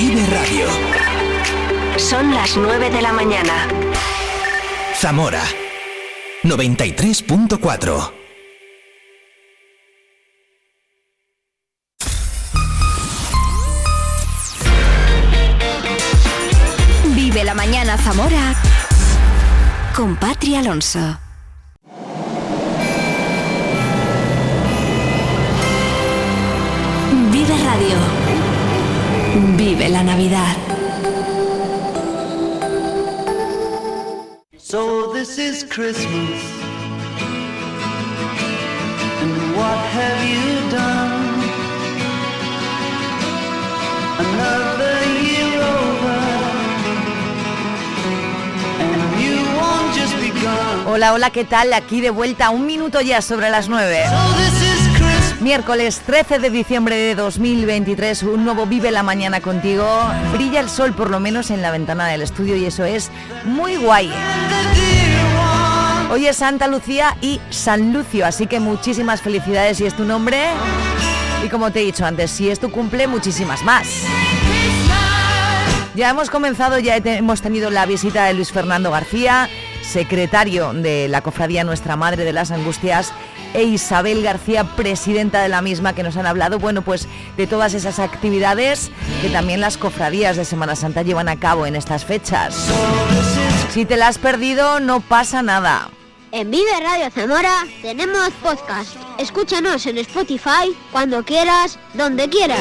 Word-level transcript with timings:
Vive 0.00 0.24
Radio. 0.26 0.66
Son 1.96 2.32
las 2.32 2.56
9 2.56 2.88
de 2.88 3.02
la 3.02 3.12
mañana. 3.12 3.66
Zamora 4.94 5.42
93.4. 6.44 8.12
Vive 17.16 17.42
la 17.42 17.54
mañana 17.54 17.98
Zamora 17.98 18.54
con 19.96 20.14
Patri 20.14 20.54
Alonso. 20.54 21.18
Vive 27.32 27.54
Radio. 27.64 28.17
Vive 29.40 29.88
la 29.88 30.02
Navidad. 30.02 30.56
So 34.58 35.12
this 35.12 35.38
is 35.38 35.64
Christmas. 35.64 36.42
And 39.22 39.56
what 39.56 39.78
have 39.94 40.20
you 40.28 40.70
done? 40.70 41.38
Another 44.18 44.98
year 45.22 45.62
over. 45.62 46.20
And 48.80 49.20
you 49.22 49.36
won't 49.56 49.94
just 49.94 50.16
begun. 50.16 50.86
Hola, 50.86 51.12
hola, 51.12 51.30
¿qué 51.30 51.44
tal? 51.44 51.72
Aquí 51.74 52.00
de 52.00 52.10
vuelta, 52.10 52.50
un 52.50 52.66
minuto 52.66 53.00
ya 53.00 53.22
sobre 53.22 53.50
las 53.50 53.68
9. 53.68 54.02
So 54.04 54.36
this 54.36 54.52
is 54.52 54.58
Christmas. 54.58 54.67
Miércoles 55.40 56.02
13 56.04 56.40
de 56.40 56.50
diciembre 56.50 56.96
de 56.96 57.14
2023, 57.14 58.24
un 58.24 58.44
nuevo 58.44 58.66
Vive 58.66 58.90
la 58.90 59.04
Mañana 59.04 59.40
contigo. 59.40 59.86
Brilla 60.32 60.58
el 60.58 60.68
sol 60.68 60.94
por 60.94 61.10
lo 61.10 61.20
menos 61.20 61.52
en 61.52 61.62
la 61.62 61.70
ventana 61.70 62.08
del 62.08 62.22
estudio 62.22 62.56
y 62.56 62.64
eso 62.64 62.84
es 62.84 63.12
muy 63.44 63.76
guay. 63.76 64.12
Hoy 66.10 66.26
es 66.26 66.38
Santa 66.38 66.66
Lucía 66.66 67.16
y 67.20 67.40
San 67.50 67.92
Lucio, 67.92 68.26
así 68.26 68.48
que 68.48 68.58
muchísimas 68.58 69.22
felicidades 69.22 69.76
si 69.76 69.86
es 69.86 69.94
tu 69.94 70.04
nombre. 70.04 70.42
Y 71.44 71.48
como 71.48 71.70
te 71.70 71.82
he 71.82 71.84
dicho 71.84 72.04
antes, 72.04 72.32
si 72.32 72.50
es 72.50 72.58
tu 72.58 72.72
cumple, 72.72 73.06
muchísimas 73.06 73.62
más. 73.62 73.86
Ya 75.94 76.10
hemos 76.10 76.30
comenzado, 76.30 76.80
ya 76.80 76.96
hemos 76.96 77.42
tenido 77.42 77.70
la 77.70 77.86
visita 77.86 78.24
de 78.24 78.34
Luis 78.34 78.50
Fernando 78.50 78.90
García, 78.90 79.48
secretario 79.82 80.72
de 80.72 81.06
la 81.06 81.22
Cofradía 81.22 81.62
Nuestra 81.62 81.94
Madre 81.94 82.24
de 82.24 82.32
las 82.32 82.50
Angustias, 82.50 83.12
e 83.54 83.64
Isabel 83.64 84.22
García, 84.22 84.64
presidenta 84.76 85.42
de 85.42 85.48
la 85.48 85.62
misma, 85.62 85.94
que 85.94 86.02
nos 86.02 86.16
han 86.16 86.26
hablado, 86.26 86.58
bueno, 86.58 86.82
pues 86.82 87.08
de 87.36 87.46
todas 87.46 87.74
esas 87.74 87.98
actividades 87.98 88.90
que 89.22 89.28
también 89.28 89.60
las 89.60 89.76
cofradías 89.76 90.36
de 90.36 90.44
Semana 90.44 90.76
Santa 90.76 91.02
llevan 91.02 91.28
a 91.28 91.38
cabo 91.38 91.66
en 91.66 91.76
estas 91.76 92.04
fechas. 92.04 92.68
Si 93.72 93.84
te 93.84 93.96
la 93.96 94.08
has 94.08 94.18
perdido, 94.18 94.80
no 94.80 95.00
pasa 95.00 95.42
nada. 95.42 95.90
En 96.30 96.50
Vive 96.50 96.70
Radio 96.82 97.10
Zamora 97.10 97.64
tenemos 97.80 98.30
podcast. 98.42 98.96
Escúchanos 99.18 99.86
en 99.86 99.96
Spotify 99.98 100.76
cuando 100.92 101.24
quieras, 101.24 101.78
donde 101.94 102.28
quieras. 102.28 102.60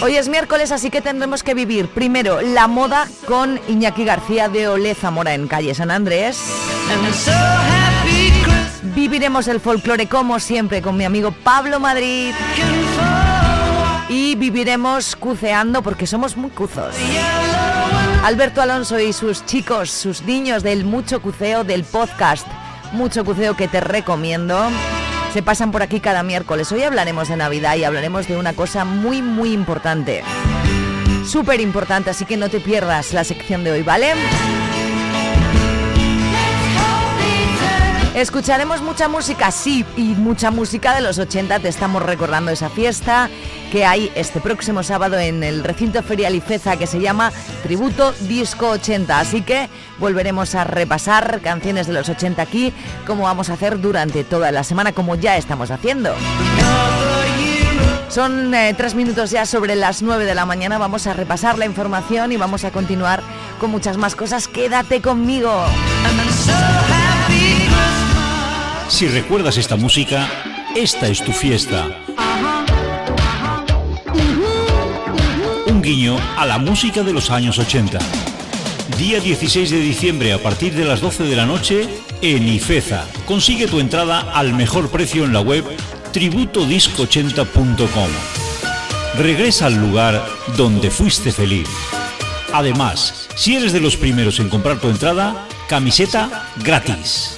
Hoy 0.00 0.16
es 0.16 0.28
miércoles, 0.28 0.72
así 0.72 0.90
que 0.90 1.02
tendremos 1.02 1.42
que 1.42 1.54
vivir 1.54 1.88
primero 1.88 2.40
la 2.40 2.66
moda 2.66 3.08
con 3.26 3.60
Iñaki 3.68 4.04
García 4.04 4.48
de 4.48 4.68
Olé 4.68 4.94
Zamora 4.94 5.34
en 5.34 5.48
calle 5.48 5.74
San 5.74 5.90
Andrés. 5.90 6.38
Viviremos 8.94 9.48
el 9.48 9.60
folclore 9.60 10.06
como 10.06 10.38
siempre 10.40 10.82
con 10.82 10.96
mi 10.96 11.04
amigo 11.04 11.32
Pablo 11.32 11.80
Madrid. 11.80 12.34
Y 14.08 14.34
viviremos 14.36 15.16
cuceando 15.16 15.82
porque 15.82 16.06
somos 16.06 16.36
muy 16.36 16.50
cuzos. 16.50 16.94
Alberto 18.24 18.60
Alonso 18.62 18.98
y 18.98 19.12
sus 19.12 19.44
chicos, 19.46 19.90
sus 19.90 20.22
niños 20.22 20.62
del 20.62 20.84
Mucho 20.84 21.20
Cuceo 21.20 21.64
del 21.64 21.84
podcast 21.84 22.46
Mucho 22.92 23.24
Cuceo 23.24 23.56
que 23.56 23.68
te 23.68 23.80
recomiendo. 23.80 24.70
Se 25.32 25.42
pasan 25.42 25.70
por 25.70 25.82
aquí 25.82 26.00
cada 26.00 26.22
miércoles. 26.22 26.72
Hoy 26.72 26.82
hablaremos 26.82 27.28
de 27.28 27.36
Navidad 27.36 27.76
y 27.76 27.84
hablaremos 27.84 28.26
de 28.28 28.36
una 28.36 28.54
cosa 28.54 28.84
muy 28.84 29.22
muy 29.22 29.52
importante. 29.52 30.22
Súper 31.26 31.60
importante, 31.60 32.10
así 32.10 32.24
que 32.24 32.38
no 32.38 32.48
te 32.48 32.60
pierdas 32.60 33.12
la 33.12 33.24
sección 33.24 33.62
de 33.62 33.72
hoy, 33.72 33.82
¿vale? 33.82 34.14
Escucharemos 38.14 38.82
mucha 38.82 39.08
música, 39.08 39.50
sí, 39.50 39.84
y 39.96 40.14
mucha 40.14 40.50
música 40.50 40.94
de 40.94 41.00
los 41.00 41.18
80. 41.18 41.60
Te 41.60 41.68
estamos 41.68 42.02
recordando 42.02 42.50
esa 42.50 42.68
fiesta 42.68 43.30
que 43.70 43.84
hay 43.84 44.10
este 44.14 44.40
próximo 44.40 44.82
sábado 44.82 45.18
en 45.18 45.44
el 45.44 45.62
recinto 45.62 46.02
ferial 46.02 46.34
Ifeza 46.34 46.76
que 46.76 46.86
se 46.86 47.00
llama 47.00 47.32
Tributo 47.62 48.12
Disco 48.22 48.70
80. 48.70 49.20
Así 49.20 49.42
que 49.42 49.68
volveremos 49.98 50.54
a 50.54 50.64
repasar 50.64 51.40
canciones 51.42 51.86
de 51.86 51.92
los 51.92 52.08
80 52.08 52.42
aquí, 52.42 52.72
como 53.06 53.24
vamos 53.24 53.50
a 53.50 53.54
hacer 53.54 53.80
durante 53.80 54.24
toda 54.24 54.50
la 54.52 54.64
semana, 54.64 54.92
como 54.92 55.14
ya 55.14 55.36
estamos 55.36 55.70
haciendo. 55.70 56.14
Son 58.08 58.54
eh, 58.54 58.74
tres 58.76 58.94
minutos 58.94 59.30
ya 59.30 59.44
sobre 59.44 59.76
las 59.76 60.02
9 60.02 60.24
de 60.24 60.34
la 60.34 60.46
mañana. 60.46 60.78
Vamos 60.78 61.06
a 61.06 61.12
repasar 61.12 61.58
la 61.58 61.66
información 61.66 62.32
y 62.32 62.36
vamos 62.36 62.64
a 62.64 62.70
continuar 62.70 63.22
con 63.60 63.70
muchas 63.70 63.96
más 63.98 64.16
cosas. 64.16 64.48
Quédate 64.48 65.02
conmigo. 65.02 65.52
Si 68.88 69.06
recuerdas 69.06 69.58
esta 69.58 69.76
música, 69.76 70.28
esta 70.74 71.08
es 71.08 71.22
tu 71.22 71.32
fiesta. 71.32 72.00
Un 75.66 75.82
guiño 75.82 76.16
a 76.36 76.46
la 76.46 76.58
música 76.58 77.02
de 77.02 77.12
los 77.12 77.30
años 77.30 77.58
80. 77.58 77.98
Día 78.96 79.20
16 79.20 79.70
de 79.70 79.80
diciembre 79.80 80.32
a 80.32 80.42
partir 80.42 80.74
de 80.74 80.86
las 80.86 81.00
12 81.00 81.24
de 81.24 81.36
la 81.36 81.44
noche 81.44 81.86
en 82.22 82.48
Ifeza. 82.48 83.06
Consigue 83.26 83.68
tu 83.68 83.78
entrada 83.78 84.20
al 84.32 84.54
mejor 84.54 84.90
precio 84.90 85.24
en 85.24 85.34
la 85.34 85.42
web 85.42 85.64
tributodisco80.com. 86.12 88.08
Regresa 89.18 89.66
al 89.66 89.74
lugar 89.74 90.26
donde 90.56 90.90
fuiste 90.90 91.30
feliz. 91.30 91.68
Además, 92.54 93.28
si 93.36 93.54
eres 93.54 93.72
de 93.74 93.80
los 93.80 93.96
primeros 93.96 94.40
en 94.40 94.48
comprar 94.48 94.80
tu 94.80 94.88
entrada, 94.88 95.46
camiseta 95.68 96.48
gratis. 96.64 97.37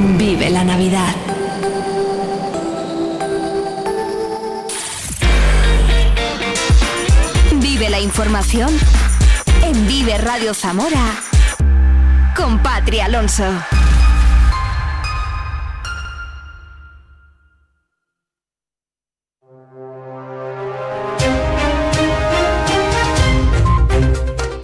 Vive 0.00 0.48
la 0.50 0.62
Navidad. 0.62 1.12
Vive 7.54 7.90
la 7.90 7.98
información 7.98 8.70
en 9.64 9.88
Vive 9.88 10.18
Radio 10.18 10.54
Zamora 10.54 11.20
con 12.36 12.62
Patria 12.62 13.06
Alonso. 13.06 13.44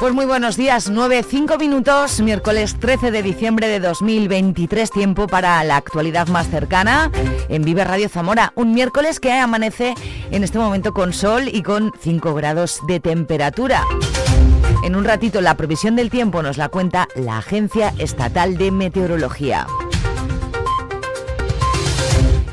Pues 0.05 0.13
muy 0.13 0.27
buenos 0.27 0.59
días, 0.59 0.91
9, 0.91 1.25
5 1.27 1.57
minutos, 1.57 2.21
miércoles 2.21 2.77
13 2.79 3.11
de 3.11 3.23
diciembre 3.23 3.69
de 3.69 3.81
2023, 3.81 4.91
tiempo 4.91 5.27
para 5.27 5.65
la 5.65 5.79
actualidad 5.79 6.29
más 6.29 6.47
cercana 6.51 7.11
en 7.49 7.63
Vive 7.63 7.85
Radio 7.85 8.11
Zamora. 8.11 8.53
Un 8.55 8.75
miércoles 8.75 9.19
que 9.19 9.33
amanece 9.33 9.95
en 10.31 10.45
este 10.45 10.59
momento 10.59 10.93
con 10.93 11.15
sol 11.15 11.49
y 11.51 11.63
con 11.63 11.91
5 11.99 12.35
grados 12.35 12.81
de 12.87 13.01
temperatura. 13.01 13.83
En 14.85 14.95
un 14.95 15.05
ratito 15.05 15.41
la 15.41 15.57
previsión 15.57 15.97
del 15.97 16.11
tiempo 16.11 16.43
nos 16.43 16.59
la 16.59 16.69
cuenta 16.69 17.09
la 17.17 17.39
Agencia 17.39 17.95
Estatal 17.97 18.59
de 18.59 18.73
Meteorología. 18.73 19.67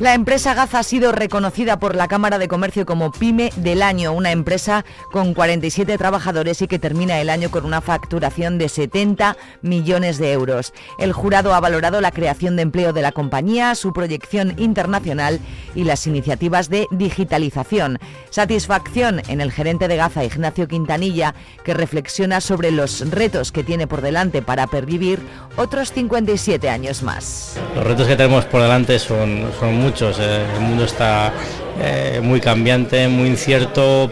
La 0.02 0.16
empresa 0.16 0.56
Gaza 0.56 0.80
ha 0.80 0.84
sido 0.84 1.12
reconocida 1.12 1.78
por 1.78 1.96
la 1.96 2.08
Cámara 2.08 2.40
de 2.40 2.48
Comercio 2.48 2.88
como 2.88 3.12
PYME 3.12 3.52
del 3.58 3.84
año, 3.84 4.14
una 4.14 4.32
empresa 4.32 4.84
con 5.12 5.36
47 5.36 5.96
trabajadores 6.00 6.60
y 6.64 6.68
que 6.68 6.80
termina 6.80 7.22
el 7.22 7.30
año 7.30 7.52
con 7.52 7.66
una 7.66 7.82
facturación 7.82 8.58
de 8.58 8.68
70 8.68 9.38
millones 9.62 10.18
de 10.18 10.32
euros. 10.32 10.74
El 10.98 11.14
jurado 11.14 11.54
ha 11.54 11.60
valorado 11.60 12.02
la 12.02 12.10
creación 12.10 12.56
de 12.56 12.64
empleo 12.64 12.94
de 12.94 13.04
la 13.04 13.12
compañía, 13.12 13.76
su 13.76 13.94
proyección 13.94 14.56
internacional 14.58 15.40
y 15.76 15.84
las 15.84 16.08
iniciativas 16.08 16.68
de 16.72 16.88
digitalización. 16.90 18.00
Satisfacción 18.32 19.22
en 19.28 19.40
el 19.40 19.52
gerente 19.52 19.88
de 19.88 19.98
Gaza, 19.98 20.26
Ignacio 20.26 20.68
Quintanilla, 20.68 21.36
que 21.64 21.76
reflexiona 21.76 22.42
sobre 22.42 22.72
los 22.72 23.08
retos 23.12 23.52
que 23.52 23.64
tiene 23.64 23.86
por 23.86 24.02
delante 24.02 24.42
para 24.42 24.66
pervivir 24.66 25.20
otros 25.58 25.92
57 25.92 26.68
años 26.70 27.04
más. 27.04 27.60
Los 27.76 27.84
retos 27.84 28.08
que 28.08 28.16
tenemos 28.16 28.46
por 28.46 28.64
delante 28.64 28.98
son, 28.98 29.48
son 29.60 29.76
muchos. 29.76 29.91
Eh, 30.00 30.46
El 30.56 30.62
mundo 30.62 30.86
está 30.86 31.34
eh, 31.80 32.20
muy 32.24 32.40
cambiante, 32.40 33.08
muy 33.08 33.28
incierto 33.28 34.12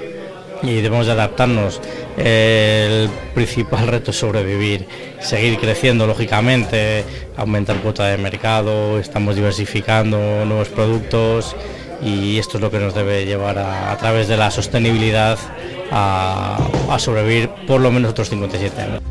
y 0.61 0.81
debemos 0.81 1.05
de 1.05 1.13
adaptarnos. 1.13 1.79
El 2.17 3.09
principal 3.33 3.87
reto 3.93 4.11
es 4.11 4.17
sobrevivir, 4.17 4.87
seguir 5.19 5.57
creciendo 5.57 6.05
lógicamente, 6.05 7.05
aumentar 7.37 7.77
cuota 7.77 8.07
de 8.07 8.17
mercado, 8.17 8.99
estamos 8.99 9.35
diversificando 9.35 10.17
nuevos 10.45 10.69
productos 10.69 11.55
y 12.01 12.37
esto 12.39 12.57
es 12.57 12.61
lo 12.61 12.71
que 12.71 12.79
nos 12.79 12.93
debe 12.93 13.25
llevar 13.25 13.57
a, 13.57 13.95
través 13.97 14.27
de 14.27 14.37
la 14.37 14.51
sostenibilidad 14.51 15.37
a 15.91 16.97
sobrevivir 16.97 17.49
por 17.67 17.81
lo 17.81 17.91
menos 17.91 18.11
otros 18.11 18.29
57 18.29 18.81
años. 18.81 19.01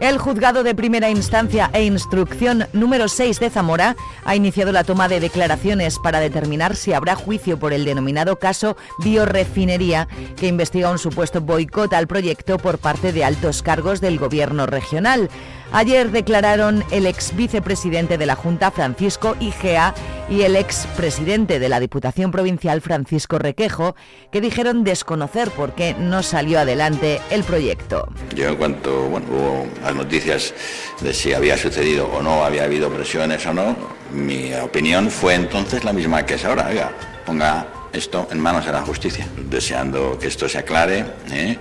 El 0.00 0.18
juzgado 0.18 0.62
de 0.62 0.76
primera 0.76 1.10
instancia 1.10 1.70
e 1.72 1.82
instrucción 1.84 2.68
número 2.72 3.08
6 3.08 3.40
de 3.40 3.50
Zamora 3.50 3.96
ha 4.24 4.36
iniciado 4.36 4.70
la 4.70 4.84
toma 4.84 5.08
de 5.08 5.18
declaraciones 5.18 5.98
para 5.98 6.20
determinar 6.20 6.76
si 6.76 6.92
habrá 6.92 7.16
juicio 7.16 7.58
por 7.58 7.72
el 7.72 7.84
denominado 7.84 8.38
caso 8.38 8.76
Biorefinería, 9.00 10.06
que 10.36 10.46
investiga 10.46 10.92
un 10.92 10.98
supuesto 10.98 11.40
boicot 11.40 11.92
al 11.94 12.06
proyecto 12.06 12.58
por 12.58 12.78
parte 12.78 13.12
de 13.12 13.24
altos 13.24 13.62
cargos 13.62 14.00
del 14.00 14.18
gobierno 14.18 14.66
regional. 14.66 15.30
Ayer 15.70 16.10
declararon 16.10 16.82
el 16.90 17.06
ex 17.06 17.36
vicepresidente 17.36 18.16
de 18.16 18.24
la 18.24 18.36
Junta, 18.36 18.70
Francisco 18.70 19.36
Igea, 19.38 19.94
y 20.30 20.42
el 20.42 20.56
ex 20.56 20.86
presidente 20.96 21.58
de 21.58 21.68
la 21.68 21.78
Diputación 21.78 22.30
Provincial, 22.30 22.80
Francisco 22.80 23.38
Requejo, 23.38 23.94
que 24.32 24.40
dijeron 24.40 24.82
desconocer 24.82 25.50
por 25.50 25.74
qué 25.74 25.94
no 25.98 26.22
salió 26.22 26.58
adelante 26.60 27.20
el 27.30 27.44
proyecto. 27.44 28.08
Yo 28.34 28.48
en 28.48 28.56
cuanto 28.56 29.06
hubo 29.06 29.66
las 29.82 29.94
noticias 29.94 30.54
de 31.00 31.12
si 31.12 31.34
había 31.34 31.58
sucedido 31.58 32.06
o 32.08 32.22
no, 32.22 32.44
había 32.44 32.64
habido 32.64 32.90
presiones 32.90 33.44
o 33.46 33.52
no, 33.52 33.76
mi 34.12 34.54
opinión 34.54 35.10
fue 35.10 35.34
entonces 35.34 35.84
la 35.84 35.92
misma 35.92 36.24
que 36.24 36.34
es 36.34 36.44
ahora. 36.46 36.68
Oiga, 36.70 36.92
ponga 37.26 37.66
esto 37.92 38.26
en 38.30 38.40
manos 38.40 38.64
de 38.64 38.72
la 38.72 38.82
justicia, 38.82 39.26
deseando 39.50 40.18
que 40.18 40.28
esto 40.28 40.48
se 40.48 40.58
aclare 40.58 41.04
¿eh? 41.30 41.58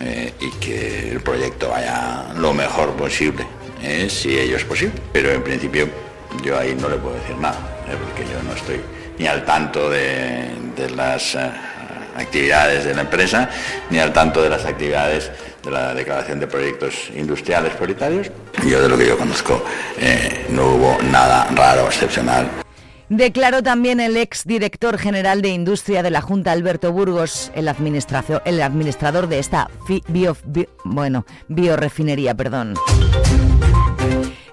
Eh, 0.00 0.32
y 0.40 0.50
que 0.52 1.10
el 1.10 1.20
proyecto 1.20 1.68
vaya 1.68 2.32
lo 2.36 2.52
mejor 2.52 2.90
posible, 2.94 3.46
¿eh? 3.82 4.08
si 4.08 4.36
ello 4.38 4.56
es 4.56 4.64
posible. 4.64 4.94
Pero 5.12 5.30
en 5.30 5.42
principio 5.42 5.88
yo 6.42 6.58
ahí 6.58 6.74
no 6.74 6.88
le 6.88 6.96
puedo 6.96 7.14
decir 7.16 7.36
nada, 7.36 7.58
¿eh? 7.88 7.96
porque 8.02 8.28
yo 8.30 8.42
no 8.42 8.54
estoy 8.54 8.80
ni 9.18 9.26
al 9.26 9.44
tanto 9.44 9.90
de, 9.90 10.50
las 10.96 11.36
actividades 12.16 12.84
de 12.84 12.94
la 12.94 13.02
empresa, 13.02 13.48
ni 13.90 13.98
al 13.98 14.12
tanto 14.12 14.42
de 14.42 14.50
las 14.50 14.64
actividades 14.64 15.30
de 15.62 15.70
la 15.70 15.94
declaración 15.94 16.40
de 16.40 16.46
proyectos 16.46 17.10
industriales 17.14 17.72
prioritarios. 17.74 18.30
Yo 18.66 18.82
de 18.82 18.88
lo 18.88 18.98
que 18.98 19.06
yo 19.06 19.16
conozco 19.16 19.64
no 20.48 20.74
hubo 20.74 20.98
nada 21.02 21.46
raro, 21.54 21.86
excepcional. 21.86 22.48
Declaró 23.14 23.62
también 23.62 24.00
el 24.00 24.16
ex 24.16 24.46
director 24.46 24.96
general 24.96 25.42
de 25.42 25.50
Industria 25.50 26.02
de 26.02 26.10
la 26.10 26.22
Junta, 26.22 26.50
Alberto 26.50 26.92
Burgos, 26.92 27.52
el, 27.54 27.68
administrador 27.68 29.28
de 29.28 29.38
esta 29.38 29.68
bio- 30.08 30.34
bi- 30.46 30.66
bueno, 30.82 31.26
biorefinería. 31.46 32.34
Perdón. 32.34 32.72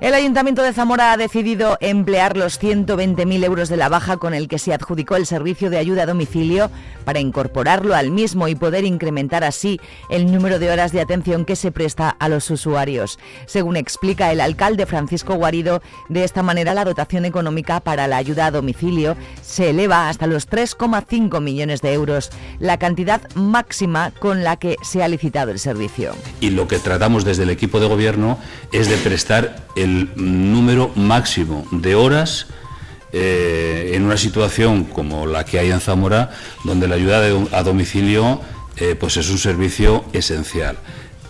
El 0.02 0.14
Ayuntamiento 0.14 0.64
de 0.64 0.72
Zamora 0.72 1.12
ha 1.12 1.18
decidido 1.18 1.78
emplear 1.82 2.38
los 2.38 2.58
120.000 2.58 3.44
euros 3.44 3.68
de 3.68 3.76
la 3.76 3.90
baja 3.90 4.16
con 4.16 4.34
el 4.34 4.48
que 4.48 4.58
se 4.58 4.74
adjudicó 4.74 5.18
el 5.18 5.26
servicio 5.26 5.70
de 5.70 5.78
ayuda 5.78 6.04
a 6.04 6.06
domicilio 6.06 6.72
para 7.04 7.20
incorporarlo 7.20 7.94
al 7.94 8.10
mismo 8.10 8.48
y 8.48 8.56
poder 8.56 8.86
incrementar 8.86 9.44
así 9.44 9.82
el 10.10 10.32
número 10.32 10.58
de 10.58 10.72
horas 10.72 10.94
de 10.94 11.02
atención 11.02 11.44
que 11.44 11.58
se 11.58 11.74
presta 11.74 12.16
a 12.18 12.30
los 12.30 12.50
usuarios. 12.50 13.20
Según 13.46 13.76
explica 13.76 14.32
el 14.32 14.40
alcalde 14.40 14.86
Francisco 14.86 15.36
Guarido, 15.36 15.82
de 16.08 16.24
esta 16.24 16.44
manera 16.44 16.74
la 16.74 16.86
dotación 16.86 17.26
económica 17.26 17.82
para 17.82 18.08
la 18.08 18.16
ayuda 18.16 18.46
a 18.46 18.52
domicilio 18.52 19.18
se 19.42 19.72
eleva 19.72 20.08
hasta 20.08 20.28
los 20.28 20.50
3,5 20.50 21.42
millones 21.42 21.82
de 21.82 21.92
euros, 21.92 22.30
la 22.60 22.80
cantidad 22.80 23.22
máxima 23.36 24.12
con 24.12 24.46
la 24.46 24.56
que 24.56 24.78
se 24.82 25.04
ha 25.04 25.10
licitado 25.10 25.52
el 25.52 25.60
servicio. 25.60 26.16
y 26.40 26.52
lo 26.52 26.70
que 26.70 26.80
tratamos 26.80 27.26
desde 27.26 27.44
el 27.44 27.50
equipo 27.50 27.82
de 27.82 27.88
gobierno 27.88 28.38
es 28.72 28.88
de 28.88 28.96
prestar 28.96 29.68
el 29.76 29.89
número 30.16 30.92
máximo 30.96 31.66
de 31.72 31.96
horas 31.96 32.48
eh, 33.12 33.92
en 33.96 34.04
una 34.04 34.18
situación 34.18 34.84
como 34.84 35.26
la 35.26 35.44
que 35.44 35.58
hay 35.60 35.72
en 35.72 35.80
Zamora, 35.80 36.32
donde 36.64 36.88
la 36.88 36.96
ayuda 36.96 37.22
a 37.52 37.64
domicilio 37.64 38.42
eh, 38.78 38.96
pues 39.00 39.18
es 39.18 39.30
un 39.30 39.38
servicio 39.40 40.06
esencial. 40.14 40.78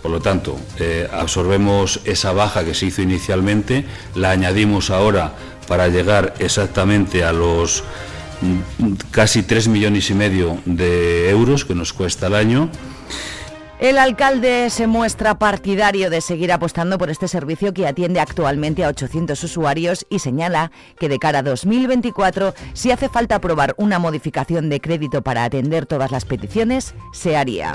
Por 0.02 0.10
lo 0.10 0.20
tanto, 0.20 0.58
eh, 0.78 1.08
absorbemos 1.12 2.00
esa 2.04 2.32
baja 2.32 2.64
que 2.64 2.74
se 2.74 2.86
hizo 2.86 3.02
inicialmente, 3.02 3.84
la 4.14 4.30
añadimos 4.30 4.90
ahora 4.90 5.34
para 5.68 5.88
llegar 5.88 6.34
exactamente 6.38 7.24
a 7.24 7.32
los 7.32 7.84
mm, 8.40 8.92
casi 9.10 9.42
3 9.42 9.68
millones 9.68 10.10
y 10.10 10.14
medio 10.14 10.58
de 10.64 11.28
euros 11.30 11.64
que 11.64 11.74
nos 11.74 11.92
cuesta 11.92 12.28
el 12.28 12.34
año. 12.34 12.70
El 13.80 13.96
alcalde 13.96 14.68
se 14.68 14.86
muestra 14.86 15.38
partidario 15.38 16.10
de 16.10 16.20
seguir 16.20 16.52
apostando 16.52 16.98
por 16.98 17.08
este 17.08 17.28
servicio 17.28 17.72
que 17.72 17.86
atiende 17.86 18.20
actualmente 18.20 18.84
a 18.84 18.88
800 18.88 19.42
usuarios 19.42 20.06
y 20.10 20.18
señala 20.18 20.70
que 20.98 21.08
de 21.08 21.18
cara 21.18 21.38
a 21.38 21.42
2024, 21.42 22.52
si 22.74 22.90
hace 22.90 23.08
falta 23.08 23.36
aprobar 23.36 23.74
una 23.78 23.98
modificación 23.98 24.68
de 24.68 24.82
crédito 24.82 25.22
para 25.22 25.44
atender 25.44 25.86
todas 25.86 26.10
las 26.10 26.26
peticiones, 26.26 26.94
se 27.14 27.38
haría. 27.38 27.72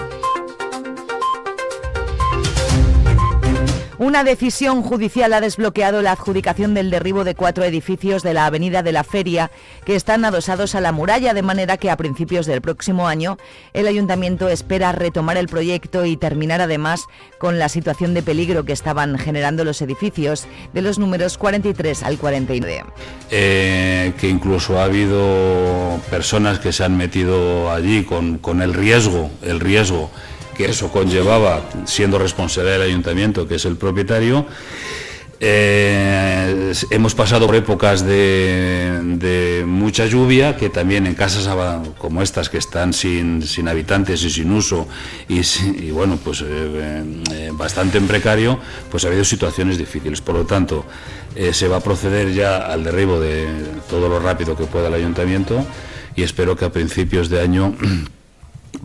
Una 3.97 4.25
decisión 4.25 4.81
judicial 4.81 5.31
ha 5.31 5.39
desbloqueado 5.39 6.01
la 6.01 6.11
adjudicación 6.11 6.73
del 6.73 6.89
derribo 6.89 7.23
de 7.23 7.33
cuatro 7.33 7.63
edificios 7.63 8.23
de 8.23 8.33
la 8.33 8.45
Avenida 8.45 8.83
de 8.83 8.91
la 8.91 9.05
Feria 9.05 9.51
que 9.85 9.95
están 9.95 10.25
adosados 10.25 10.75
a 10.75 10.81
la 10.81 10.91
muralla, 10.91 11.33
de 11.33 11.41
manera 11.41 11.77
que 11.77 11.89
a 11.89 11.95
principios 11.95 12.45
del 12.45 12.61
próximo 12.61 13.07
año 13.07 13.37
el 13.73 13.87
ayuntamiento 13.87 14.49
espera 14.49 14.91
retomar 14.91 15.37
el 15.37 15.47
proyecto 15.47 16.05
y 16.05 16.17
terminar 16.17 16.59
además 16.59 17.05
con 17.37 17.57
la 17.57 17.69
situación 17.69 18.13
de 18.13 18.21
peligro 18.21 18.65
que 18.65 18.73
estaban 18.73 19.17
generando 19.17 19.63
los 19.63 19.81
edificios 19.81 20.45
de 20.73 20.81
los 20.81 20.99
números 20.99 21.37
43 21.37 22.03
al 22.03 22.17
49. 22.17 22.85
eh, 23.31 24.13
que 24.19 24.27
incluso 24.27 24.79
ha 24.79 24.83
habido 24.83 25.99
personas 26.09 26.59
que 26.59 26.73
se 26.73 26.83
han 26.83 26.97
metido 26.97 27.71
allí 27.71 28.03
con, 28.03 28.39
con 28.39 28.61
el 28.61 28.73
riesgo, 28.73 29.31
el 29.41 29.59
riesgo 29.61 30.11
que 30.55 30.65
eso 30.65 30.91
conllevaba, 30.91 31.61
siendo 31.85 32.17
responsable 32.17 32.71
del 32.71 32.81
ayuntamiento, 32.81 33.47
que 33.47 33.55
es 33.55 33.65
el 33.65 33.77
propietario. 33.77 34.45
Eh, 35.39 36.73
hemos 36.91 37.13
pasado 37.13 37.45
por 37.45 37.55
épocas 37.55 38.05
de, 38.05 39.63
mucha 39.67 40.05
lluvia, 40.05 40.55
que 40.55 40.69
también 40.69 41.05
en 41.05 41.13
casas 41.13 41.49
como 41.97 42.21
estas 42.21 42.49
que 42.49 42.57
están 42.57 42.93
sin, 42.93 43.41
sin 43.41 43.67
habitantes 43.67 44.23
y 44.23 44.29
sin 44.29 44.51
uso 44.51 44.87
y, 45.27 45.91
bueno, 45.91 46.17
pues 46.23 46.41
eh, 46.41 47.03
eh, 47.31 47.51
bastante 47.53 47.97
en 47.97 48.07
precario, 48.07 48.59
pues 48.89 49.03
ha 49.03 49.07
habido 49.07 49.25
situaciones 49.25 49.77
difíciles. 49.77 50.21
Por 50.21 50.35
lo 50.35 50.45
tanto, 50.45 50.85
se 51.51 51.67
va 51.67 51.77
a 51.77 51.81
proceder 51.81 52.33
ya 52.33 52.57
al 52.57 52.85
derribo 52.85 53.19
de 53.19 53.45
todo 53.89 54.07
lo 54.07 54.19
rápido 54.19 54.55
que 54.55 54.63
pueda 54.65 54.87
el 54.87 54.93
ayuntamiento 54.93 55.65
y 56.15 56.23
espero 56.23 56.55
que 56.55 56.63
a 56.63 56.71
principios 56.71 57.29
de 57.29 57.41
año 57.41 57.75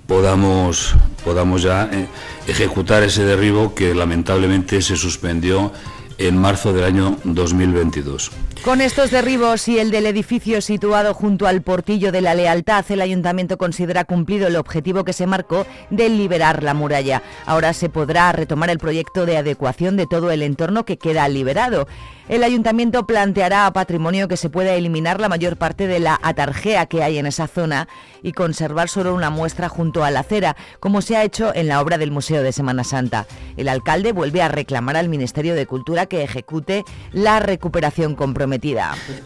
podamos, 0.07 0.95
podamos 1.25 1.63
ya 1.63 1.89
eh, 1.93 2.07
ejecutar 2.47 3.03
ese 3.03 3.25
derribo 3.25 3.75
que 3.75 3.95
lamentablemente 3.95 4.83
se 4.83 4.97
suspendió 4.97 5.73
en 6.19 6.37
marzo 6.37 6.73
del 6.73 6.85
año 6.85 7.17
2022. 7.25 8.31
Con 8.65 8.83
estos 8.83 9.11
derribos 9.11 9.69
y 9.69 9.79
el 9.79 9.91
del 9.91 10.05
edificio 10.05 10.61
situado 10.61 11.15
junto 11.15 11.47
al 11.47 11.63
portillo 11.63 12.13
de 12.13 12.21
la 12.21 12.35
lealtad, 12.35 12.85
el 12.91 13.01
ayuntamiento 13.01 13.57
considera 13.57 14.05
cumplido 14.05 14.49
el 14.49 14.57
objetivo 14.57 15.03
que 15.03 15.15
se 15.15 15.27
marcó 15.27 15.67
de 15.89 16.11
liberar 16.11 16.63
la 16.63 16.75
muralla. 16.75 17.23
Ahora 17.47 17.73
se 17.73 17.89
podrá 17.89 18.31
retomar 18.33 18.69
el 18.69 18.79
proyecto 18.79 19.25
de 19.25 19.39
adecuación 19.39 19.97
de 19.97 20.07
todo 20.07 20.31
el 20.31 20.43
entorno 20.43 20.85
que 20.85 20.99
queda 20.99 21.27
liberado. 21.29 21.89
El 22.29 22.45
ayuntamiento 22.45 23.07
planteará 23.07 23.67
a 23.67 23.73
patrimonio 23.73 24.29
que 24.29 24.37
se 24.37 24.51
pueda 24.51 24.75
eliminar 24.75 25.21
la 25.21 25.29
mayor 25.29 25.57
parte 25.57 25.89
de 25.89 25.99
la 25.99 26.21
atarjea 26.23 26.87
que 26.87 27.03
hay 27.03 27.19
en 27.19 27.27
esa 27.27 27.49
zona 27.49 27.89
y 28.23 28.33
conservar 28.33 28.89
solo 28.89 29.15
una 29.15 29.31
muestra 29.31 29.69
junto 29.69 30.05
a 30.05 30.13
la 30.13 30.21
acera, 30.21 30.55
como 30.79 31.03
se 31.03 31.17
ha 31.17 31.25
hecho 31.25 31.53
en 31.53 31.67
la 31.67 31.81
obra 31.81 31.99
del 31.99 32.13
Museo 32.13 32.45
de 32.45 32.53
Semana 32.53 32.85
Santa. 32.85 33.27
El 33.57 33.69
alcalde 33.69 34.13
vuelve 34.13 34.43
a 34.43 34.49
reclamar 34.49 34.97
al 34.97 35.09
Ministerio 35.09 35.57
de 35.57 35.67
Cultura 35.67 36.07
que 36.07 36.23
ejecute 36.23 36.85
la 37.11 37.41
recuperación 37.41 38.15
comprometida. 38.15 38.50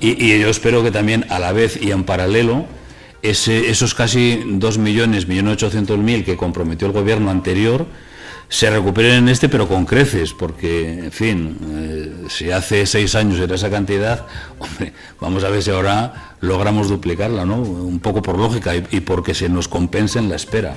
Y, 0.00 0.38
yo 0.38 0.49
espero 0.49 0.83
que 0.83 0.90
también 0.90 1.25
a 1.31 1.38
la 1.38 1.52
vez 1.52 1.78
y 1.81 1.90
en 1.90 2.04
paralelo 2.04 2.66
ese- 3.23 3.71
esos 3.71 3.95
casi 3.95 4.43
2 4.47 4.78
millones, 4.78 5.26
millón 5.28 5.49
ochocientos 5.49 5.99
mil 5.99 6.25
que 6.25 6.37
comprometió 6.37 6.87
el 6.87 6.93
gobierno 6.93 7.31
anterior 7.31 7.87
se 8.50 8.69
recuperen 8.71 9.14
en 9.14 9.28
este, 9.31 9.49
pero 9.49 9.66
con 9.66 9.87
creces, 9.87 10.35
porque, 10.35 11.04
en 11.07 11.11
fin, 11.12 11.57
eh, 11.73 12.12
si 12.28 12.50
hace 12.50 12.85
seis 12.87 13.14
años 13.14 13.40
era 13.40 13.54
esa 13.54 13.71
cantidad, 13.71 14.26
hombre, 14.59 14.93
vamos 15.21 15.43
a 15.45 15.49
ver 15.49 15.62
si 15.62 15.71
ahora 15.71 16.35
logramos 16.40 16.88
duplicarla, 16.88 17.47
¿no? 17.47 17.57
Un 17.57 17.99
poco 18.00 18.21
por 18.21 18.38
lógica 18.38 18.76
y, 18.76 18.85
y 18.90 19.00
porque 19.00 19.35
se 19.35 19.49
nos 19.49 19.66
compense 19.66 20.19
en 20.19 20.28
la 20.28 20.37
espera. 20.37 20.76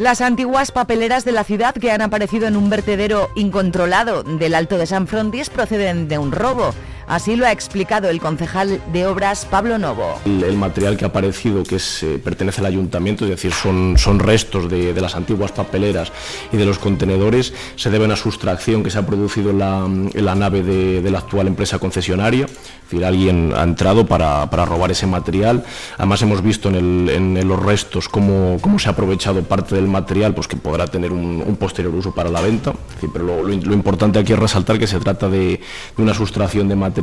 Las 0.00 0.22
antiguas 0.22 0.72
papeleras 0.72 1.26
de 1.26 1.32
la 1.32 1.44
ciudad 1.44 1.74
que 1.74 1.90
han 1.90 2.00
aparecido 2.00 2.46
en 2.46 2.56
un 2.56 2.70
vertedero 2.70 3.28
incontrolado 3.34 4.22
del 4.22 4.54
Alto 4.54 4.78
de 4.78 4.86
San 4.86 5.06
Frontis 5.06 5.50
proceden 5.50 6.08
de 6.08 6.16
un 6.16 6.32
robo. 6.32 6.72
Así 7.10 7.34
lo 7.34 7.44
ha 7.44 7.50
explicado 7.50 8.08
el 8.08 8.20
concejal 8.20 8.80
de 8.92 9.04
obras 9.04 9.44
Pablo 9.44 9.78
Novo. 9.78 10.20
El, 10.24 10.56
material 10.56 10.96
que 10.96 11.04
ha 11.04 11.08
aparecido, 11.08 11.64
que 11.64 11.76
eh, 12.02 12.20
pertenece 12.22 12.60
al 12.60 12.66
ayuntamiento, 12.66 13.24
es 13.24 13.30
decir, 13.32 13.52
son, 13.52 13.98
son 13.98 14.20
restos 14.20 14.70
de, 14.70 14.92
de 14.94 15.00
las 15.00 15.16
antiguas 15.16 15.50
papeleras 15.50 16.12
y 16.52 16.56
de 16.56 16.64
los 16.64 16.78
contenedores, 16.78 17.52
se 17.74 17.90
deben 17.90 18.12
a 18.12 18.16
sustracción 18.16 18.84
que 18.84 18.90
se 18.92 18.98
ha 18.98 19.06
producido 19.06 19.50
en 19.50 19.58
la, 19.58 19.86
en 19.86 20.24
la 20.24 20.36
nave 20.36 20.62
de, 20.62 21.02
de 21.02 21.10
la 21.10 21.18
actual 21.18 21.48
empresa 21.48 21.80
concesionaria. 21.80 22.44
Es 22.44 22.90
decir, 22.92 23.04
alguien 23.04 23.54
ha 23.56 23.64
entrado 23.64 24.06
para, 24.06 24.48
para 24.48 24.64
robar 24.64 24.92
ese 24.92 25.08
material. 25.08 25.64
Además, 25.98 26.22
hemos 26.22 26.42
visto 26.42 26.68
en, 26.68 27.08
en- 27.08 27.48
los 27.48 27.60
restos 27.60 28.08
cómo, 28.08 28.58
cómo 28.60 28.78
se 28.78 28.88
ha 28.88 28.92
aprovechado 28.92 29.42
parte 29.42 29.74
del 29.74 29.86
material, 29.88 30.32
pues 30.34 30.46
que 30.46 30.56
podrá 30.56 30.86
tener 30.86 31.10
un, 31.10 31.56
posterior 31.58 31.92
uso 31.94 32.14
para 32.14 32.30
la 32.30 32.40
venta. 32.40 32.72
Pero 33.12 33.24
lo, 33.24 33.42
lo 33.42 33.74
importante 33.74 34.18
aquí 34.20 34.32
es 34.32 34.38
resaltar 34.38 34.78
que 34.78 34.86
se 34.86 35.00
trata 35.00 35.28
de, 35.28 35.60
de 35.96 36.02
una 36.02 36.14
sustracción 36.14 36.68
de 36.68 36.76
material. 36.76 36.99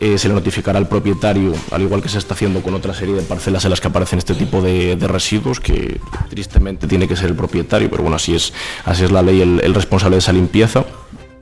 Eh, 0.00 0.16
se 0.16 0.28
le 0.28 0.34
notificará 0.34 0.78
al 0.78 0.88
propietario, 0.88 1.52
al 1.72 1.82
igual 1.82 2.00
que 2.02 2.08
se 2.08 2.18
está 2.18 2.34
haciendo 2.34 2.62
con 2.62 2.74
otra 2.74 2.94
serie 2.94 3.14
de 3.14 3.22
parcelas 3.22 3.64
en 3.64 3.70
las 3.70 3.80
que 3.80 3.88
aparecen 3.88 4.18
este 4.20 4.34
tipo 4.34 4.62
de, 4.62 4.96
residuos, 5.08 5.58
que 5.60 6.00
tristemente 6.30 6.86
tiene 6.86 7.08
que 7.08 7.16
ser 7.16 7.26
el 7.30 7.34
propietario, 7.36 7.90
pero 7.90 8.02
bueno, 8.02 8.16
así 8.16 8.34
es, 8.34 8.52
así 8.84 9.04
es 9.04 9.10
la 9.10 9.22
ley, 9.22 9.40
el- 9.40 9.60
el 9.64 9.74
responsable 9.74 10.14
de 10.16 10.20
esa 10.20 10.32
limpieza. 10.32 10.84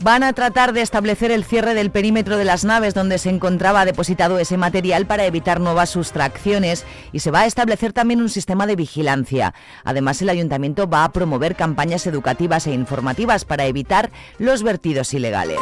Van 0.02 0.22
a 0.22 0.34
tratar 0.34 0.72
de 0.74 0.82
establecer 0.82 1.30
el 1.30 1.42
cierre 1.44 1.72
del 1.74 1.90
perímetro 1.90 2.36
de 2.36 2.44
las 2.44 2.64
naves 2.64 2.92
donde 2.94 3.16
se 3.18 3.30
encontraba 3.30 3.84
depositado 3.86 4.38
ese 4.38 4.56
material 4.58 5.06
para 5.06 5.24
evitar 5.24 5.58
nuevas 5.58 5.88
sustracciones 5.90 6.84
y 7.12 7.20
se 7.20 7.30
va 7.30 7.40
a 7.40 7.46
establecer 7.46 7.92
también 7.94 8.20
un 8.20 8.28
sistema 8.28 8.66
de 8.66 8.76
vigilancia. 8.76 9.54
Además, 9.84 10.20
el 10.20 10.28
ayuntamiento 10.28 10.86
va 10.88 11.04
a 11.04 11.12
promover 11.12 11.56
campañas 11.56 12.06
educativas 12.06 12.66
e 12.66 12.72
informativas 12.72 13.44
para 13.46 13.64
evitar 13.66 14.10
los 14.38 14.62
vertidos 14.62 15.14
ilegales. 15.14 15.58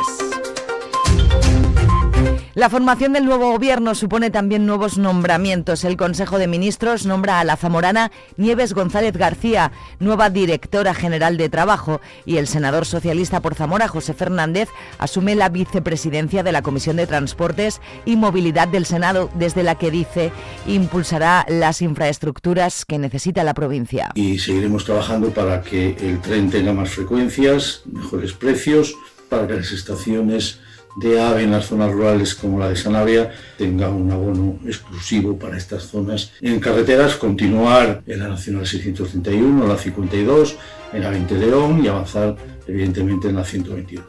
La 2.64 2.71
formación 2.71 3.12
del 3.12 3.26
nuevo 3.26 3.52
gobierno 3.52 3.94
supone 3.94 4.30
también 4.30 4.64
nuevos 4.64 4.97
nombramientos. 4.97 5.85
El 5.85 5.99
Consejo 5.99 6.38
de 6.38 6.47
Ministros 6.47 7.04
nombra 7.04 7.38
a 7.38 7.44
la 7.44 7.59
zamorana 7.59 8.11
Nieves 8.38 8.73
González 8.73 9.14
García, 9.18 9.71
nueva 10.00 10.30
directora 10.30 10.94
general 10.94 11.37
de 11.37 11.50
Trabajo, 11.50 12.00
y 12.25 12.38
el 12.38 12.47
senador 12.47 12.87
socialista 12.87 13.40
por 13.40 13.54
Zamora, 13.54 13.87
José 13.87 14.14
Fernández, 14.14 14.71
asume 14.97 15.35
la 15.35 15.50
vicepresidencia 15.50 16.42
de 16.42 16.52
la 16.52 16.62
Comisión 16.62 16.97
de 16.97 17.06
Transportes 17.06 17.83
y 18.06 18.16
Movilidad 18.16 18.66
del 18.68 18.87
Senado, 18.87 19.28
desde 19.35 19.62
la 19.62 19.75
que 19.75 19.90
dice 19.90 20.33
impulsará 20.66 21.44
las 21.50 21.83
infraestructuras 21.83 22.87
que 22.87 22.99
necesita 22.99 23.44
la 23.44 23.52
provincia. 23.52 24.11
y 24.14 24.38
seguiremos 24.38 24.87
trabajando 24.87 25.28
para 25.35 25.61
que 25.61 25.99
el 26.00 26.18
tren 26.23 26.49
tenga 26.49 26.73
más 26.73 26.88
frecuencias, 26.88 27.83
mejores 27.85 28.33
precios, 28.33 28.94
para 29.28 29.47
que 29.47 29.52
las 29.52 29.71
estaciones 29.71 30.61
de 30.97 31.21
AVE 31.21 31.43
en 31.43 31.51
las 31.51 31.67
zonas 31.67 31.93
rurales 31.93 32.35
como 32.35 32.59
la 32.59 32.69
de 32.69 32.77
Sanabria 32.77 33.33
tengan 33.59 33.93
un 33.93 34.11
abono 34.11 34.59
exclusivo 34.67 35.39
para 35.39 35.57
estas 35.57 35.85
zonas. 35.85 36.33
En 36.41 36.61
carreteras 36.61 37.17
continuar 37.17 38.03
en 38.07 38.19
la 38.19 38.29
Nacional 38.29 38.67
631, 38.67 39.67
la 39.67 39.77
52, 39.77 40.57
en 40.93 41.03
la 41.03 41.11
20 41.11 41.35
de 41.35 41.47
León 41.47 41.85
y 41.85 41.89
avanzar 41.89 42.37
evidentemente 42.67 43.29
en 43.29 43.37
la 43.37 43.45
122. 43.45 44.05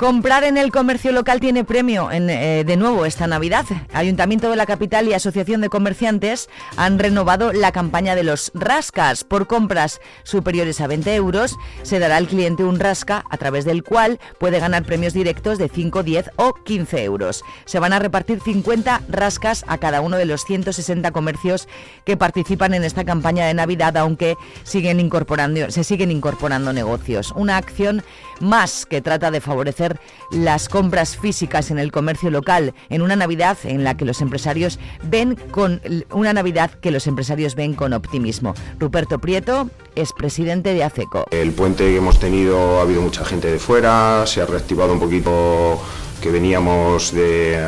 Comprar 0.00 0.44
en 0.44 0.56
el 0.56 0.72
comercio 0.72 1.12
local 1.12 1.40
tiene 1.40 1.62
premio 1.62 2.10
eh, 2.10 2.64
de 2.66 2.76
nuevo 2.78 3.04
esta 3.04 3.26
Navidad. 3.26 3.66
Ayuntamiento 3.92 4.48
de 4.48 4.56
la 4.56 4.64
Capital 4.64 5.06
y 5.06 5.12
Asociación 5.12 5.60
de 5.60 5.68
Comerciantes 5.68 6.48
han 6.78 6.98
renovado 6.98 7.52
la 7.52 7.70
campaña 7.70 8.14
de 8.14 8.22
los 8.22 8.50
rascas. 8.54 9.24
Por 9.24 9.46
compras 9.46 10.00
superiores 10.22 10.80
a 10.80 10.86
20 10.86 11.14
euros 11.14 11.54
se 11.82 11.98
dará 11.98 12.16
al 12.16 12.28
cliente 12.28 12.64
un 12.64 12.80
rasca 12.80 13.26
a 13.28 13.36
través 13.36 13.66
del 13.66 13.84
cual 13.84 14.18
puede 14.38 14.58
ganar 14.58 14.84
premios 14.84 15.12
directos 15.12 15.58
de 15.58 15.68
5, 15.68 16.02
10 16.02 16.30
o 16.36 16.54
15 16.54 17.04
euros. 17.04 17.44
Se 17.66 17.78
van 17.78 17.92
a 17.92 17.98
repartir 17.98 18.40
50 18.40 19.02
rascas 19.06 19.66
a 19.68 19.76
cada 19.76 20.00
uno 20.00 20.16
de 20.16 20.24
los 20.24 20.46
160 20.46 21.10
comercios 21.10 21.68
que 22.06 22.16
participan 22.16 22.72
en 22.72 22.84
esta 22.84 23.04
campaña 23.04 23.44
de 23.44 23.52
Navidad, 23.52 23.98
aunque 23.98 24.36
siguen 24.62 24.98
incorporando, 24.98 25.70
se 25.70 25.84
siguen 25.84 26.10
incorporando 26.10 26.72
negocios. 26.72 27.34
Una 27.36 27.58
acción 27.58 28.02
más 28.40 28.86
que 28.86 29.02
trata 29.02 29.30
de 29.30 29.42
favorecer 29.42 29.89
las 30.30 30.68
compras 30.68 31.16
físicas 31.16 31.70
en 31.70 31.78
el 31.78 31.92
comercio 31.92 32.30
local 32.30 32.74
en 32.88 33.02
una 33.02 33.16
Navidad 33.16 33.58
en 33.64 33.84
la 33.84 33.96
que 33.96 34.04
los 34.04 34.20
empresarios 34.20 34.78
ven 35.02 35.36
con 35.50 35.80
una 36.10 36.32
Navidad 36.32 36.70
que 36.80 36.90
los 36.90 37.06
empresarios 37.06 37.54
ven 37.54 37.74
con 37.74 37.92
optimismo. 37.92 38.54
Ruperto 38.78 39.18
Prieto 39.18 39.68
es 39.94 40.12
presidente 40.12 40.74
de 40.74 40.84
ACECO. 40.84 41.26
El 41.30 41.52
puente 41.52 41.84
que 41.84 41.96
hemos 41.96 42.18
tenido 42.20 42.78
ha 42.78 42.82
habido 42.82 43.02
mucha 43.02 43.24
gente 43.24 43.50
de 43.50 43.58
fuera, 43.58 44.24
se 44.26 44.40
ha 44.40 44.46
reactivado 44.46 44.92
un 44.92 45.00
poquito 45.00 45.80
que 46.22 46.30
veníamos 46.30 47.12
de 47.12 47.58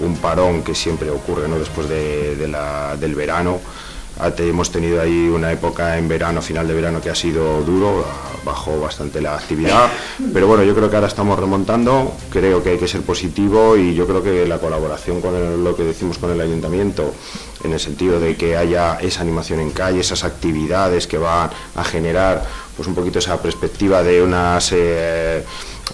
un 0.00 0.16
parón 0.16 0.62
que 0.64 0.74
siempre 0.74 1.10
ocurre 1.10 1.48
¿no? 1.48 1.58
después 1.58 1.88
de- 1.88 2.34
del 2.36 3.14
verano. 3.14 3.60
Hemos 4.38 4.70
tenido 4.70 5.00
ahí 5.00 5.28
una 5.28 5.50
época 5.50 5.96
en 5.96 6.08
verano, 6.08 6.42
final 6.42 6.66
de 6.68 6.74
verano, 6.74 7.00
que 7.00 7.10
ha 7.10 7.14
sido 7.14 7.62
duro, 7.62 8.04
bajó 8.44 8.80
bastante 8.80 9.20
la 9.20 9.34
actividad, 9.34 9.88
pero 10.32 10.46
bueno, 10.46 10.62
yo 10.62 10.74
creo 10.74 10.90
que 10.90 10.96
ahora 10.96 11.08
estamos 11.08 11.38
remontando, 11.38 12.14
creo 12.30 12.62
que 12.62 12.70
hay 12.70 12.78
que 12.78 12.88
ser 12.88 13.02
positivo 13.02 13.76
y 13.76 13.94
yo 13.94 14.06
creo 14.06 14.22
que 14.22 14.46
la 14.46 14.58
colaboración 14.58 15.20
con 15.20 15.64
lo 15.64 15.76
que 15.76 15.84
decimos 15.84 16.18
con 16.18 16.30
el 16.30 16.40
ayuntamiento, 16.40 17.14
en 17.64 17.72
el 17.72 17.80
sentido 17.80 18.20
de 18.20 18.36
que 18.36 18.56
haya 18.56 18.98
esa 19.00 19.22
animación 19.22 19.60
en 19.60 19.70
calle, 19.70 20.00
esas 20.00 20.24
actividades 20.24 21.06
que 21.06 21.18
van 21.18 21.50
a 21.74 21.84
generar 21.84 22.44
pues 22.76 22.88
un 22.88 22.94
poquito 22.94 23.18
esa 23.18 23.40
perspectiva 23.40 24.02
de 24.02 24.22
unas 24.22 24.72
eh, 24.72 25.44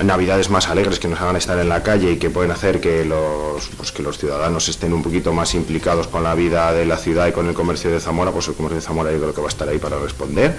navidades 0.04 0.50
más 0.50 0.68
alegres 0.68 0.98
que 0.98 1.08
nos 1.08 1.20
hagan 1.20 1.36
estar 1.36 1.58
en 1.58 1.68
la 1.68 1.82
calle 1.82 2.12
y 2.12 2.16
que 2.16 2.30
pueden 2.30 2.50
hacer 2.50 2.80
que 2.80 3.04
los, 3.04 3.68
pues 3.76 3.92
que 3.92 4.02
los 4.02 4.18
ciudadanos 4.18 4.68
estén 4.68 4.92
un 4.92 5.02
poquito 5.02 5.32
más 5.32 5.54
implicados 5.54 6.06
con 6.08 6.22
la 6.22 6.34
vida 6.34 6.72
de 6.72 6.86
la 6.86 6.96
ciudad 6.96 7.26
y 7.26 7.32
con 7.32 7.46
el 7.48 7.54
comercio 7.54 7.90
de 7.90 8.00
Zamora, 8.00 8.30
pues 8.30 8.48
el 8.48 8.54
comercio 8.54 8.76
de 8.76 8.82
Zamora 8.82 9.12
yo 9.12 9.18
creo 9.18 9.34
que 9.34 9.40
va 9.40 9.46
a 9.46 9.50
estar 9.50 9.68
ahí 9.68 9.78
para 9.78 9.98
responder. 9.98 10.54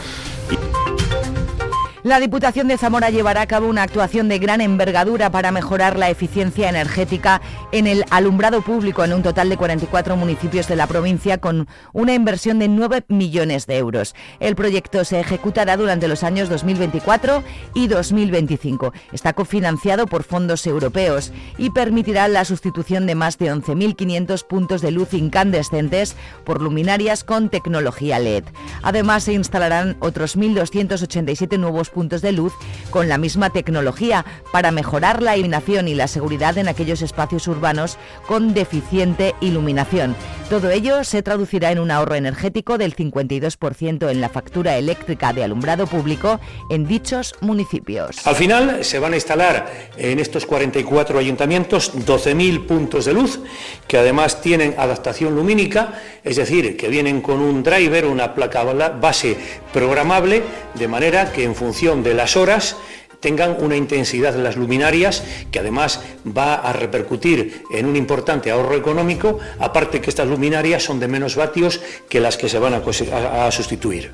La 2.03 2.19
Diputación 2.19 2.67
de 2.67 2.77
Zamora 2.77 3.09
llevará 3.09 3.41
a 3.41 3.47
cabo 3.47 3.67
una 3.67 3.81
actuación 3.81 4.29
de 4.29 4.37
gran 4.37 4.61
envergadura 4.61 5.31
para 5.31 5.51
mejorar 5.51 5.97
la 5.97 6.11
eficiencia 6.11 6.69
energética 6.69 7.41
en 7.71 7.87
el 7.87 8.05
alumbrado 8.11 8.61
público 8.61 9.03
en 9.03 9.13
un 9.13 9.23
total 9.23 9.49
de 9.49 9.57
44 9.57 10.15
municipios 10.15 10.67
de 10.67 10.75
la 10.75 10.85
provincia 10.85 11.39
con 11.39 11.67
una 11.93 12.13
inversión 12.13 12.59
de 12.59 12.67
9 12.67 13.05
millones 13.07 13.65
de 13.65 13.77
euros. 13.77 14.13
El 14.39 14.55
proyecto 14.55 15.03
se 15.05 15.19
ejecutará 15.19 15.75
durante 15.75 16.07
los 16.07 16.23
años 16.23 16.49
2024 16.49 17.43
y 17.73 17.87
2025. 17.87 18.93
Está 19.11 19.33
cofinanciado 19.33 20.05
por 20.05 20.23
fondos 20.23 20.67
europeos 20.67 21.33
y 21.57 21.71
permitirá 21.71 22.27
la 22.27 22.45
sustitución 22.45 23.07
de 23.07 23.15
más 23.15 23.39
de 23.39 23.51
11.500 23.51 24.45
puntos 24.45 24.81
de 24.81 24.91
luz 24.91 25.15
incandescentes 25.15 26.15
por 26.45 26.61
luminarias 26.61 27.23
con 27.23 27.49
tecnología 27.49 28.19
LED. 28.19 28.43
Además, 28.83 29.23
se 29.23 29.33
instalarán 29.33 29.97
otros 29.99 30.37
1.287 30.37 31.57
nuevos 31.57 31.87
puntos 31.97 32.21
de 32.21 32.31
luz 32.31 32.53
con 32.91 33.09
la 33.09 33.17
misma 33.17 33.49
tecnología 33.49 34.23
para 34.51 34.69
mejorar 34.69 35.23
la 35.23 35.35
iluminación 35.35 35.87
y 35.87 35.95
la 35.95 36.07
seguridad 36.07 36.55
en 36.59 36.67
aquellos 36.67 37.01
espacios 37.01 37.47
urbanos 37.47 37.97
con 38.27 38.53
deficiente 38.53 39.33
iluminación. 39.41 40.15
Todo 40.47 40.69
ello 40.69 41.03
se 41.03 41.23
traducirá 41.23 41.71
en 41.71 41.79
un 41.79 41.89
ahorro 41.89 42.13
energético 42.13 42.77
del 42.77 42.95
52% 42.95 44.11
en 44.11 44.21
la 44.21 44.29
factura 44.29 44.77
eléctrica 44.77 45.33
de 45.33 45.43
alumbrado 45.43 45.87
público 45.87 46.39
en 46.69 46.87
dichos 46.87 47.33
municipios. 47.41 48.25
Al 48.27 48.35
final 48.35 48.85
se 48.85 48.99
van 48.99 49.13
a 49.13 49.15
instalar 49.15 49.89
en 49.97 50.19
estos 50.19 50.45
44 50.45 51.17
ayuntamientos 51.17 51.93
12.000 51.95 52.67
puntos 52.67 53.05
de 53.05 53.13
luz 53.13 53.39
que 53.87 53.97
además 53.97 54.39
tienen 54.39 54.75
adaptación 54.77 55.33
lumínica, 55.35 55.99
es 56.23 56.35
decir, 56.35 56.77
que 56.77 56.89
vienen 56.89 57.21
con 57.21 57.39
un 57.41 57.63
driver, 57.63 58.05
una 58.05 58.35
placa 58.35 58.63
base 58.63 59.35
programable, 59.73 60.43
de 60.75 60.87
manera 60.87 61.31
que 61.31 61.43
en 61.43 61.55
función 61.55 61.76
de 61.77 62.15
las 62.15 62.35
horas 62.37 62.75
tengan 63.19 63.57
una 63.59 63.75
intensidad 63.75 64.33
de 64.33 64.41
las 64.41 64.55
luminarias 64.55 65.23
que 65.51 65.59
además 65.59 66.01
va 66.25 66.55
a 66.55 66.73
repercutir 66.73 67.63
en 67.71 67.85
un 67.85 67.95
importante 67.95 68.49
ahorro 68.49 68.75
económico, 68.75 69.37
aparte 69.59 70.01
que 70.01 70.09
estas 70.09 70.27
luminarias 70.27 70.83
son 70.83 70.99
de 70.99 71.07
menos 71.07 71.35
vatios 71.35 71.79
que 72.09 72.19
las 72.19 72.35
que 72.35 72.49
se 72.49 72.57
van 72.57 72.73
a 72.73 73.51
sustituir. 73.51 74.11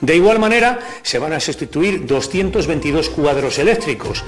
De 0.00 0.14
igual 0.14 0.38
manera, 0.38 0.78
se 1.02 1.18
van 1.18 1.32
a 1.32 1.40
sustituir 1.40 2.06
222 2.06 3.10
cuadros 3.10 3.58
eléctricos. 3.58 4.22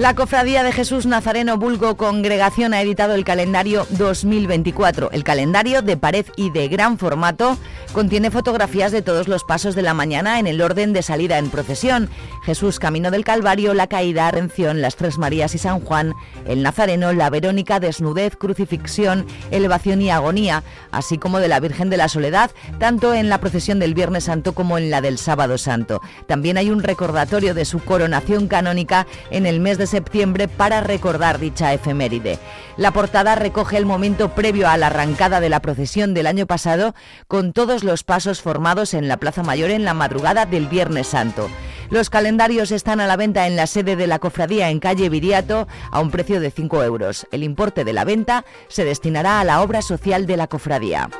La 0.00 0.14
Cofradía 0.14 0.62
de 0.62 0.72
Jesús 0.72 1.04
Nazareno 1.04 1.58
Bulgo 1.58 1.98
Congregación 1.98 2.72
ha 2.72 2.80
editado 2.80 3.14
el 3.14 3.22
calendario 3.22 3.86
2024. 3.90 5.10
El 5.10 5.24
calendario 5.24 5.82
de 5.82 5.98
pared 5.98 6.24
y 6.36 6.48
de 6.48 6.68
gran 6.68 6.96
formato 6.96 7.58
contiene 7.92 8.30
fotografías 8.30 8.92
de 8.92 9.02
todos 9.02 9.28
los 9.28 9.44
pasos 9.44 9.74
de 9.74 9.82
la 9.82 9.92
mañana 9.92 10.38
en 10.38 10.46
el 10.46 10.62
orden 10.62 10.94
de 10.94 11.02
salida 11.02 11.36
en 11.36 11.50
procesión. 11.50 12.08
Jesús 12.44 12.78
Camino 12.78 13.10
del 13.10 13.24
Calvario, 13.24 13.74
la 13.74 13.88
Caída, 13.88 14.30
Rención, 14.30 14.80
las 14.80 14.96
Tres 14.96 15.18
Marías 15.18 15.54
y 15.54 15.58
San 15.58 15.80
Juan, 15.80 16.14
el 16.46 16.62
Nazareno, 16.62 17.12
la 17.12 17.28
Verónica, 17.28 17.78
Desnudez, 17.78 18.36
Crucifixión, 18.36 19.26
Elevación 19.50 20.00
y 20.00 20.08
Agonía, 20.08 20.64
así 20.92 21.18
como 21.18 21.40
de 21.40 21.48
la 21.48 21.60
Virgen 21.60 21.90
de 21.90 21.98
la 21.98 22.08
Soledad, 22.08 22.52
tanto 22.78 23.12
en 23.12 23.28
la 23.28 23.38
procesión 23.38 23.78
del 23.78 23.92
Viernes 23.92 24.24
Santo 24.24 24.54
como 24.54 24.78
en 24.78 24.88
la 24.88 25.02
del 25.02 25.18
Sábado 25.18 25.58
Santo. 25.58 26.00
También 26.26 26.56
hay 26.56 26.70
un 26.70 26.82
recordatorio 26.82 27.52
de 27.52 27.66
su 27.66 27.80
coronación 27.80 28.48
canónica 28.48 29.06
en 29.30 29.44
el 29.44 29.60
mes 29.60 29.76
de 29.76 29.89
septiembre 29.90 30.48
para 30.48 30.80
recordar 30.80 31.38
dicha 31.38 31.74
efeméride. 31.74 32.38
La 32.78 32.92
portada 32.92 33.34
recoge 33.34 33.76
el 33.76 33.84
momento 33.84 34.30
previo 34.34 34.68
a 34.68 34.76
la 34.78 34.86
arrancada 34.86 35.40
de 35.40 35.50
la 35.50 35.60
procesión 35.60 36.14
del 36.14 36.26
año 36.26 36.46
pasado 36.46 36.94
con 37.28 37.52
todos 37.52 37.84
los 37.84 38.04
pasos 38.04 38.40
formados 38.40 38.94
en 38.94 39.08
la 39.08 39.18
Plaza 39.18 39.42
Mayor 39.42 39.70
en 39.70 39.84
la 39.84 39.92
madrugada 39.92 40.46
del 40.46 40.66
Viernes 40.66 41.08
Santo. 41.08 41.50
Los 41.90 42.08
calendarios 42.08 42.70
están 42.70 43.00
a 43.00 43.06
la 43.06 43.16
venta 43.16 43.48
en 43.48 43.56
la 43.56 43.66
sede 43.66 43.96
de 43.96 44.06
la 44.06 44.20
cofradía 44.20 44.70
en 44.70 44.78
calle 44.78 45.08
Viriato 45.08 45.66
a 45.90 46.00
un 46.00 46.12
precio 46.12 46.40
de 46.40 46.52
5 46.52 46.84
euros. 46.84 47.26
El 47.32 47.42
importe 47.42 47.84
de 47.84 47.92
la 47.92 48.04
venta 48.04 48.44
se 48.68 48.84
destinará 48.84 49.40
a 49.40 49.44
la 49.44 49.60
obra 49.60 49.82
social 49.82 50.26
de 50.26 50.36
la 50.36 50.46
cofradía. 50.46 51.10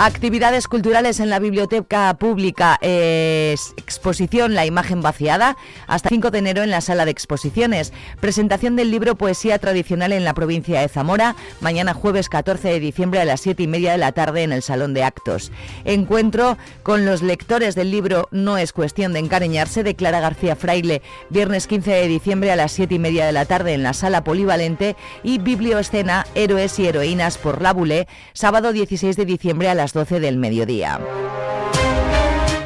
Actividades 0.00 0.68
culturales 0.68 1.18
en 1.18 1.28
la 1.28 1.40
Biblioteca 1.40 2.16
Pública, 2.20 2.78
eh, 2.82 3.56
exposición 3.76 4.54
La 4.54 4.64
imagen 4.64 5.02
vaciada, 5.02 5.56
hasta 5.88 6.08
5 6.08 6.30
de 6.30 6.38
enero 6.38 6.62
en 6.62 6.70
la 6.70 6.80
sala 6.80 7.04
de 7.04 7.10
exposiciones. 7.10 7.92
Presentación 8.20 8.76
del 8.76 8.92
libro 8.92 9.16
Poesía 9.16 9.58
Tradicional 9.58 10.12
en 10.12 10.22
la 10.22 10.34
provincia 10.34 10.80
de 10.80 10.88
Zamora, 10.88 11.34
mañana 11.60 11.94
jueves 11.94 12.28
14 12.28 12.68
de 12.68 12.78
diciembre 12.78 13.20
a 13.20 13.24
las 13.24 13.40
7 13.40 13.64
y 13.64 13.66
media 13.66 13.90
de 13.90 13.98
la 13.98 14.12
tarde 14.12 14.44
en 14.44 14.52
el 14.52 14.62
Salón 14.62 14.94
de 14.94 15.02
Actos. 15.02 15.50
Encuentro 15.84 16.58
con 16.84 17.04
los 17.04 17.20
lectores 17.20 17.74
del 17.74 17.90
libro 17.90 18.28
No 18.30 18.56
es 18.56 18.72
cuestión 18.72 19.12
de 19.12 19.18
encariñarse, 19.18 19.82
de 19.82 19.96
Clara 19.96 20.20
García 20.20 20.54
Fraile, 20.54 21.02
viernes 21.28 21.66
15 21.66 21.90
de 21.90 22.06
diciembre 22.06 22.52
a 22.52 22.56
las 22.56 22.70
7 22.70 22.94
y 22.94 22.98
media 23.00 23.26
de 23.26 23.32
la 23.32 23.46
tarde 23.46 23.74
en 23.74 23.82
la 23.82 23.94
sala 23.94 24.22
polivalente 24.22 24.94
y 25.24 25.38
Biblioescena 25.38 26.24
Héroes 26.36 26.78
y 26.78 26.86
Heroínas 26.86 27.36
por 27.36 27.60
la 27.60 27.72
Bulé, 27.72 28.06
sábado 28.32 28.72
16 28.72 29.16
de 29.16 29.24
diciembre 29.24 29.68
a 29.68 29.74
las 29.74 29.87
12 29.92 30.20
del 30.20 30.36
mediodía. 30.36 31.00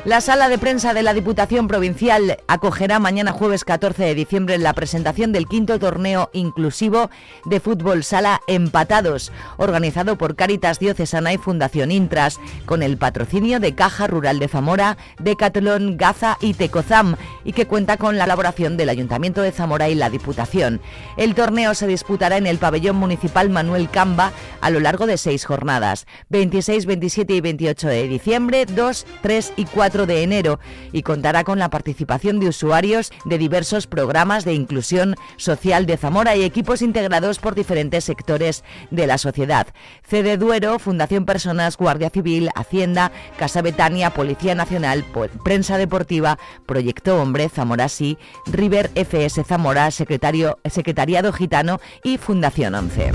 La 0.04 0.20
sala 0.20 0.48
de 0.48 0.58
prensa 0.58 0.94
de 0.94 1.04
la 1.04 1.14
Diputación 1.14 1.68
Provincial 1.68 2.38
acogerá 2.48 2.98
mañana 2.98 3.30
jueves 3.30 3.62
14 3.62 4.02
de 4.02 4.16
diciembre 4.16 4.58
la 4.58 4.72
presentación 4.72 5.30
del 5.30 5.46
quinto 5.46 5.78
torneo 5.78 6.28
inclusivo 6.32 7.08
de 7.44 7.60
fútbol 7.60 8.02
sala 8.02 8.40
Empatados, 8.48 9.30
organizado 9.58 10.18
por 10.18 10.34
Caritas 10.34 10.80
Diocesana 10.80 11.32
y 11.32 11.38
Fundación 11.38 11.92
Intras, 11.92 12.40
con 12.66 12.82
el 12.82 12.98
patrocinio 12.98 13.60
de 13.60 13.76
Caja 13.76 14.08
Rural 14.08 14.40
de 14.40 14.48
Zamora, 14.48 14.96
Decathlon, 15.20 15.96
Gaza 15.96 16.36
y 16.40 16.54
Tecozam, 16.54 17.14
y 17.44 17.52
que 17.52 17.68
cuenta 17.68 17.96
con 17.96 18.18
la 18.18 18.24
colaboración 18.24 18.76
del 18.76 18.88
Ayuntamiento 18.88 19.40
de 19.40 19.52
Zamora 19.52 19.88
y 19.88 19.94
la 19.94 20.10
Diputación. 20.10 20.80
El 21.16 21.36
torneo 21.36 21.74
se 21.74 21.86
disputará 21.86 22.38
en 22.38 22.48
el 22.48 22.58
pabellón 22.58 22.96
municipal 22.96 23.50
Manuel 23.50 23.88
Camba 23.88 24.32
a 24.60 24.70
lo 24.70 24.80
largo 24.80 25.06
de 25.06 25.16
seis 25.16 25.44
jornadas, 25.44 26.08
26, 26.30 26.86
27 26.86 27.34
y 27.34 27.40
28 27.40 27.86
de 27.86 28.08
diciembre, 28.08 28.66
2, 28.66 29.06
3 29.22 29.52
y 29.58 29.64
4 29.66 29.91
de 29.92 30.22
enero 30.22 30.58
y 30.90 31.02
contará 31.02 31.44
con 31.44 31.58
la 31.58 31.68
participación 31.68 32.40
de 32.40 32.48
usuarios 32.48 33.12
de 33.26 33.36
diversos 33.36 33.86
programas 33.86 34.44
de 34.44 34.54
inclusión 34.54 35.16
social 35.36 35.84
de 35.84 35.98
Zamora 35.98 36.34
y 36.34 36.44
equipos 36.44 36.80
integrados 36.80 37.38
por 37.38 37.54
diferentes 37.54 38.04
sectores 38.04 38.64
de 38.90 39.06
la 39.06 39.18
sociedad. 39.18 39.66
CD 40.02 40.38
Duero, 40.38 40.78
Fundación 40.78 41.26
Personas, 41.26 41.76
Guardia 41.76 42.08
Civil, 42.08 42.48
Hacienda, 42.54 43.12
Casa 43.36 43.60
Betania, 43.60 44.10
Policía 44.10 44.54
Nacional, 44.54 45.04
Prensa 45.44 45.76
Deportiva, 45.76 46.38
Proyecto 46.66 47.20
Hombre, 47.20 47.50
Zamora 47.50 47.88
Sí, 47.88 48.16
River 48.46 48.90
FS 48.94 49.44
Zamora, 49.44 49.90
Secretario, 49.90 50.58
Secretariado 50.64 51.32
Gitano 51.32 51.80
y 52.02 52.16
Fundación 52.16 52.74
11. 52.74 53.12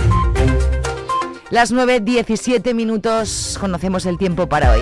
Las 1.50 1.74
9.17 1.74 2.74
minutos 2.74 3.58
conocemos 3.60 4.06
el 4.06 4.18
tiempo 4.18 4.48
para 4.48 4.74
hoy. 4.74 4.82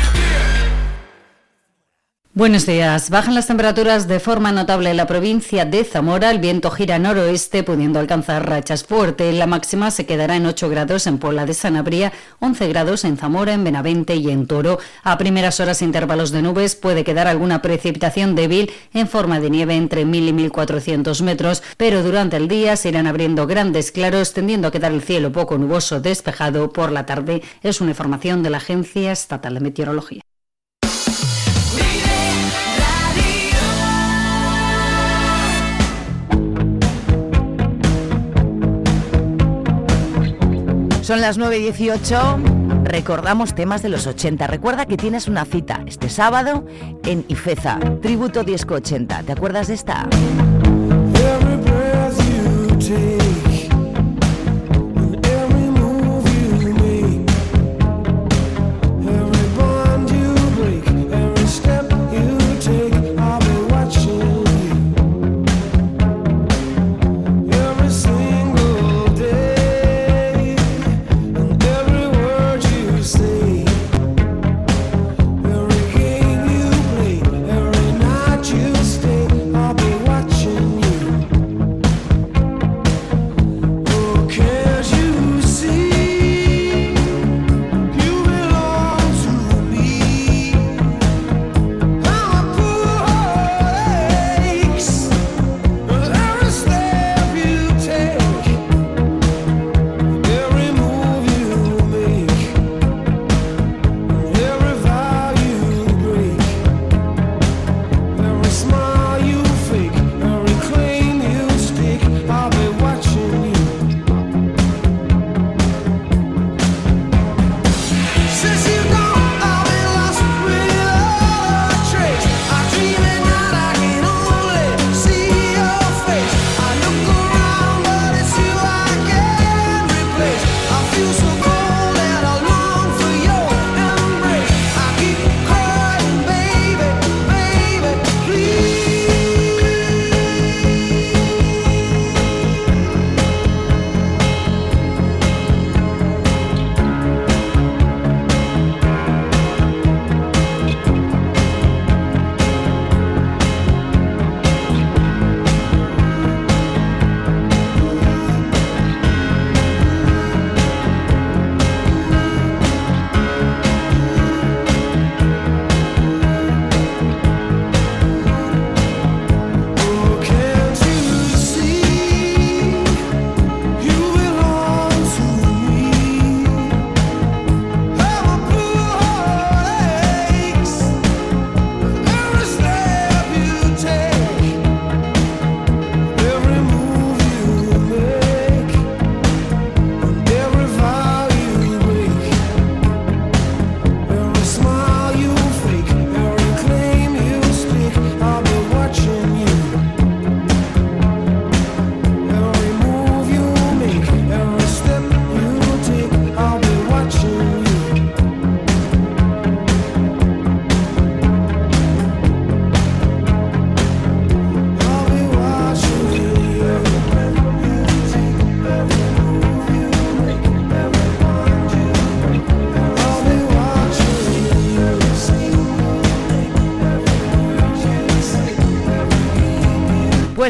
Buenos 2.33 2.65
días. 2.65 3.09
Bajan 3.09 3.35
las 3.35 3.47
temperaturas 3.47 4.07
de 4.07 4.21
forma 4.21 4.53
notable 4.53 4.89
en 4.89 4.95
la 4.95 5.05
provincia 5.05 5.65
de 5.65 5.83
Zamora. 5.83 6.31
El 6.31 6.39
viento 6.39 6.71
gira 6.71 6.97
noroeste, 6.97 7.61
pudiendo 7.61 7.99
alcanzar 7.99 8.47
rachas 8.47 8.85
fuertes. 8.85 9.35
La 9.35 9.47
máxima 9.47 9.91
se 9.91 10.05
quedará 10.05 10.37
en 10.37 10.45
8 10.45 10.69
grados 10.69 11.07
en 11.07 11.17
Puebla 11.17 11.45
de 11.45 11.53
Sanabria, 11.53 12.13
11 12.39 12.69
grados 12.69 13.03
en 13.03 13.17
Zamora, 13.17 13.51
en 13.51 13.65
Benavente 13.65 14.15
y 14.15 14.29
en 14.29 14.47
Toro. 14.47 14.79
A 15.03 15.17
primeras 15.17 15.59
horas, 15.59 15.81
intervalos 15.81 16.31
de 16.31 16.41
nubes, 16.41 16.77
puede 16.77 17.03
quedar 17.03 17.27
alguna 17.27 17.61
precipitación 17.61 18.33
débil 18.33 18.71
en 18.93 19.09
forma 19.09 19.41
de 19.41 19.49
nieve 19.49 19.75
entre 19.75 20.05
1000 20.05 20.29
y 20.29 20.33
1400 20.33 21.21
metros, 21.23 21.61
pero 21.75 22.01
durante 22.01 22.37
el 22.37 22.47
día 22.47 22.77
se 22.77 22.87
irán 22.87 23.07
abriendo 23.07 23.45
grandes 23.45 23.91
claros, 23.91 24.33
tendiendo 24.33 24.69
a 24.69 24.71
quedar 24.71 24.93
el 24.93 25.01
cielo 25.01 25.33
poco 25.33 25.57
nuboso 25.57 25.99
despejado 25.99 26.71
por 26.71 26.93
la 26.93 27.05
tarde. 27.05 27.41
Es 27.61 27.81
una 27.81 27.91
información 27.91 28.41
de 28.41 28.51
la 28.51 28.57
Agencia 28.57 29.11
Estatal 29.11 29.55
de 29.55 29.59
Meteorología. 29.59 30.21
Son 41.01 41.19
las 41.19 41.39
9.18. 41.39 42.83
Recordamos 42.83 43.55
temas 43.55 43.81
de 43.81 43.89
los 43.89 44.05
80. 44.05 44.45
Recuerda 44.47 44.85
que 44.85 44.97
tienes 44.97 45.27
una 45.27 45.45
cita 45.45 45.83
este 45.87 46.09
sábado 46.09 46.65
en 47.05 47.25
Ifeza, 47.27 47.79
Tributo 48.01 48.43
Disco 48.43 48.75
80. 48.75 49.23
¿Te 49.23 49.31
acuerdas 49.31 49.67
de 49.67 49.73
esta? 49.73 50.07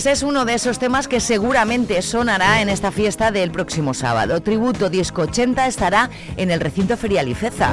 Pues 0.01 0.17
es 0.17 0.23
uno 0.23 0.45
de 0.45 0.55
esos 0.55 0.79
temas 0.79 1.07
que 1.07 1.19
seguramente 1.19 2.01
sonará 2.01 2.59
en 2.63 2.69
esta 2.69 2.91
fiesta 2.91 3.29
del 3.29 3.51
próximo 3.51 3.93
sábado. 3.93 4.41
Tributo 4.41 4.89
Disco 4.89 5.21
80 5.21 5.67
estará 5.67 6.09
en 6.37 6.49
el 6.49 6.59
recinto 6.59 6.97
ferial 6.97 7.27
Ifeza. 7.27 7.69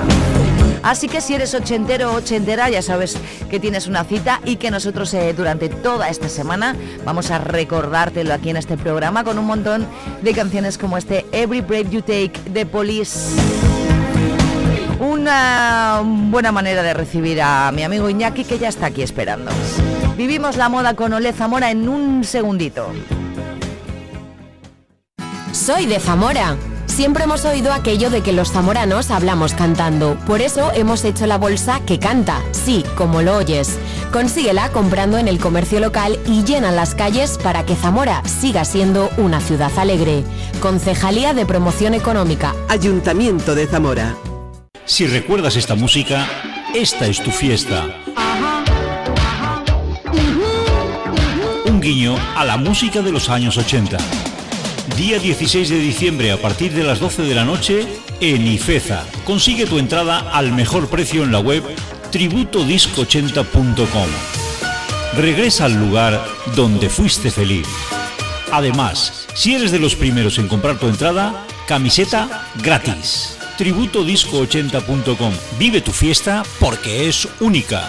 Así 0.83 1.09
que 1.09 1.23
si 1.23 1.33
eres 1.33 1.55
ochentero 1.55 2.13
o 2.13 2.17
ochentera, 2.17 2.69
ya 2.69 2.83
sabes 2.83 3.17
que 3.49 3.59
tienes 3.59 3.87
una 3.87 4.05
cita 4.05 4.43
y 4.45 4.57
que 4.57 4.71
nosotros 4.71 5.15
eh, 5.15 5.33
durante 5.35 5.71
toda 5.71 6.11
esta 6.11 6.29
semana 6.29 6.77
vamos 7.03 7.31
a 7.31 7.39
recordártelo 7.39 8.35
aquí 8.35 8.51
en 8.51 8.59
este 8.59 8.77
programa 8.77 9.25
con 9.25 9.39
un 9.39 9.47
montón 9.47 9.87
de 10.21 10.35
canciones 10.35 10.77
como 10.77 10.99
este 10.99 11.25
Every 11.33 11.63
Breath 11.63 11.89
You 11.89 12.03
Take 12.03 12.33
de 12.51 12.67
Police. 12.67 13.21
Una 15.01 16.03
buena 16.05 16.53
manera 16.53 16.83
de 16.83 16.93
recibir 16.93 17.41
a 17.41 17.73
mi 17.73 17.85
amigo 17.85 18.11
Iñaki 18.11 18.45
que 18.45 18.59
ya 18.59 18.69
está 18.69 18.89
aquí 18.89 19.01
esperando. 19.01 19.51
Vivimos 20.19 20.57
la 20.57 20.69
moda 20.69 20.95
con 20.95 21.13
Ole 21.13 21.33
Zamora 21.33 21.71
en 21.71 21.89
un 21.89 22.25
segundito. 22.25 22.93
Soy 25.53 25.87
de 25.87 26.01
Zamora. 26.01 26.57
Siempre 26.87 27.23
hemos 27.23 27.45
oído 27.45 27.73
aquello 27.73 28.11
de 28.11 28.21
que 28.21 28.33
los 28.33 28.51
zamoranos 28.51 29.13
hablamos 29.13 29.55
cantando. 29.55 30.17
Por 30.27 30.41
eso 30.41 30.73
hemos 30.75 31.05
hecho 31.05 31.29
la 31.29 31.39
bolsa 31.39 31.79
que 31.87 32.01
canta, 32.01 32.43
sí, 32.51 32.85
como 32.97 33.23
lo 33.23 33.37
oyes. 33.37 33.79
Consíguela 34.13 34.71
comprando 34.71 35.19
en 35.19 35.29
el 35.29 35.39
comercio 35.39 35.79
local 35.79 36.19
y 36.27 36.43
llena 36.43 36.73
las 36.73 36.97
calles 36.97 37.39
para 37.39 37.65
que 37.65 37.77
Zamora 37.77 38.25
siga 38.25 38.65
siendo 38.65 39.11
una 39.19 39.41
ciudad 39.41 39.71
alegre. 39.79 40.25
Concejalía 40.61 41.33
de 41.33 41.47
Promoción 41.47 41.95
Económica. 41.95 42.57
Ayuntamiento 42.69 43.55
de 43.55 43.69
Zamora. 43.69 44.17
Si 44.85 45.07
recuerdas 45.07 45.55
esta 45.55 45.77
música, 45.77 46.29
esta 46.75 47.07
es 47.07 47.23
tu 47.23 47.31
fiesta. 47.31 47.87
Guiño 51.81 52.17
a 52.37 52.45
la 52.45 52.57
música 52.57 53.03
de 53.03 53.13
los 53.13 53.29
años 53.29 53.57
80. 53.57 53.97
Día 54.97 55.19
16 55.19 55.69
de 55.69 55.79
diciembre 55.79 56.33
a 56.33 56.37
partir 56.37 56.73
de 56.73 56.83
las 56.83 56.99
12 56.99 57.23
de 57.23 57.35
la 57.35 57.45
noche 57.45 57.87
en 58.21 58.47
Ifeza. 58.47 59.05
Consigue 59.25 59.67
tu 59.67 59.79
entrada 59.79 60.19
al 60.33 60.53
mejor 60.53 60.89
precio 60.89 61.23
en 61.23 61.33
la 61.33 61.41
web 61.41 61.63
tributodisco80.com. 62.11 64.09
Regresa 65.17 65.67
al 65.67 65.75
lugar 65.75 66.25
donde 66.57 66.89
fuiste 66.89 67.31
feliz. 67.31 67.67
Además, 68.51 69.27
si 69.35 69.55
eres 69.55 69.71
de 69.71 69.79
los 69.79 69.95
primeros 69.95 70.39
en 70.39 70.49
comprar 70.49 70.79
tu 70.79 70.87
entrada, 70.87 71.47
camiseta 71.67 72.47
gratis. 72.63 73.37
Tributodisco80.com. 73.59 75.33
Vive 75.59 75.81
tu 75.81 75.93
fiesta 75.93 76.43
porque 76.59 77.09
es 77.09 77.29
única. 77.41 77.89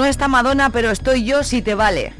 No 0.00 0.06
está 0.06 0.28
Madonna, 0.28 0.70
pero 0.70 0.90
estoy 0.90 1.24
yo 1.24 1.44
si 1.44 1.60
te 1.60 1.74
vale. 1.74 2.14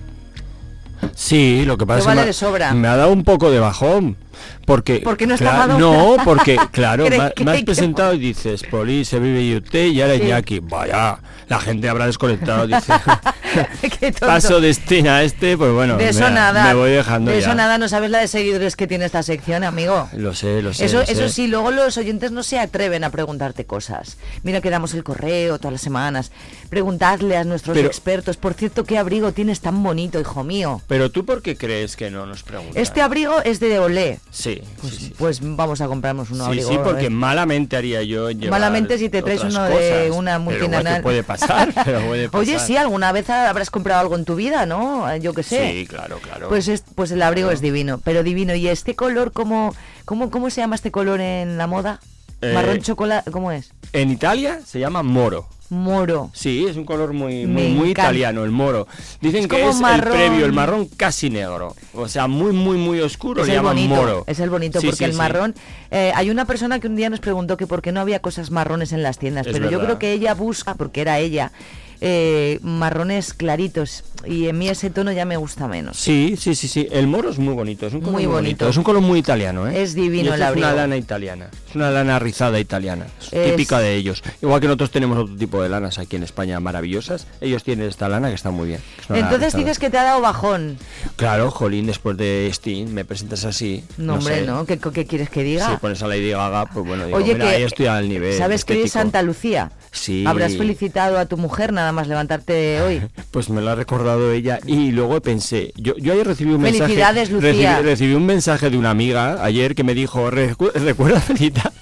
Sí, 1.15 1.65
lo 1.65 1.79
que 1.79 1.87
pasa 1.87 2.01
es 2.01 2.05
vale 2.05 2.69
que 2.69 2.75
me 2.75 2.89
ha 2.89 2.97
dado 2.97 3.11
un 3.11 3.25
poco 3.25 3.51
de 3.51 3.59
bajón. 3.59 4.19
Porque, 4.65 5.01
Porque 5.03 5.27
no 5.27 5.35
está. 5.35 5.67
No, 5.67 6.17
porque, 6.25 6.57
claro, 6.71 7.05
¿Crees 7.07 7.21
me, 7.21 7.27
ha- 7.27 7.31
que 7.31 7.45
me 7.45 7.51
has 7.51 7.55
hay 7.57 7.61
que- 7.63 7.67
presentado 7.67 8.15
y 8.15 8.19
dices, 8.19 8.63
Poli, 8.71 9.05
se 9.05 9.19
vive 9.19 9.43
y 9.43 9.57
usted 9.57 9.87
y 9.87 10.01
ahora 10.03 10.15
Sí. 10.17 10.23
Iñaki. 10.23 10.61
Vaya, 10.61 11.19
la 11.49 11.59
gente 11.61 11.89
habrá 11.89 12.07
desconectado, 12.07 12.67
dice. 12.67 12.93
Paso 14.21 14.61
de 14.61 14.71
este 14.71 15.09
a 15.09 15.23
este, 15.25 15.57
pues 15.57 15.73
bueno, 15.73 15.97
de 15.97 16.09
eso 16.11 16.21
me, 16.25 16.31
nada. 16.31 16.65
me 16.65 16.75
voy 16.75 16.91
dejando 16.91 17.31
de 17.31 17.41
ya. 17.41 17.47
eso 17.47 17.55
nada, 17.55 17.79
no 17.79 17.89
sabes 17.89 18.11
la 18.11 18.19
de 18.21 18.29
seguidores 18.29 18.77
que 18.77 18.87
tiene 18.87 19.05
esta 19.07 19.23
sección, 19.23 19.65
amigo. 19.65 20.09
Lo 20.13 20.35
sé, 20.35 20.63
lo 20.63 20.73
sé. 20.73 20.85
Eso, 20.85 20.99
lo 21.01 21.07
sé. 21.07 21.13
eso 21.13 21.29
sí, 21.29 21.47
luego 21.47 21.71
los 21.71 21.97
oyentes 21.97 22.31
no 22.33 22.43
se 22.43 22.59
atreven 22.59 23.03
a 23.05 23.11
preguntarte 23.11 23.65
cosas. 23.65 24.19
Mira 24.43 24.61
que 24.61 24.71
damos 24.71 24.95
el 24.95 25.03
correo 25.03 25.59
todas 25.59 25.73
las 25.73 25.81
semanas. 25.81 26.31
Preguntadle 26.69 27.37
a 27.37 27.45
nuestros 27.45 27.75
Pero- 27.77 27.89
expertos. 27.89 28.37
Por 28.37 28.55
cierto, 28.55 28.85
¿qué 28.85 28.99
abrigo 28.99 29.33
tienes 29.33 29.61
tan 29.61 29.83
bonito, 29.83 30.21
hijo 30.21 30.45
mío? 30.45 30.81
Pero 30.87 31.11
tú, 31.11 31.25
¿por 31.25 31.43
qué 31.43 31.57
crees 31.57 31.97
que 31.97 32.11
no 32.11 32.27
nos 32.27 32.43
preguntan? 32.43 32.81
Este 32.81 33.03
abrigo 33.03 33.41
es 33.43 33.59
de 33.61 33.79
Olé. 33.79 34.21
Sí, 34.33 34.63
sí, 34.83 34.91
sí. 34.91 35.15
Pues 35.19 35.41
vamos 35.43 35.81
a 35.81 35.89
comprarnos 35.89 36.31
un 36.31 36.37
Sí, 36.37 36.43
abrigo. 36.43 36.69
sí, 36.71 36.79
porque 36.85 37.07
¿eh? 37.07 37.11
malamente 37.11 37.77
haría 37.77 38.03
yo 38.05 38.31
llevar 38.31 38.61
Malamente 38.61 38.97
si 38.97 39.09
te 39.09 39.23
traes 39.23 39.43
uno 39.43 39.65
de 39.65 39.71
cosas. 39.73 39.83
una 39.83 39.99
Pero, 40.05 40.15
bueno, 40.15 40.41
multinacional. 40.41 41.03
puede 41.03 41.23
pasar, 41.25 41.73
pero 41.85 42.01
puede 42.07 42.29
pasar. 42.29 42.41
Oye, 42.41 42.59
sí, 42.61 42.77
alguna 42.77 43.11
vez 43.13 43.29
habrás 43.29 43.71
comprado 43.71 44.01
algo 44.01 44.15
en 44.17 44.25
tu 44.25 44.37
vida, 44.37 44.67
¿no? 44.67 45.15
Yo 45.17 45.35
qué 45.35 45.43
sé. 45.43 45.73
Sí, 45.73 45.87
claro, 45.87 46.19
claro. 46.21 46.49
Pues, 46.49 46.69
es, 46.69 46.85
pues 46.95 47.11
el 47.11 47.23
abrigo 47.23 47.51
es 47.51 47.61
divino, 47.61 48.01
pero 48.05 48.23
divino. 48.23 48.55
¿Y 48.55 48.69
este 48.69 48.95
color, 48.95 49.33
cómo, 49.33 49.75
cómo, 50.05 50.31
cómo 50.31 50.49
se 50.51 50.61
llama 50.61 50.77
este 50.77 50.91
color 50.93 51.21
en 51.21 51.59
la 51.59 51.67
moda? 51.67 51.99
Eh, 52.43 52.53
Marrón 52.55 52.81
chocolate, 52.81 53.31
¿cómo 53.31 53.53
es? 53.53 53.73
En 53.93 54.11
Italia 54.11 54.61
se 54.65 54.79
llama 54.81 55.03
moro. 55.03 55.47
Moro. 55.69 56.31
Sí, 56.33 56.67
es 56.69 56.77
un 56.77 56.85
color 56.85 57.13
muy, 57.13 57.47
muy, 57.47 57.91
italiano, 57.91 58.43
el 58.43 58.51
moro. 58.51 58.89
Dicen 59.21 59.43
Es 59.43 59.47
que 59.47 59.69
es 59.69 59.77
marrón. 59.81 60.13
el 60.13 60.19
previo, 60.29 60.45
el 60.47 60.53
marrón 60.53 60.89
casi 60.97 61.31
negro. 61.31 61.77
O 61.95 62.09
sea, 62.09 62.27
muy, 62.27 62.51
muy, 62.53 62.77
muy 62.77 62.99
oscuro, 63.01 63.43
Es 63.43 63.47
le 63.49 63.55
llaman 63.55 63.77
bonito, 63.77 63.95
moro. 63.95 64.25
es 64.27 64.41
el 64.41 64.51
bonito, 64.51 64.81
Sí, 64.81 64.87
porque 64.89 64.99
sí, 64.99 65.05
el 65.05 65.13
sí. 65.13 65.19
marrón... 65.19 65.55
eh, 65.93 66.11
hay 66.17 66.29
una 66.29 66.45
persona 66.45 66.81
que 66.81 66.89
un 66.89 66.97
día 66.97 67.09
nos 67.09 67.21
preguntó 67.21 67.57
que 67.57 67.69
por 67.69 67.83
qué 67.83 67.93
no 67.93 68.01
había 68.01 68.19
cosas 68.21 68.51
marrones 68.51 68.93
en 68.93 69.05
las 69.05 69.19
tiendas, 69.19 69.47
Es 69.47 69.53
pero 69.53 69.71
yo 69.71 69.79
creo 69.81 69.99
que 70.01 70.11
ella 70.13 70.35
busca, 70.35 70.75
porque 70.75 71.03
era 71.03 71.21
ella, 71.21 71.53
eh, 72.01 72.59
marrones 72.63 73.35
claritos, 73.35 74.05
y 74.27 74.49
en 74.49 74.59
mí 74.59 74.69
ese 74.69 74.91
tono 74.91 75.13
ya 75.13 75.25
me 75.25 75.37
gusta 75.37 75.67
menos. 75.69 75.97
Sí, 75.97 76.35
sí, 76.39 76.55
sí, 76.55 76.69
sí. 76.69 76.89
El 76.91 77.07
moro 77.07 77.31
es 77.31 77.39
muy 77.39 77.55
bonito, 77.55 77.87
es 77.87 77.95
un 77.95 78.01
color 78.01 78.13
Muy 78.15 78.23
muy, 78.27 78.33
bonito. 78.33 78.65
bonito. 78.65 78.69
Es 78.69 78.77
un 78.77 78.83
color 78.85 79.03
muy 79.03 79.19
italiano, 79.19 79.67
¿eh? 79.69 79.83
Es 79.83 79.95
divino 79.95 80.29
el 80.29 80.35
es 80.35 80.39
una 80.39 80.49
abrigo. 80.49 80.71
lana 80.73 80.97
italiana. 80.97 81.49
Es 81.69 81.75
una 81.75 81.91
lana 81.91 82.19
rizada 82.19 82.59
italiana. 82.61 83.07
Es 83.31 83.51
típica 83.51 83.79
de 83.81 83.95
ellos. 83.95 84.23
Igual 84.43 84.61
que 84.61 84.67
nosotros 84.67 84.91
tenemos 84.91 85.19
otro 85.19 85.37
tipo 85.37 85.63
de 85.63 85.69
lanas 85.69 85.99
aquí 85.99 86.17
en 86.17 86.23
España 86.23 86.59
maravillosas. 86.61 87.27
Ellos 87.41 87.63
tienen 87.65 87.89
esta 87.89 88.09
lana 88.09 88.29
que 88.29 88.35
está 88.35 88.51
muy 88.51 88.69
bien. 88.69 88.81
Entonces 89.09 89.55
dices 89.55 89.79
que 89.79 89.89
te 89.91 89.99
ha 89.99 90.03
dado 90.05 90.21
bajón. 90.21 90.79
Claro, 91.17 91.51
Jolín, 91.51 91.87
después 91.87 92.17
de 92.17 92.51
Steam 92.53 92.89
me 92.91 93.05
presentas 93.05 93.45
así. 93.45 93.85
No, 93.97 94.15
hombre, 94.15 94.41
sé. 94.41 94.47
¿no? 94.47 94.65
¿Qué, 94.67 94.79
qué 94.79 95.07
quieres 95.07 95.31
que 95.31 95.43
diga? 95.43 95.71
Si 95.71 95.77
pones 95.77 96.03
a 96.03 96.09
Lady 96.09 96.31
Gaga, 96.31 96.67
pues 96.67 96.87
bueno, 96.87 97.07
digo, 97.07 97.17
Oye, 97.19 97.35
mira, 97.35 97.47
que 97.51 97.57
ahí 97.57 97.63
estoy 97.63 97.87
al 97.87 98.09
nivel. 98.09 98.37
¿Sabes 98.37 98.65
que 98.65 98.83
es. 98.83 98.93
Santa 98.93 99.23
Lucía? 99.23 99.71
Sí. 99.93 100.25
Habrás 100.27 100.57
felicitado 100.57 101.19
a 101.19 101.27
tu 101.27 101.37
mujer 101.37 101.73
nada 101.73 101.90
más 101.93 102.09
levantarte 102.09 102.81
hoy. 102.81 103.03
Pues 103.31 103.49
me 103.49 103.61
lo 103.61 103.71
ha 103.71 103.75
recordado 103.77 104.33
ella 104.33 104.59
y 104.67 104.91
luego 104.91 105.21
pensé, 105.21 105.73
yo, 105.77 105.95
yo 105.99 106.13
ayer 106.13 106.27
recibí 106.27 106.53
un 106.53 106.61
mensaje. 106.63 106.83
Felicidades, 106.85 107.31
Lucía. 107.31 107.51
Recibí, 107.77 107.89
recibí 107.91 108.15
un 108.15 108.27
mensaje 108.27 108.71
de 108.71 108.77
una 108.79 108.91
amiga 108.91 109.45
ayer 109.45 109.75
que 109.77 109.85
me 109.85 109.95
dijo, 109.95 110.31
"Recu- 110.31 110.73
recuerda 110.73 111.21
Felita. 111.21 111.73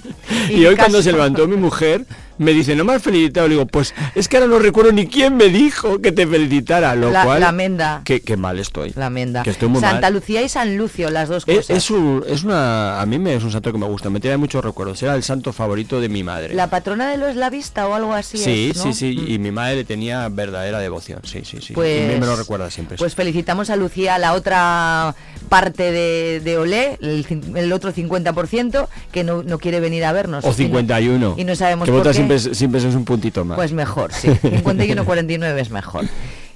¿Y 0.51 0.61
Y, 0.61 0.66
hoy 0.66 0.75
qué 0.75 0.77
cuando 0.81 0.99
caso? 0.99 1.03
se 1.03 1.12
levantó 1.16 1.49
mi 1.49 1.57
mujer, 1.57 2.05
me 2.38 2.53
dice, 2.53 2.74
no 2.77 2.85
me 2.85 2.94
has 2.94 3.03
felicitado. 3.03 3.48
Le 3.48 3.55
digo, 3.55 3.66
pues 3.66 3.94
es 4.14 4.29
que 4.29 4.37
ahora 4.37 4.48
no 4.48 4.59
recuerdo 4.59 4.92
ni 4.92 5.07
quién 5.07 5.37
me 5.37 5.48
dijo 5.48 6.01
que 6.01 6.12
te 6.12 6.27
felicitara. 6.27 6.94
Lo 6.94 7.11
La- 7.11 7.24
cual. 7.24 7.40
la 7.40 7.53
menda. 7.53 8.03
Qué, 8.05 8.20
qué 8.20 8.37
mal 8.37 8.59
estoy. 8.59 8.92
La 8.96 9.11
menda. 9.11 9.42
Que 9.42 9.51
estoy 9.51 9.68
muy 9.68 9.81
Santa 9.81 10.03
mal. 10.03 10.14
Lucía 10.14 10.42
y 10.42 10.48
San 10.48 10.77
Lucio, 10.77 11.11
las 11.11 11.29
dos 11.29 11.44
Es, 11.46 11.57
cosas. 11.66 11.77
es 11.77 11.90
un- 11.90 12.24
es 12.27 12.44
una. 12.44 13.01
A 13.01 13.07
mí 13.07 13.18
me 13.18 13.35
es 13.35 13.42
un 13.44 13.51
santo 13.53 13.72
que 13.72 13.79
me 13.79 13.87
gusta. 13.87 14.11
Me 14.11 14.20
trae 14.20 14.37
muchos 14.37 14.64
recuerdos. 14.64 15.03
Era 15.03 15.14
el 15.14 15.22
santo 15.22 15.53
favorito 15.53 16.01
de 16.01 16.09
mi 16.09 16.22
madre. 16.24 16.55
La 16.55 16.68
patrona 16.70 17.09
de 17.11 17.16
los 17.18 17.37
la 17.37 17.51
vista 17.51 17.87
o 17.88 17.94
algo 17.94 18.12
así. 18.14 18.38
sí, 18.38 18.70
es, 18.70 18.77
¿no? 18.79 18.83
sí, 18.85 18.92
sí. 18.94 19.24
Y 19.35 19.38
mi 19.38 19.51
madre 19.51 19.77
le 19.77 19.85
tenía 19.85 20.29
verdadera 20.29 20.79
devoción. 20.79 21.20
Sí, 21.24 21.42
sí, 21.44 21.59
sí. 21.61 21.72
Pues, 21.74 22.16
y 22.16 22.20
me 22.20 22.27
lo 22.27 22.37
recuerda 22.37 22.70
siempre. 22.70 22.96
Pues 22.96 23.14
felicitamos 23.14 23.70
a 23.70 23.77
Lucía, 23.77 24.18
la 24.18 24.33
otra 24.35 25.14
parte 25.48 25.90
de, 25.92 26.40
de 26.44 26.59
Olé, 26.59 26.98
el, 27.01 27.27
el 27.55 27.72
otro 27.72 27.92
50%, 27.92 28.88
que 29.12 29.24
no, 29.24 29.42
no 29.42 29.59
quiere 29.59 29.81
venir 29.81 30.05
a 30.05 30.12
vernos. 30.12 30.44
o 30.44 30.48
Y 30.48 30.51
no- 30.51 30.57
51. 30.57 31.35
Y 31.38 31.44
no, 31.44 31.57
sabemos 31.57 31.87
Que 31.87 31.92
por 31.92 32.03
qué. 32.03 32.09
Siempre, 32.29 32.37
es- 32.53 32.59
siempre 32.59 32.81
es 32.81 32.95
un 32.95 33.05
puntito 33.05 33.45
más. 33.45 33.57
Pues 33.57 33.73
mejor, 33.73 34.12
sí. 34.12 34.29
51-49 34.43 35.59
es 35.59 35.71
mejor. 35.71 36.05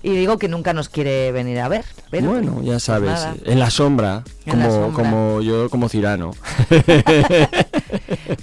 Y 0.04 0.10
digo 0.16 0.36
que 0.36 0.48
nunca 0.48 0.72
nos 0.72 0.88
quiere 0.88 1.30
venir 1.30 1.60
a 1.60 1.68
ver. 1.68 1.84
pero, 2.10 2.30
bueno, 2.30 2.60
ya 2.62 2.72
pues 2.72 2.82
sabes, 2.82 3.10
nada. 3.10 3.34
en 3.44 3.58
la 3.60 3.70
sombra, 3.70 4.24
En 4.46 4.58
la 4.58 4.66
como, 4.66 4.82
sombra. 4.86 5.02
como 5.04 5.42
yo, 5.42 5.70
como 5.70 5.88
Cirano. 5.88 6.32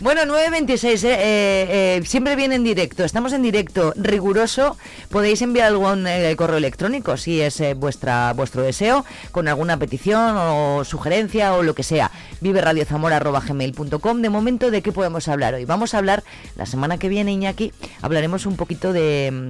Bueno, 0.01 0.21
9.26, 0.23 1.03
eh, 1.03 1.11
eh, 1.11 1.97
eh, 1.99 2.01
siempre 2.05 2.37
viene 2.37 2.55
en 2.55 2.63
directo, 2.63 3.03
estamos 3.03 3.33
en 3.33 3.41
directo 3.41 3.93
riguroso, 3.97 4.77
podéis 5.09 5.41
enviar 5.41 5.67
algún 5.67 6.07
eh, 6.07 6.33
correo 6.37 6.55
electrónico 6.55 7.17
si 7.17 7.41
es 7.41 7.59
eh, 7.59 7.73
vuestra 7.73 8.31
vuestro 8.31 8.61
deseo, 8.61 9.03
con 9.31 9.49
alguna 9.49 9.75
petición 9.77 10.35
o 10.37 10.85
sugerencia 10.85 11.53
o 11.53 11.63
lo 11.63 11.75
que 11.75 11.83
sea, 11.83 12.11
viveradiozamora.gmail.com. 12.39 14.21
De 14.21 14.29
momento, 14.29 14.71
¿de 14.71 14.81
qué 14.81 14.93
podemos 14.93 15.27
hablar 15.27 15.55
hoy? 15.55 15.65
Vamos 15.65 15.93
a 15.93 15.97
hablar, 15.97 16.23
la 16.55 16.65
semana 16.65 16.97
que 16.97 17.09
viene, 17.09 17.33
Iñaki, 17.33 17.73
hablaremos 18.01 18.45
un 18.45 18.55
poquito 18.55 18.93
de... 18.93 19.29
mm, 19.33 19.49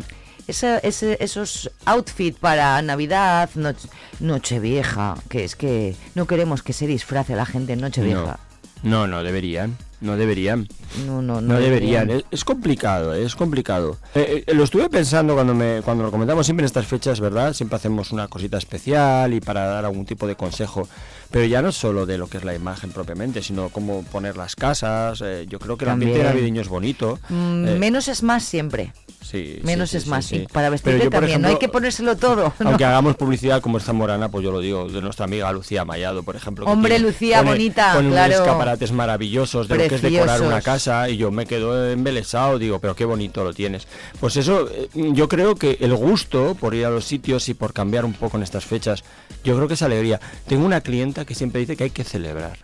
esa- 0.50 0.80
ese- 0.80 1.18
esos 1.24 1.70
outfits 1.86 2.40
para 2.40 2.82
Navidad, 2.82 3.52
noche, 3.54 3.88
Nochevieja, 4.20 5.14
que 5.30 5.44
es 5.44 5.56
que 5.56 5.96
no 6.16 6.26
queremos 6.26 6.64
que 6.64 6.74
se 6.74 6.88
disfrace 6.88 7.36
la 7.36 7.46
gente 7.46 7.74
en 7.74 7.82
Nochevieja. 7.82 8.40
No, 8.82 9.06
no, 9.06 9.22
deberían. 9.22 9.78
No 10.02 10.16
deberían. 10.16 10.68
No, 11.06 11.22
no, 11.22 11.42
No 11.42 11.60
deberían. 11.60 12.10
Es, 12.10 12.24
es 12.32 12.46
complicado, 12.46 13.14
es 13.14 13.36
complicado. 13.36 13.98
Eh, 14.16 14.44
eh, 14.48 14.54
lo 14.54 14.64
estuve 14.64 14.90
pensando 14.90 15.34
cuando 15.34 15.54
me 15.54 15.82
cuando 15.84 16.04
lo 16.04 16.12
comentamos 16.12 16.46
siempre 16.46 16.64
en 16.64 16.68
estas 16.68 16.88
fechas, 16.88 17.20
¿verdad? 17.20 17.54
Siempre 17.54 17.76
hacemos 17.76 18.12
una 18.12 18.28
cosita 18.28 18.58
especial 18.58 19.34
y 19.34 19.42
para 19.42 19.66
dar 19.66 19.86
algún 19.86 20.06
tipo 20.06 20.26
de 20.28 20.36
consejo. 20.36 20.88
Pero 21.32 21.46
ya 21.46 21.62
no 21.62 21.72
solo 21.72 22.06
de 22.06 22.18
lo 22.18 22.28
que 22.28 22.38
es 22.38 22.44
la 22.44 22.56
imagen 22.56 22.92
propiamente, 22.92 23.42
sino 23.44 23.70
cómo 23.70 24.04
poner 24.04 24.38
las 24.38 24.56
casas. 24.56 25.22
eh, 25.24 25.46
yo 25.50 25.60
creo 25.60 25.78
que 25.78 25.86
el 25.86 25.92
ambiente 25.92 26.24
navideño 26.24 26.62
es 26.62 26.70
bonito. 26.70 27.20
Mm, 27.30 27.68
Eh, 27.68 27.76
Menos 27.78 28.08
es 28.08 28.24
más 28.24 28.44
siempre. 28.44 28.94
Sí, 29.22 29.60
Menos 29.64 29.90
sí, 29.92 29.98
es 29.98 30.04
sí, 30.04 30.10
más. 30.10 30.26
sí, 30.26 30.36
Y 30.38 30.48
para 30.48 30.70
vestirte 30.70 31.04
yo, 31.06 31.10
también. 31.10 31.42
no 31.42 31.48
hay 31.50 31.58
que 31.58 31.70
ponérselo 31.70 32.16
todo. 32.18 32.54
¿no? 32.60 32.70
Aunque 32.70 32.86
hagamos 32.86 33.16
publicidad 33.16 33.62
como 33.62 33.78
es 33.78 33.84
zamorana, 33.84 34.30
pues 34.30 34.44
yo 34.44 34.52
lo 34.52 34.60
digo, 34.60 34.88
de 34.90 35.02
nuestra 35.02 35.26
amiga 35.26 35.52
Lucía 35.52 35.86
Mayado, 35.86 36.24
por 36.24 36.36
ejemplo. 36.36 36.66
Hombre, 36.66 36.96
tiene- 36.96 37.08
Lucía, 37.12 37.40
pone- 37.40 37.52
bonita, 37.52 37.94
pone 37.96 38.10
claro. 38.10 38.34
unos 38.34 38.48
escaparates 38.48 38.92
maravillosos 38.92 39.68
de 39.68 39.76
lo 39.78 39.88
que 39.88 39.96
es 39.96 40.02
decorar 40.02 40.42
una 40.42 40.62
casa 40.62 41.10
y 41.10 41.18
yo 41.18 41.32
me 41.32 41.46
quedo 41.46 41.90
embelesado, 41.92 42.58
digo, 42.60 42.80
pero 42.80 42.96
qué 42.96 43.06
bonito 43.06 43.44
lo 43.44 43.54
tienes. 43.54 43.88
Pues 44.20 44.38
eso, 44.38 44.68
eh, 44.70 44.90
yo 45.14 45.28
creo 45.30 45.56
que 45.56 45.78
el 45.82 45.96
gusto 45.96 46.56
por 46.60 46.74
ir 46.76 46.86
a 46.86 46.90
los 46.90 47.06
sitios 47.06 47.48
y 47.50 47.54
por 47.54 47.74
cambiar 47.74 48.06
un 48.06 48.14
poco 48.14 48.38
en 48.38 48.44
estas 48.44 48.66
fechas, 48.66 49.04
yo 49.44 49.56
creo 49.56 49.68
que 49.68 49.74
es 49.76 49.82
alegría. 49.82 50.20
Tengo 50.48 50.66
una 50.66 50.82
clienta 50.82 51.26
que 51.26 51.36
siempre 51.36 51.62
dice 51.62 51.76
que 51.78 51.86
hay 51.86 51.90
que 51.92 52.04
celebrar. 52.04 52.58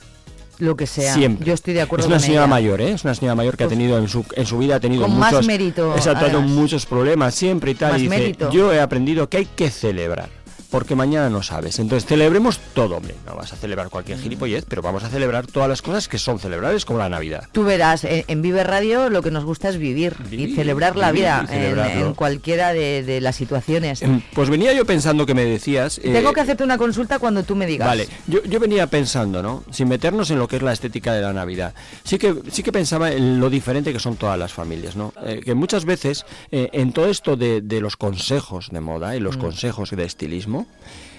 Lo 0.59 0.75
que 0.75 0.87
sea. 0.87 1.13
Siempre. 1.13 1.45
Yo 1.45 1.53
estoy 1.53 1.73
de 1.73 1.81
acuerdo 1.81 2.03
Es 2.03 2.07
una 2.07 2.15
con 2.17 2.23
señora 2.25 2.43
ella. 2.43 2.47
mayor, 2.49 2.81
¿eh? 2.81 2.91
Es 2.91 3.03
una 3.03 3.15
señora 3.15 3.35
mayor 3.35 3.57
que 3.57 3.63
ha 3.65 3.67
tenido 3.67 3.97
en 3.97 4.07
su, 4.07 4.25
en 4.35 4.45
su 4.45 4.57
vida 4.57 4.75
ha 4.75 4.79
tenido 4.79 5.03
Con 5.03 5.17
más 5.17 5.33
muchos 5.33 5.47
mérito, 5.47 5.93
Exacto, 5.95 6.41
muchos 6.41 6.85
problemas 6.85 7.35
siempre 7.35 7.71
y 7.71 7.75
tal. 7.75 7.91
Más 7.93 7.99
y 7.99 8.03
dice, 8.03 8.17
mérito. 8.17 8.51
yo 8.51 8.71
he 8.73 8.79
aprendido 8.79 9.27
que 9.29 9.37
hay 9.37 9.45
que 9.45 9.69
celebrar. 9.69 10.29
Porque 10.71 10.95
mañana 10.95 11.29
no 11.29 11.41
sabes. 11.43 11.79
Entonces 11.79 12.07
celebremos 12.07 12.59
todo, 12.73 12.97
hombre. 12.97 13.15
No 13.25 13.35
vas 13.35 13.53
a 13.53 13.55
celebrar 13.55 13.89
cualquier 13.89 14.17
gilipollez, 14.19 14.65
pero 14.67 14.81
vamos 14.81 15.03
a 15.03 15.09
celebrar 15.09 15.47
todas 15.47 15.69
las 15.69 15.81
cosas 15.81 16.07
que 16.07 16.17
son 16.17 16.39
celebrables, 16.39 16.85
como 16.85 16.99
la 16.99 17.07
Navidad. 17.09 17.47
Tú 17.51 17.63
verás, 17.63 18.03
en, 18.03 18.25
en 18.27 18.41
Vive 18.41 18.63
Radio 18.63 19.09
lo 19.09 19.21
que 19.21 19.31
nos 19.31 19.45
gusta 19.45 19.69
es 19.69 19.77
vivir, 19.77 20.15
y 20.25 20.29
Vivir, 20.35 20.55
celebrar 20.55 20.95
la 20.95 21.11
vivir 21.11 21.25
vida 21.29 21.45
y 21.51 21.55
en- 21.55 21.79
en, 22.07 22.13
cualquiera 22.13 22.73
de, 22.73 23.03
de 23.03 23.21
las 23.21 23.35
situaciones. 23.35 24.01
Em, 24.01 24.21
Pues 24.33 24.49
venía 24.49 24.73
yo 24.73 24.85
pensando 24.85 25.25
que 25.25 25.33
me 25.33 25.45
decías. 25.45 25.99
eh, 25.99 26.11
Tengo 26.13 26.33
que 26.33 26.41
hacerte 26.41 26.63
una 26.63 26.77
consulta 26.77 27.19
cuando 27.19 27.43
tú 27.43 27.55
me 27.55 27.65
digas. 27.65 27.87
Vale, 27.87 28.07
yo, 28.27 28.43
yo 28.43 28.59
venía 28.59 28.87
pensando, 28.87 29.41
¿no? 29.41 29.63
Sin 29.71 29.87
meternos 29.87 30.29
en 30.31 30.39
lo 30.39 30.47
que 30.47 30.57
es 30.57 30.61
la 30.61 30.73
estética 30.73 31.13
de 31.13 31.21
la 31.21 31.31
Navidad. 31.33 31.73
Sí 32.03 32.17
que, 32.17 32.35
sí 32.51 32.63
que 32.63 32.71
pensaba 32.71 33.11
en 33.11 33.39
lo 33.39 33.49
diferente 33.49 33.93
que 33.93 33.99
son 33.99 34.15
todas 34.17 34.37
las 34.37 34.51
familias, 34.53 34.95
¿no? 34.95 35.13
Eh, 35.25 35.41
que 35.43 35.53
muchas 35.55 35.85
veces 35.85 36.25
eh, 36.51 36.69
en 36.73 36.91
todo 36.91 37.07
esto 37.07 37.35
de, 37.37 37.61
de 37.61 37.81
los 37.81 37.95
consejos 37.97 38.69
de 38.71 38.81
moda 38.81 39.15
y 39.15 39.19
los 39.19 39.37
Mm. 39.37 39.41
consejos 39.41 39.89
de 39.91 40.03
estilismo, 40.03 40.54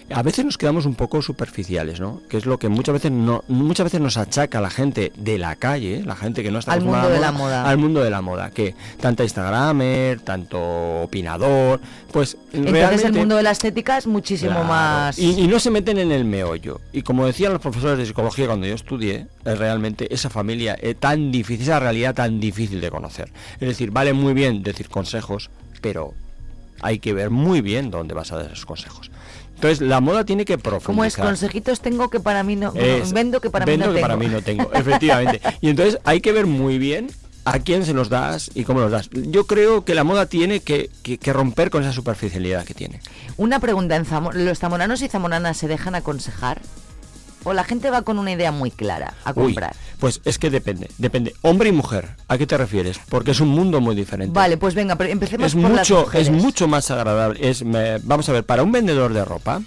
a 0.09 0.23
veces 0.23 0.45
nos 0.45 0.57
quedamos 0.57 0.87
un 0.87 0.95
poco 0.95 1.21
superficiales, 1.21 1.99
¿no? 1.99 2.23
Que 2.29 2.37
es 2.37 2.47
lo 2.47 2.59
que 2.59 2.69
muchas 2.69 2.93
veces 2.93 3.11
no 3.11 3.43
muchas 3.49 3.85
veces 3.85 4.01
nos 4.01 4.17
achaca 4.17 4.61
la 4.61 4.71
gente 4.71 5.13
de 5.17 5.37
la 5.37 5.57
calle, 5.57 6.03
la 6.05 6.15
gente 6.15 6.45
que 6.45 6.53
no 6.53 6.61
está 6.61 6.75
Al 6.75 6.83
mundo 6.83 7.09
de 7.09 7.19
la 7.19 7.33
moda. 7.33 7.69
al 7.69 7.77
mundo 7.79 8.01
de 8.05 8.11
la 8.11 8.21
moda, 8.21 8.51
que 8.51 8.77
tanta 9.01 9.25
instagramer, 9.25 10.21
tanto 10.21 11.03
opinador, 11.03 11.81
pues 12.13 12.37
Entonces 12.53 13.05
el 13.05 13.15
mundo 13.15 13.37
de 13.37 13.43
la 13.43 13.51
estética 13.51 13.99
es 13.99 14.07
muchísimo 14.07 14.53
Claro. 14.53 14.69
más... 14.69 15.19
Y, 15.19 15.41
y 15.41 15.49
no 15.49 15.59
se 15.59 15.71
meten 15.73 15.99
en 15.99 16.13
el 16.13 16.25
meollo. 16.25 16.81
Y 16.93 17.03
como 17.03 17.27
decían 17.27 17.53
los 17.53 17.61
profesores 17.61 17.99
de 17.99 18.07
psicología 18.07 18.47
cuando 18.47 18.67
yo 18.67 18.75
estudié, 18.75 19.27
es 19.45 19.59
realmente 19.59 20.13
esa 20.15 20.31
familia 20.31 20.75
es 20.75 20.97
tan 21.01 21.33
difícil, 21.33 21.63
esa 21.65 21.81
realidad 21.81 22.15
tan 22.15 22.39
difícil 22.39 22.81
de 22.81 22.91
conocer. 22.91 23.33
Es 23.55 23.69
decir, 23.69 23.91
vale 23.91 24.13
muy 24.13 24.35
bien 24.35 24.63
decir 24.63 24.89
consejos, 24.89 25.51
pero 25.81 26.15
hay 26.81 27.01
que 27.01 27.13
ver 27.13 27.31
muy 27.31 27.61
bien 27.61 27.91
dónde 27.91 28.15
vas 28.15 28.31
a 28.31 28.37
dar 28.37 28.47
esos 28.53 28.67
consejos. 28.67 29.11
Entonces, 29.57 29.81
la 29.81 30.01
moda 30.01 30.25
tiene 30.25 30.45
que 30.45 30.57
Como 30.59 30.65
es 30.79 30.85
profundizar. 30.85 31.25
consejitos 31.27 31.81
tengo 31.81 32.09
que 32.11 32.21
para 32.21 32.43
mí 32.43 32.57
no... 32.57 32.73
Es- 32.75 33.13
vendo 33.13 33.41
que 33.41 33.51
para 33.51 33.67
mí 33.67 33.77
no 33.77 33.87
que 33.87 33.93
tengo. 33.95 34.01
para 34.03 34.17
mí 34.17 34.27
no 34.27 34.41
tengo, 34.43 34.71
efectivamente. 34.75 35.41
Y 35.61 35.69
entonces 35.71 35.99
hay 36.05 36.21
que 36.21 36.31
ver 36.33 36.47
muy 36.47 36.79
bien 36.79 37.09
a 37.45 37.59
quién 37.61 37.85
se 37.85 37.93
los 37.95 38.09
das 38.09 38.51
y 38.55 38.65
cómo 38.65 38.81
los 38.81 38.91
das. 38.91 39.09
Yo 39.13 39.47
creo 39.47 39.85
que 39.85 39.95
la 39.95 40.05
moda 40.05 40.27
tiene 40.27 40.61
que, 40.61 40.91
que- 41.03 41.19
que 41.19 41.33
romper 41.33 41.71
con 41.71 41.83
esa 41.83 41.93
superficialidad 41.93 42.65
que 42.65 42.75
tiene. 42.75 43.01
Una 43.37 43.59
pregunta, 43.61 43.97
en 43.97 44.05
Zamo- 44.05 44.33
¿los 44.33 44.59
zamoranos 44.59 45.01
y 45.03 45.09
zamoranas 45.09 45.57
se 45.57 45.69
dejan 45.69 45.95
aconsejar? 45.95 46.61
¿O 47.47 47.53
la 47.53 47.63
gente 47.63 47.91
va 47.91 48.03
con 48.03 48.19
una 48.19 48.33
idea 48.33 48.51
muy 48.51 48.73
clara 48.73 49.15
a 49.25 49.31
Uy, 49.31 49.35
comprar? 49.55 49.77
pues 50.01 50.21
es 50.25 50.37
que 50.39 50.51
depende, 50.51 50.91
depende. 50.99 51.33
Hombre 51.43 51.69
y 51.69 51.73
mujer, 51.73 52.17
¿a 52.27 52.37
qué 52.39 52.47
te 52.47 52.57
refieres? 52.59 52.99
Porque 53.09 53.31
es 53.31 53.41
un 53.41 53.49
mundo 53.49 53.81
muy 53.81 53.95
diferente. 53.95 54.35
Vale, 54.35 54.57
pues 54.57 54.75
venga, 54.75 54.97
pero 54.97 55.11
empecemos 55.11 55.47
es 55.47 55.55
por 55.55 55.63
las 55.71 55.89
mucho, 55.89 56.01
mujeres. 56.01 56.27
es 56.29 56.33
mucho 56.35 56.67
más 56.67 56.91
agradable. 56.91 57.49
Es, 57.49 57.65
me- 57.65 57.99
vamos 57.99 58.29
a 58.29 58.33
ver, 58.33 58.45
para 58.45 58.65
un 58.65 58.73
vendedor 58.73 59.13
de 59.13 59.25
ropa 59.25 59.63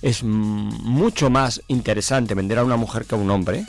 es 0.00 0.22
mucho 0.22 1.28
más 1.28 1.60
interesante 1.66 2.34
vender 2.34 2.58
a 2.58 2.64
una 2.64 2.76
mujer 2.76 3.04
que 3.04 3.14
a 3.14 3.18
un 3.18 3.30
hombre, 3.30 3.64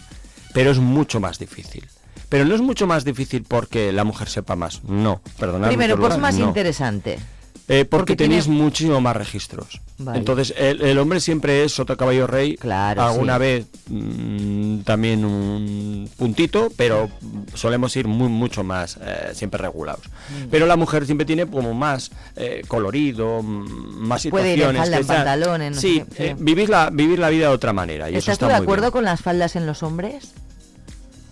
pero 0.54 0.70
es 0.70 0.78
mucho 0.78 1.20
más 1.20 1.40
difícil. 1.40 1.88
Pero 2.30 2.46
no 2.46 2.54
es 2.56 2.62
mucho 2.62 2.86
más 2.88 3.04
difícil 3.04 3.44
porque 3.48 3.92
la 3.92 4.04
mujer 4.04 4.30
sepa 4.30 4.56
más. 4.56 4.84
No, 4.84 5.22
perdonad. 5.40 5.68
Primero, 5.70 5.98
pues 6.00 6.18
más 6.18 6.36
no. 6.36 6.46
interesante. 6.48 7.20
Eh, 7.68 7.84
porque, 7.84 7.86
Porque 7.90 8.16
tiene- 8.16 8.36
tenéis 8.42 8.48
muchísimo 8.48 9.02
más 9.02 9.18
registros. 9.18 9.82
Vale. 9.98 10.20
Entonces, 10.20 10.54
el, 10.56 10.82
el 10.82 10.98
hombre 11.00 11.20
siempre 11.20 11.64
es 11.64 11.72
sota 11.72 11.96
caballo 11.96 12.28
rey. 12.28 12.58
Claro, 12.58 13.02
Alguna 13.02 13.36
sí. 13.36 13.40
vez 13.40 13.66
mm, 13.88 14.80
también 14.82 15.26
un 15.26 16.08
puntito, 16.16 16.72
pero 16.78 17.10
solemos 17.56 17.96
ir 17.96 18.08
muy, 18.08 18.28
mucho 18.30 18.64
más 18.64 19.00
eh, 19.02 19.32
siempre 19.34 19.60
regulados. 19.60 20.02
Mm. 20.08 20.50
Pero 20.52 20.68
la 20.68 20.76
mujer 20.76 21.06
siempre 21.08 21.26
tiene 21.26 21.48
como 21.48 21.74
más 21.74 22.12
eh, 22.36 22.62
colorido, 22.68 23.42
más 23.42 24.28
Puede 24.28 24.54
ir 24.54 24.62
en 24.62 24.68
situaciones. 24.70 24.90
que 24.92 25.02
en 25.02 25.08
pantalones, 25.08 25.76
no 25.76 25.82
sí, 25.82 25.96
sé 26.00 26.06
qué, 26.06 26.16
sí. 26.18 26.24
eh, 26.24 26.36
vivir, 26.38 26.70
la, 26.70 26.90
vivir 26.92 27.18
la 27.18 27.30
vida 27.30 27.48
de 27.48 27.54
otra 27.56 27.74
manera. 27.74 28.08
Y 28.12 28.16
eso 28.16 28.20
¿Estás 28.32 28.34
está 28.34 28.46
tú 28.46 28.52
de 28.52 28.58
muy 28.60 28.64
acuerdo 28.66 28.84
bien. 28.84 28.92
con 28.92 29.06
las 29.06 29.22
faldas 29.22 29.56
en 29.56 29.66
los 29.66 29.82
hombres? 29.82 30.34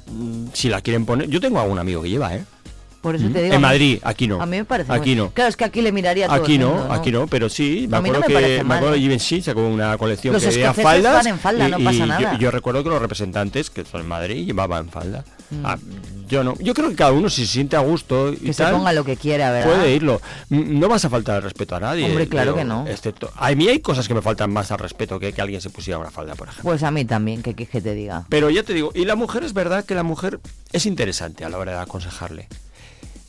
Mm, 0.08 0.48
Si 0.54 0.69
la 0.69 0.82
quieren 0.82 1.06
poner. 1.06 1.28
Yo 1.30 1.39
tengo 1.39 1.60
algún 1.60 1.78
amigo 1.80 2.02
que 2.02 2.10
lleva, 2.10 2.36
¿eh? 2.36 2.43
Por 3.04 3.16
eso 3.18 3.26
Mm. 3.28 3.34
te 3.34 3.44
digo. 3.44 3.56
En 3.56 3.62
Madrid, 3.62 4.00
aquí 4.02 4.28
no. 4.30 4.42
A 4.42 4.46
mí 4.46 4.56
me 4.56 4.63
parece. 4.63 4.94
Aquí 4.94 5.13
no. 5.13 5.30
Claro, 5.32 5.50
es 5.50 5.58
que 5.58 5.66
aquí 5.66 5.82
le 5.82 5.92
miraría 5.92 6.28
todo 6.28 6.38
Aquí 6.42 6.54
el 6.56 6.62
no, 6.62 6.70
mundo, 6.70 6.94
aquí 6.94 7.12
no, 7.12 7.28
pero 7.28 7.50
sí, 7.50 7.82
me 7.82 7.88
no 7.89 7.98
acuerdo 7.98 8.20
me 8.22 8.28
que 8.28 8.63
me 8.63 8.74
acuerdo 8.76 8.94
¿eh? 8.94 8.98
que 8.98 9.02
Givenchy 9.02 9.42
sacó 9.42 9.68
una 9.68 9.98
colección 9.98 10.34
Los 10.34 10.42
que 10.42 10.50
escoceses 10.50 10.82
faldas 10.84 11.13
van 11.16 11.28
en 11.28 11.38
falda, 11.38 11.68
no 11.68 11.80
pasa 11.84 12.06
nada. 12.06 12.38
Yo, 12.38 12.50
recuerdo 12.50 12.82
que 12.82 12.89
los 12.89 13.02
representantes 13.02 13.70
que 13.70 13.84
son 13.84 14.00
en 14.02 14.08
Madrid 14.08 14.46
llevaban 14.46 14.88
falda. 14.88 15.26
Mm. 15.50 15.66
Ah, 15.66 15.78
yo 16.30 16.46
no, 16.46 16.56
yo 16.62 16.74
creo 16.74 16.89
que 16.89 16.96
cada 16.96 17.12
uno 17.12 17.30
si 17.30 17.46
se 17.46 17.52
siente 17.52 17.76
a 17.76 17.82
gusto 17.82 18.32
y 18.32 18.38
Que 18.38 18.54
se 18.54 18.66
ponga 18.68 18.94
lo 18.94 19.04
que 19.04 19.18
quiera, 19.18 19.52
¿verdad? 19.52 19.76
Puede 19.76 19.94
irlo. 19.94 20.22
No 20.50 20.88
vas 20.88 21.04
a 21.04 21.10
faltar 21.10 21.36
al 21.36 21.44
respeto 21.44 21.76
a 21.76 21.82
nadie. 21.82 22.06
Hombre, 22.06 22.30
claro 22.30 22.52
digo, 22.54 22.58
que 22.60 22.63
no. 22.63 22.88
Excepto, 22.88 23.30
a 23.36 23.52
mí 23.54 23.68
hay 23.68 23.82
cosas 23.82 24.08
que 24.08 24.13
me 24.13 24.22
faltan 24.22 24.50
más 24.52 24.72
al 24.72 24.80
respeto 24.80 25.20
que 25.20 25.34
que 25.34 25.42
alguien 25.42 25.60
se 25.60 25.70
pusiera 25.70 25.98
una 26.00 26.10
falda, 26.10 26.36
por 26.36 26.48
ejemplo. 26.48 26.70
Pues 26.72 26.84
a 26.84 26.89
mí 26.92 27.04
también, 27.04 27.44
que, 27.44 27.54
que 27.54 27.66
te 27.82 27.94
diga. 27.94 28.24
Pero 28.30 28.50
ya 28.50 28.63
te 28.63 28.74
digo, 28.74 28.92
y 28.96 29.04
la 29.04 29.16
mujer 29.18 29.44
es 29.44 29.54
verdad 29.54 29.84
que 29.84 29.94
la 29.94 30.04
mujer 30.04 30.39
es 30.72 30.86
interesante 30.86 31.44
a 31.44 31.50
la 31.50 31.58
hora 31.58 31.74
de 31.74 31.80
aconsejarle. 31.80 32.48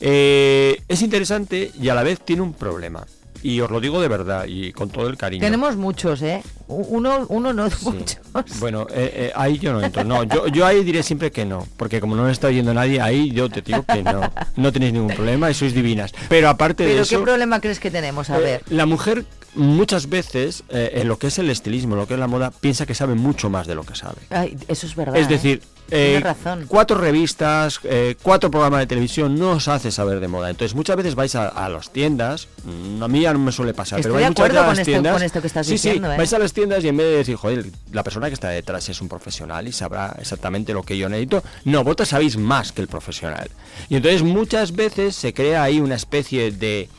Eh, 0.07 0.83
es 0.87 1.01
interesante 1.01 1.71
y 1.81 1.89
a 1.89 1.95
la 1.95 2.03
vez 2.03 2.19
tiene 2.19 2.43
un 2.43 2.53
problema. 2.53 3.07
y 3.45 3.61
os 3.61 3.69
lo 3.69 3.79
digo 3.79 4.01
de 4.01 4.07
verdad 4.07 4.45
y 4.47 4.71
con 4.71 4.89
todo 4.89 5.07
el 5.07 5.17
cariño. 5.17 5.41
Tenemos 5.41 5.75
muchos, 5.75 6.21
¿eh? 6.23 6.41
Uno, 6.67 7.27
uno 7.29 7.53
no, 7.53 7.69
muchos. 7.83 8.19
Bueno, 8.59 8.87
eh, 8.89 9.11
eh, 9.15 9.31
ahí 9.35 9.59
yo 9.59 9.71
no 9.71 9.83
entro. 9.83 10.03
No, 10.03 10.23
yo, 10.23 10.47
yo 10.47 10.65
ahí 10.65 10.83
diré 10.83 11.03
siempre 11.03 11.31
que 11.31 11.45
no, 11.45 11.67
porque 11.77 12.01
como 12.01 12.15
no 12.15 12.23
me 12.23 12.31
está 12.31 12.47
oyendo 12.47 12.73
nadie, 12.73 12.99
ahí 13.01 13.31
yo 13.31 13.47
te 13.49 13.61
digo 13.61 13.83
que 13.83 14.01
no. 14.01 14.31
No 14.55 14.71
tenéis 14.71 14.93
ningún 14.93 15.13
problema 15.13 15.51
y 15.51 15.53
sois 15.53 15.75
divinas. 15.75 16.11
Pero 16.27 16.49
aparte 16.49 16.83
de 16.83 16.91
Pero 16.91 17.03
eso, 17.03 17.17
¿qué 17.17 17.23
problema 17.23 17.59
crees 17.59 17.79
que 17.79 17.91
tenemos? 17.91 18.29
A 18.29 18.39
eh, 18.39 18.41
ver. 18.41 18.63
la 18.69 18.85
mujer 18.85 19.25
muchas 19.53 20.09
veces 20.09 20.63
eh, 20.69 20.93
en 20.95 21.07
lo 21.07 21.19
que 21.19 21.27
es 21.27 21.37
el 21.37 21.49
estilismo, 21.49 21.93
en 21.93 21.99
lo 21.99 22.07
que 22.07 22.15
es 22.15 22.19
la 22.19 22.27
moda, 22.27 22.51
piensa 22.51 22.85
que 22.85 22.95
sabe 22.95 23.15
mucho 23.15 23.49
más 23.49 23.67
de 23.67 23.75
lo 23.75 23.83
que 23.83 23.95
sabe. 23.95 24.17
Ay, 24.29 24.57
eso 24.67 24.87
es 24.87 24.95
verdad. 24.95 25.17
Es 25.17 25.29
decir, 25.29 25.61
eh, 25.91 26.19
razón. 26.23 26.65
cuatro 26.67 26.97
revistas, 26.97 27.79
eh, 27.83 28.15
cuatro 28.21 28.49
programas 28.51 28.79
de 28.81 28.87
televisión 28.87 29.35
no 29.37 29.51
os 29.51 29.67
hace 29.67 29.91
saber 29.91 30.19
de 30.19 30.27
moda. 30.27 30.49
Entonces 30.49 30.75
muchas 30.75 30.95
veces 30.95 31.15
vais 31.15 31.35
a, 31.35 31.47
a 31.47 31.69
las 31.69 31.91
tiendas, 31.91 32.47
mm, 32.63 33.03
a 33.03 33.07
mí 33.07 33.21
ya 33.21 33.33
no 33.33 33.39
me 33.39 33.51
suele 33.51 33.73
pasar, 33.73 33.99
Estoy 33.99 34.11
pero 34.11 34.17
de 34.17 34.23
vais 34.23 34.29
muchas 34.31 34.47
veces 34.49 34.63
a 34.63 34.67
las 34.67 34.79
esto- 34.79 34.91
tiendas. 34.91 35.13
con 35.13 35.23
esto 35.23 35.41
que 35.41 35.47
estás 35.47 35.65
sí, 35.67 35.73
diciendo, 35.73 36.07
sí, 36.09 36.13
¿eh? 36.13 36.17
vais 36.17 36.33
a 36.33 36.39
las 36.39 36.53
tiendas 36.53 36.83
y 36.83 36.87
en 36.87 36.97
vez 36.97 37.05
de 37.07 37.17
decir, 37.17 37.35
joder, 37.35 37.65
la 37.91 38.03
persona 38.03 38.27
que 38.27 38.33
está 38.33 38.49
detrás 38.49 38.87
es 38.89 38.99
un 39.01 39.07
profesional 39.09 39.67
y 39.67 39.71
sabrá 39.71 40.15
exactamente 40.19 40.73
lo 40.73 40.83
que 40.83 40.97
yo 40.97 41.07
necesito, 41.09 41.43
no, 41.65 41.83
vosotros 41.83 42.09
sabéis 42.09 42.37
más 42.37 42.71
que 42.71 42.81
el 42.81 42.87
profesional. 42.87 43.49
Y 43.89 43.95
entonces 43.97 44.23
muchas 44.23 44.71
veces 44.75 45.15
se 45.15 45.33
crea 45.33 45.63
ahí 45.63 45.79
una 45.79 45.95
especie 45.95 46.51
de 46.51 46.89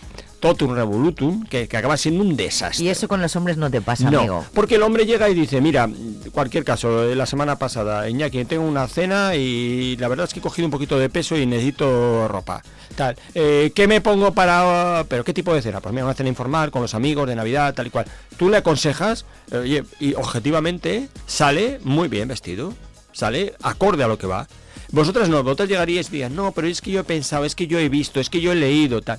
totum 0.41 0.75
revolutum 0.75 1.45
que, 1.47 1.67
que 1.69 1.77
acaba 1.77 1.97
siendo 1.97 2.23
un 2.23 2.37
desastre. 2.37 2.85
Y 2.85 2.89
eso 2.89 3.09
con 3.09 3.21
los 3.21 3.35
hombres 3.37 3.57
no 3.57 3.71
te 3.71 3.81
pasa, 3.81 4.11
No, 4.11 4.19
amigo. 4.21 4.45
porque 4.55 4.77
el 4.77 4.83
hombre 4.83 5.07
llega 5.07 5.29
y 5.29 5.35
dice, 5.35 5.61
mira, 5.61 5.89
cualquier 6.33 6.65
caso, 6.65 7.05
eh, 7.05 7.15
la 7.17 7.27
semana 7.27 7.57
pasada, 7.57 8.09
Iñaki, 8.09 8.45
tengo 8.45 8.65
una 8.65 8.87
cena 8.89 9.35
y 9.35 9.97
la 9.97 10.09
verdad 10.09 10.25
es 10.27 10.33
que 10.35 10.41
he 10.41 10.43
cogido 10.43 10.67
un 10.67 10.71
poquito 10.73 10.99
de 10.99 11.09
peso 11.09 11.37
y 11.37 11.47
necesito 11.47 12.29
ropa. 12.29 12.63
Tal, 12.95 13.17
eh, 13.35 13.73
¿qué 13.75 13.87
me 13.89 14.01
pongo 14.01 14.33
para...? 14.33 15.05
¿Pero 15.09 15.23
qué 15.25 15.35
tipo 15.35 15.53
de 15.55 15.61
cena? 15.63 15.81
Pues 15.81 15.93
mira, 15.93 16.05
una 16.05 16.15
cena 16.15 16.29
informal 16.29 16.71
con 16.71 16.83
los 16.83 16.95
amigos 16.95 17.29
de 17.29 17.35
Navidad, 17.37 17.75
tal 17.75 17.87
y 17.89 17.91
cual. 17.91 18.07
Tú 18.39 18.49
le 18.49 18.59
aconsejas, 18.59 19.25
eh, 19.51 19.57
oye, 19.59 19.85
y 20.01 20.15
objetivamente 20.15 21.09
sale 21.27 21.81
muy 21.83 22.09
bien 22.09 22.29
vestido, 22.29 22.73
sale 23.13 23.55
acorde 23.63 24.05
a 24.05 24.09
lo 24.09 24.17
que 24.19 24.27
va. 24.27 24.47
Vosotras 24.93 25.29
no, 25.29 25.43
vosotras 25.43 25.69
llegaríais 25.69 26.09
y 26.09 26.13
dirías, 26.13 26.31
no, 26.31 26.53
pero 26.53 26.69
es 26.69 26.81
que 26.81 26.93
yo 26.93 27.01
he 27.01 27.05
pensado, 27.05 27.45
es 27.45 27.55
que 27.55 27.67
yo 27.67 27.79
he 27.79 27.89
visto, 27.89 28.21
es 28.21 28.31
que 28.31 28.41
yo 28.41 28.53
he 28.53 28.55
leído, 28.55 29.03
tal. 29.03 29.19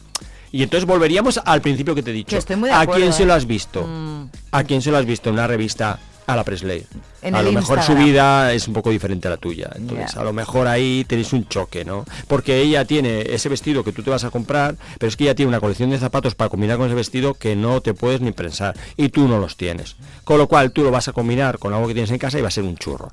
Y 0.51 0.63
entonces 0.63 0.85
volveríamos 0.87 1.39
al 1.43 1.61
principio 1.61 1.93
que 1.95 2.03
te 2.03 2.11
he 2.11 2.13
dicho. 2.13 2.37
Estoy 2.37 2.55
muy 2.55 2.69
de 2.69 2.75
¿A 2.75 2.81
acuerdo, 2.81 3.01
quién 3.01 3.13
se 3.13 3.23
¿eh? 3.23 3.25
lo 3.25 3.33
has 3.33 3.45
visto? 3.45 3.85
Mm. 3.85 4.29
¿A 4.51 4.63
quién 4.63 4.81
se 4.81 4.91
lo 4.91 4.97
has 4.97 5.05
visto 5.05 5.29
en 5.29 5.33
una 5.35 5.47
revista? 5.47 5.99
A 6.27 6.35
la 6.35 6.43
Presley. 6.43 6.85
En 7.21 7.35
a 7.35 7.41
lo 7.41 7.53
mejor 7.53 7.81
su 7.81 7.95
vida 7.95 8.51
es 8.51 8.67
un 8.67 8.73
poco 8.73 8.89
diferente 8.89 9.29
a 9.29 9.31
la 9.31 9.37
tuya. 9.37 9.69
Entonces, 9.75 10.13
a 10.17 10.25
lo 10.25 10.33
mejor 10.33 10.67
ahí 10.67 11.05
tenéis 11.07 11.31
un 11.31 11.47
choque, 11.47 11.85
¿no? 11.85 12.03
Porque 12.27 12.59
ella 12.59 12.83
tiene 12.83 13.21
ese 13.33 13.47
vestido 13.47 13.81
que 13.81 13.93
tú 13.93 14.03
te 14.03 14.09
vas 14.09 14.25
a 14.25 14.29
comprar, 14.29 14.75
pero 14.99 15.07
es 15.07 15.15
que 15.15 15.23
ella 15.23 15.35
tiene 15.35 15.47
una 15.47 15.61
colección 15.61 15.89
de 15.89 15.97
zapatos 15.97 16.35
para 16.35 16.49
combinar 16.49 16.75
con 16.77 16.87
ese 16.87 16.95
vestido 16.95 17.33
que 17.33 17.55
no 17.55 17.79
te 17.79 17.93
puedes 17.93 18.19
ni 18.19 18.33
pensar. 18.33 18.75
Y 18.97 19.07
tú 19.07 19.25
no 19.29 19.39
los 19.39 19.55
tienes. 19.55 19.95
Con 20.25 20.37
lo 20.37 20.49
cual, 20.49 20.71
tú 20.73 20.83
lo 20.83 20.91
vas 20.91 21.07
a 21.07 21.13
combinar 21.13 21.59
con 21.59 21.73
algo 21.73 21.87
que 21.87 21.93
tienes 21.93 22.11
en 22.11 22.17
casa 22.17 22.37
y 22.37 22.41
va 22.41 22.49
a 22.49 22.51
ser 22.51 22.65
un 22.65 22.75
churro. 22.75 23.09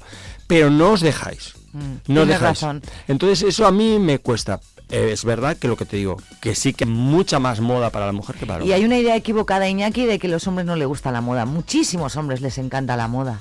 Pero 0.49 0.69
no 0.71 0.91
os 0.91 1.01
dejáis. 1.01 1.55
Mm, 1.73 1.79
No 1.79 1.93
os 1.93 2.05
tienes 2.07 2.29
dejáis. 2.29 2.41
razón. 2.61 2.83
Entonces, 3.07 3.43
eso 3.49 3.65
a 3.65 3.71
mí 3.71 4.01
me 4.01 4.19
cuesta. 4.19 4.59
Eh, 4.91 5.11
es 5.13 5.25
verdad 5.25 5.57
que 5.57 5.67
lo 5.67 5.77
que 5.77 5.85
te 5.87 5.97
digo, 5.97 6.17
que 6.41 6.55
sí 6.55 6.73
que 6.75 6.87
mucha 6.87 7.39
más 7.39 7.61
moda 7.61 7.91
para 7.91 8.07
la 8.07 8.13
mujer 8.13 8.37
que 8.37 8.47
para 8.47 8.59
el 8.59 8.63
Y 8.63 8.65
hombre. 8.67 8.75
hay 8.77 8.85
una 8.85 8.99
idea 8.99 9.17
equivocada, 9.17 9.69
Iñaki, 9.69 10.05
de 10.05 10.19
que 10.19 10.29
los 10.29 10.47
hombres 10.47 10.67
no 10.67 10.77
les 10.77 10.87
gusta 10.87 11.11
la 11.11 11.21
moda. 11.21 11.47
Muchísimos 11.47 12.17
hombres 12.17 12.41
les 12.41 12.59
encanta 12.59 12.97
la 12.97 13.09
moda. 13.09 13.41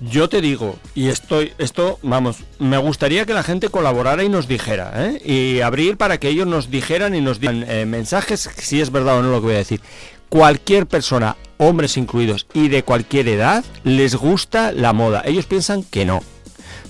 Yo 0.00 0.28
te 0.28 0.40
digo, 0.40 0.76
y 0.96 1.08
estoy, 1.08 1.52
esto, 1.58 1.98
vamos, 2.02 2.38
me 2.58 2.76
gustaría 2.78 3.24
que 3.24 3.34
la 3.34 3.44
gente 3.44 3.68
colaborara 3.68 4.24
y 4.24 4.28
nos 4.28 4.48
dijera, 4.48 4.92
¿eh? 4.96 5.20
y 5.24 5.60
abrir 5.60 5.96
para 5.96 6.18
que 6.18 6.28
ellos 6.28 6.46
nos 6.46 6.70
dijeran 6.70 7.14
y 7.14 7.20
nos 7.20 7.38
digan 7.38 7.64
eh, 7.68 7.86
mensajes, 7.86 8.50
si 8.56 8.80
es 8.80 8.90
verdad 8.90 9.18
o 9.18 9.22
no 9.22 9.30
lo 9.30 9.40
que 9.40 9.46
voy 9.46 9.54
a 9.54 9.58
decir. 9.58 9.80
Cualquier 10.28 10.86
persona, 10.86 11.36
hombres 11.58 11.96
incluidos 11.96 12.46
y 12.52 12.68
de 12.68 12.82
cualquier 12.82 13.28
edad, 13.28 13.64
les 13.84 14.16
gusta 14.16 14.72
la 14.72 14.92
moda. 14.92 15.22
Ellos 15.24 15.46
piensan 15.46 15.84
que 15.84 16.04
no. 16.04 16.20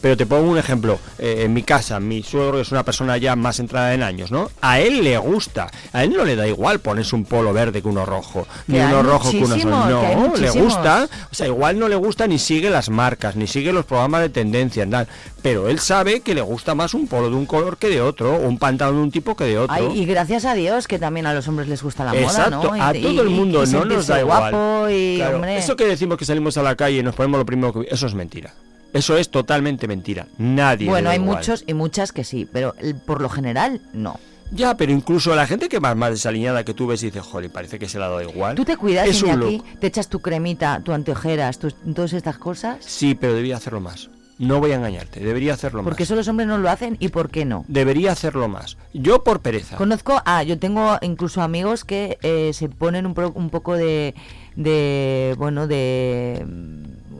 Pero 0.02 0.16
te 0.16 0.26
pongo 0.26 0.50
un 0.50 0.58
ejemplo. 0.58 0.98
eh, 1.18 1.42
en 1.44 1.54
mi 1.54 1.62
casa, 1.62 2.00
mi 2.00 2.22
suegro 2.22 2.60
es 2.60 2.72
una 2.72 2.82
persona 2.84 3.16
ya 3.16 3.36
más 3.36 3.60
entrada 3.60 3.94
en 3.94 4.02
años, 4.02 4.30
¿no? 4.32 4.50
A 4.60 4.80
él 4.80 5.02
le 5.04 5.16
gusta. 5.16 5.70
A 5.92 6.02
él 6.04 6.10
no 6.12 6.24
le 6.24 6.34
da 6.36 6.46
igual 6.48 6.80
ponerse 6.80 7.14
un 7.14 7.24
polo 7.24 7.52
verde 7.52 7.80
que 7.80 7.88
uno 7.88 8.04
rojo. 8.04 8.46
Ni 8.66 8.78
uno 8.80 9.02
rojo 9.02 9.30
que 9.30 9.38
uno 9.38 9.54
que 9.54 9.64
No, 9.64 10.32
le 10.36 10.50
gusta. 10.50 11.08
O 11.30 11.34
sea, 11.34 11.46
igual 11.46 11.78
no 11.78 11.88
le 11.88 11.94
gusta 11.96 12.26
ni 12.26 12.38
sigue 12.38 12.68
las 12.68 12.90
marcas, 12.90 13.36
ni 13.36 13.46
sigue 13.46 13.72
los 13.72 13.84
programas 13.86 14.22
de 14.22 14.28
tendencias, 14.28 14.86
nada. 14.88 15.06
Pero 15.40 15.68
él 15.68 15.78
sabe 15.78 16.20
que 16.20 16.34
le 16.34 16.40
gusta 16.40 16.74
más 16.74 16.94
un 16.94 17.06
polo 17.06 17.30
de 17.30 17.36
un 17.36 17.46
color 17.46 17.76
que 17.76 17.88
de 17.88 18.00
otro, 18.00 18.34
o 18.36 18.40
un 18.48 18.58
pantalón 18.58 18.96
de 18.96 19.02
un 19.02 19.10
tipo 19.12 19.36
que 19.36 19.44
de 19.44 19.58
otro. 19.58 19.74
Ay, 19.74 20.00
y 20.00 20.04
gracias 20.04 20.44
a 20.44 20.54
Dios 20.54 20.88
que 20.88 20.98
también 20.98 21.26
a 21.26 21.34
los 21.34 21.46
hombres 21.48 21.68
les 21.68 21.82
gusta 21.82 22.04
la 22.04 22.14
Exacto, 22.18 22.58
moda, 22.58 22.76
¿no? 22.76 22.84
a 22.84 22.96
Y- 22.96 23.02
todo 23.02 23.22
el 23.22 23.30
mundo, 23.30 23.62
y 23.64 23.68
no 23.68 23.84
nos 23.84 24.06
da 24.08 24.20
igual. 24.20 24.52
y, 24.92 25.16
Claro, 25.16 25.44
Eso 25.44 25.76
que 25.76 25.84
decimos 25.86 26.18
que 26.18 26.24
salimos 26.24 26.56
a 26.56 26.62
la 26.62 26.74
calle 26.74 26.98
y 26.98 27.02
nos 27.02 27.14
ponemos 27.14 27.38
lo 27.38 27.46
primero 27.46 27.72
que... 27.72 27.86
Eso 27.90 28.06
es 28.06 28.14
mentira. 28.14 28.52
Eso 28.92 29.16
es 29.16 29.31
totalmente 29.31 29.88
mentira. 29.88 30.26
Nadie. 30.38 30.88
Bueno, 30.88 31.07
da 31.07 31.12
hay 31.14 31.20
igual. 31.20 31.37
muchos 31.38 31.64
y 31.66 31.74
muchas 31.74 32.12
que 32.12 32.24
sí, 32.24 32.46
pero 32.52 32.74
por 33.07 33.20
lo 33.20 33.28
general 33.28 33.81
no. 33.92 34.18
Ya, 34.55 34.76
pero 34.76 34.92
incluso 34.92 35.35
la 35.35 35.46
gente 35.46 35.70
que 35.70 35.78
va 35.78 35.94
más 35.94 36.11
desaliñada 36.11 36.62
que 36.62 36.74
tú 36.74 36.87
ves 36.87 37.02
y 37.02 37.07
dices, 37.07 37.22
joder, 37.22 37.50
parece 37.50 37.78
que 37.78 37.88
se 37.88 37.98
le 37.98 38.05
ha 38.05 38.09
dado 38.09 38.20
igual. 38.20 38.55
¿Tú 38.55 38.66
te 38.66 38.76
cuidas, 38.76 39.09
es 39.09 39.22
un 39.22 39.40
look. 39.40 39.64
¿Te 39.81 39.87
echas 39.87 40.09
tu 40.09 40.20
cremita, 40.20 40.83
tu 40.85 40.92
anteojeras, 40.92 41.59
tus- 41.59 41.74
todas 41.94 42.12
estas 42.12 42.37
cosas? 42.37 42.76
Sí, 42.81 43.14
pero 43.14 43.33
debería 43.33 43.57
hacerlo 43.57 43.81
más. 43.81 44.11
No 44.38 44.61
voy 44.61 44.72
a 44.72 44.74
engañarte, 44.74 45.20
debería 45.20 45.55
hacerlo 45.55 45.85
Porque 45.85 46.02
más. 46.02 46.09
eso 46.11 46.16
los 46.16 46.26
hombres 46.28 46.48
no 46.48 46.59
lo 46.59 46.68
hacen 46.68 46.96
y 47.00 47.09
por 47.09 47.31
qué 47.31 47.44
no. 47.44 47.64
Debería 47.68 48.12
hacerlo 48.12 48.48
más. 48.48 48.76
Yo 48.92 49.22
por 49.24 49.40
pereza. 49.40 49.76
Conozco, 49.76 50.20
ah, 50.26 50.42
yo 50.42 50.59
tengo 50.59 50.98
incluso 51.00 51.40
amigos 51.42 51.85
que 51.85 52.18
eh, 52.22 52.50
se 52.52 52.68
ponen 52.68 53.07
un, 53.07 53.14
pro- 53.14 53.33
un 53.35 53.50
poco 53.50 53.74
de, 53.74 54.14
de, 54.57 55.35
bueno, 55.38 55.66
de 55.66 56.44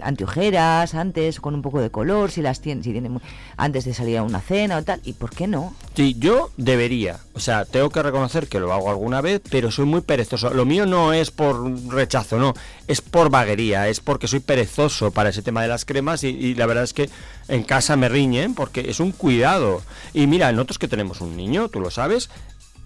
anteojeras 0.03 0.95
antes, 0.95 1.41
con 1.41 1.55
un 1.55 1.63
poco 1.63 1.81
de 1.81 1.91
color, 1.91 2.31
si 2.31 2.43
las 2.43 2.61
tienen, 2.61 2.85
si 2.85 2.93
tienen, 2.93 3.21
antes 3.57 3.85
de 3.85 3.95
salir 3.95 4.19
a 4.19 4.23
una 4.23 4.41
cena 4.41 4.79
o 4.79 4.83
tal, 4.83 5.01
¿y 5.05 5.15
por 5.15 5.31
qué 5.31 5.47
no? 5.47 5.75
Sí, 5.95 6.17
yo 6.19 6.51
debería. 6.57 7.21
O 7.35 7.41
sea, 7.41 7.65
tengo 7.65 7.91
que 7.91 8.03
reconocer 8.03 8.49
que 8.49 8.61
lo 8.61 8.73
hago 8.73 8.91
alguna 8.91 9.21
vez, 9.21 9.41
pero 9.51 9.71
soy 9.71 9.87
muy 9.87 10.01
perezoso. 10.03 10.51
Lo 10.51 10.65
mío 10.65 10.87
no 10.87 11.13
es 11.13 11.31
por 11.31 11.63
rechazo, 11.89 12.39
no. 12.39 12.55
Es 12.87 13.01
por 13.01 13.31
vaguería, 13.31 13.89
es 13.89 14.01
porque 14.01 14.29
soy 14.29 14.41
perezoso 14.41 15.11
para 15.11 15.31
ese 15.31 15.43
tema 15.43 15.63
de 15.63 15.69
las 15.69 15.85
cremas 15.85 16.25
y, 16.25 16.29
y 16.29 16.55
la 16.55 16.67
verdad 16.67 16.85
es 16.85 16.93
que 16.93 17.09
en 17.49 17.63
casa 17.63 17.97
me 17.97 18.09
riñen 18.09 18.55
porque 18.55 18.91
es 18.91 19.01
un 19.01 19.13
cuidado. 19.13 19.83
Y 20.13 20.27
mira, 20.27 20.53
nosotros 20.53 20.79
que 20.79 20.89
tenemos 20.89 21.21
un 21.21 21.37
niño, 21.37 21.69
tú 21.69 21.81
lo 21.81 21.91
sabes, 21.91 22.31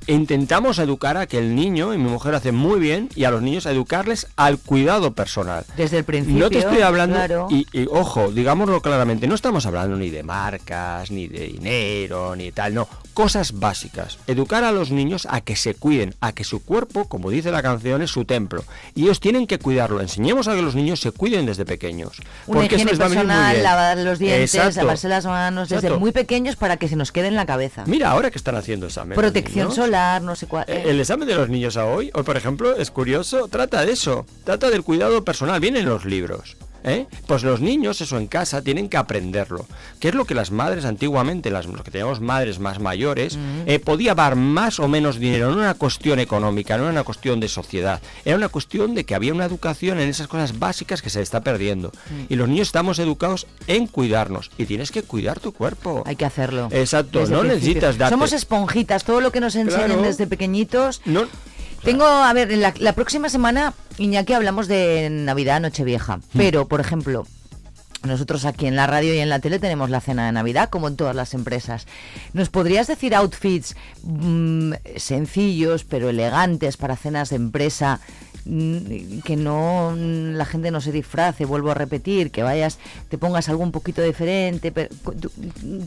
intentamos 0.06 0.78
educar 0.78 1.16
a 1.16 1.26
que 1.26 1.38
el 1.38 1.54
niño, 1.54 1.94
y 1.94 1.98
mi 1.98 2.08
mujer 2.08 2.34
hace 2.34 2.52
muy 2.52 2.80
bien, 2.80 3.08
y 3.14 3.24
a 3.24 3.30
los 3.30 3.42
niños 3.42 3.66
a 3.66 3.72
educarles 3.72 4.26
al 4.36 4.58
cuidado 4.58 5.12
personal. 5.12 5.64
Desde 5.76 5.98
el 5.98 6.04
principio. 6.04 6.40
No 6.40 6.50
te 6.50 6.58
estoy 6.58 6.80
hablando, 6.82 7.16
claro. 7.16 7.48
y, 7.50 7.66
y, 7.72 7.86
ojo, 7.90 8.30
digámoslo 8.30 8.80
claramente, 8.80 9.26
no 9.26 9.34
estamos 9.34 9.66
hablando 9.66 9.96
ni 9.96 10.10
de 10.10 10.22
marcas, 10.22 11.10
ni 11.10 11.28
de 11.28 11.46
dinero, 11.46 12.36
ni 12.36 12.52
tal, 12.52 12.74
no, 12.74 12.88
cosas 13.16 13.58
básicas. 13.58 14.18
Educar 14.26 14.62
a 14.62 14.72
los 14.72 14.90
niños 14.90 15.26
a 15.30 15.40
que 15.40 15.56
se 15.56 15.74
cuiden, 15.74 16.14
a 16.20 16.32
que 16.32 16.44
su 16.44 16.62
cuerpo, 16.62 17.08
como 17.08 17.30
dice 17.30 17.50
la 17.50 17.62
canción, 17.62 18.02
es 18.02 18.10
su 18.10 18.26
templo. 18.26 18.62
Y 18.94 19.04
ellos 19.04 19.20
tienen 19.20 19.46
que 19.46 19.58
cuidarlo. 19.58 20.02
Enseñemos 20.02 20.48
a 20.48 20.54
que 20.54 20.60
los 20.60 20.74
niños 20.74 21.00
se 21.00 21.12
cuiden 21.12 21.46
desde 21.46 21.64
pequeños. 21.64 22.18
Una 22.46 22.60
porque 22.60 22.74
eso 22.76 22.84
higiene 22.84 22.90
les 22.90 23.00
va 23.00 23.04
venir 23.08 23.18
muy 23.24 23.26
personal, 23.26 23.52
bien. 23.52 23.62
lavar 23.64 23.98
los 23.98 24.18
dientes, 24.18 24.54
Exacto. 24.54 24.80
lavarse 24.82 25.08
las 25.08 25.24
manos 25.24 25.70
desde 25.70 25.86
Exacto. 25.86 25.98
muy 26.00 26.12
pequeños 26.12 26.56
para 26.56 26.76
que 26.76 26.88
se 26.88 26.96
nos 26.96 27.10
quede 27.10 27.28
en 27.28 27.36
la 27.36 27.46
cabeza. 27.46 27.84
Mira, 27.86 28.10
ahora 28.10 28.30
que 28.30 28.36
están 28.36 28.54
haciendo 28.54 28.86
exámenes. 28.86 29.16
Protección 29.16 29.68
niños, 29.68 29.76
solar, 29.96 30.22
no 30.22 30.36
sé 30.36 30.46
cuál. 30.46 30.64
eh, 30.68 30.84
El 30.86 31.00
examen 31.00 31.26
de 31.26 31.34
los 31.34 31.48
niños 31.48 31.76
a 31.76 31.86
hoy, 31.86 32.10
hoy 32.14 32.22
por 32.22 32.36
ejemplo, 32.36 32.76
es 32.76 32.90
curioso, 32.90 33.48
trata 33.48 33.84
de 33.84 33.92
eso, 33.92 34.26
trata 34.44 34.70
del 34.70 34.82
cuidado 34.82 35.24
personal, 35.24 35.58
viene 35.60 35.80
en 35.80 35.86
los 35.86 36.04
libros. 36.04 36.56
¿Eh? 36.84 37.06
Pues 37.26 37.42
los 37.42 37.60
niños, 37.60 38.00
eso 38.00 38.18
en 38.18 38.26
casa, 38.26 38.62
tienen 38.62 38.88
que 38.88 38.96
aprenderlo. 38.96 39.66
Que 40.00 40.08
es 40.08 40.14
lo 40.14 40.24
que 40.24 40.34
las 40.34 40.50
madres 40.50 40.84
antiguamente, 40.84 41.50
las, 41.50 41.66
los 41.66 41.82
que 41.82 41.90
teníamos 41.90 42.20
madres 42.20 42.58
más 42.58 42.78
mayores, 42.80 43.38
eh, 43.66 43.78
podía 43.78 44.14
dar 44.14 44.36
más 44.36 44.78
o 44.80 44.88
menos 44.88 45.18
dinero, 45.18 45.46
no 45.46 45.54
era 45.54 45.70
una 45.70 45.74
cuestión 45.74 46.18
económica, 46.18 46.76
no 46.76 46.84
era 46.84 46.92
una 46.92 47.04
cuestión 47.04 47.40
de 47.40 47.48
sociedad, 47.48 48.00
era 48.24 48.36
una 48.36 48.48
cuestión 48.48 48.94
de 48.94 49.04
que 49.04 49.14
había 49.14 49.32
una 49.32 49.44
educación 49.44 49.98
en 50.00 50.08
esas 50.08 50.28
cosas 50.28 50.58
básicas 50.58 51.02
que 51.02 51.10
se 51.10 51.20
está 51.22 51.40
perdiendo. 51.42 51.92
Y 52.28 52.36
los 52.36 52.48
niños 52.48 52.68
estamos 52.68 52.98
educados 52.98 53.46
en 53.66 53.86
cuidarnos, 53.86 54.50
y 54.58 54.66
tienes 54.66 54.90
que 54.90 55.02
cuidar 55.02 55.40
tu 55.40 55.52
cuerpo. 55.52 56.02
Hay 56.06 56.16
que 56.16 56.24
hacerlo. 56.24 56.68
Exacto, 56.70 57.20
Desde 57.20 57.34
no 57.34 57.44
necesitas 57.44 57.98
darte. 57.98 58.12
Somos 58.14 58.32
esponjitas, 58.32 59.04
todo 59.04 59.20
lo 59.20 59.32
que 59.32 59.40
nos 59.40 59.54
enseñan 59.56 59.86
Claro. 59.86 60.02
desde 60.02 60.26
pequeñitos. 60.26 61.02
No, 61.04 61.24
Tengo, 61.86 62.04
a 62.04 62.32
ver, 62.32 62.50
en 62.50 62.60
la, 62.62 62.74
la 62.78 62.92
próxima 62.94 63.28
semana, 63.28 63.72
Iñaki, 63.98 64.32
hablamos 64.32 64.66
de 64.66 65.08
Navidad, 65.08 65.60
Nochevieja. 65.60 66.16
Mm. 66.16 66.20
Pero, 66.36 66.66
por 66.66 66.80
ejemplo, 66.80 67.26
nosotros 68.02 68.44
aquí 68.44 68.66
en 68.66 68.74
la 68.74 68.88
radio 68.88 69.14
y 69.14 69.18
en 69.18 69.28
la 69.28 69.38
tele 69.38 69.60
tenemos 69.60 69.88
la 69.88 70.00
cena 70.00 70.26
de 70.26 70.32
Navidad, 70.32 70.68
como 70.68 70.88
en 70.88 70.96
todas 70.96 71.14
las 71.14 71.32
empresas. 71.32 71.86
¿Nos 72.32 72.48
podrías 72.48 72.88
decir 72.88 73.14
outfits 73.14 73.76
mm, 74.02 74.72
sencillos, 74.96 75.84
pero 75.84 76.08
elegantes 76.10 76.76
para 76.76 76.96
cenas 76.96 77.30
de 77.30 77.36
empresa? 77.36 78.00
mm, 78.48 79.20
que 79.24 79.34
no 79.36 79.92
la 79.96 80.44
gente 80.44 80.70
no 80.70 80.80
se 80.80 80.92
disfrace, 80.92 81.44
vuelvo 81.44 81.72
a 81.72 81.74
repetir, 81.74 82.30
que 82.30 82.44
vayas, 82.44 82.78
te 83.08 83.18
pongas 83.18 83.48
algo 83.48 83.62
un 83.64 83.72
poquito 83.72 84.02
diferente. 84.02 84.70
Pero, 84.72 84.88
¿tú- 85.20 85.30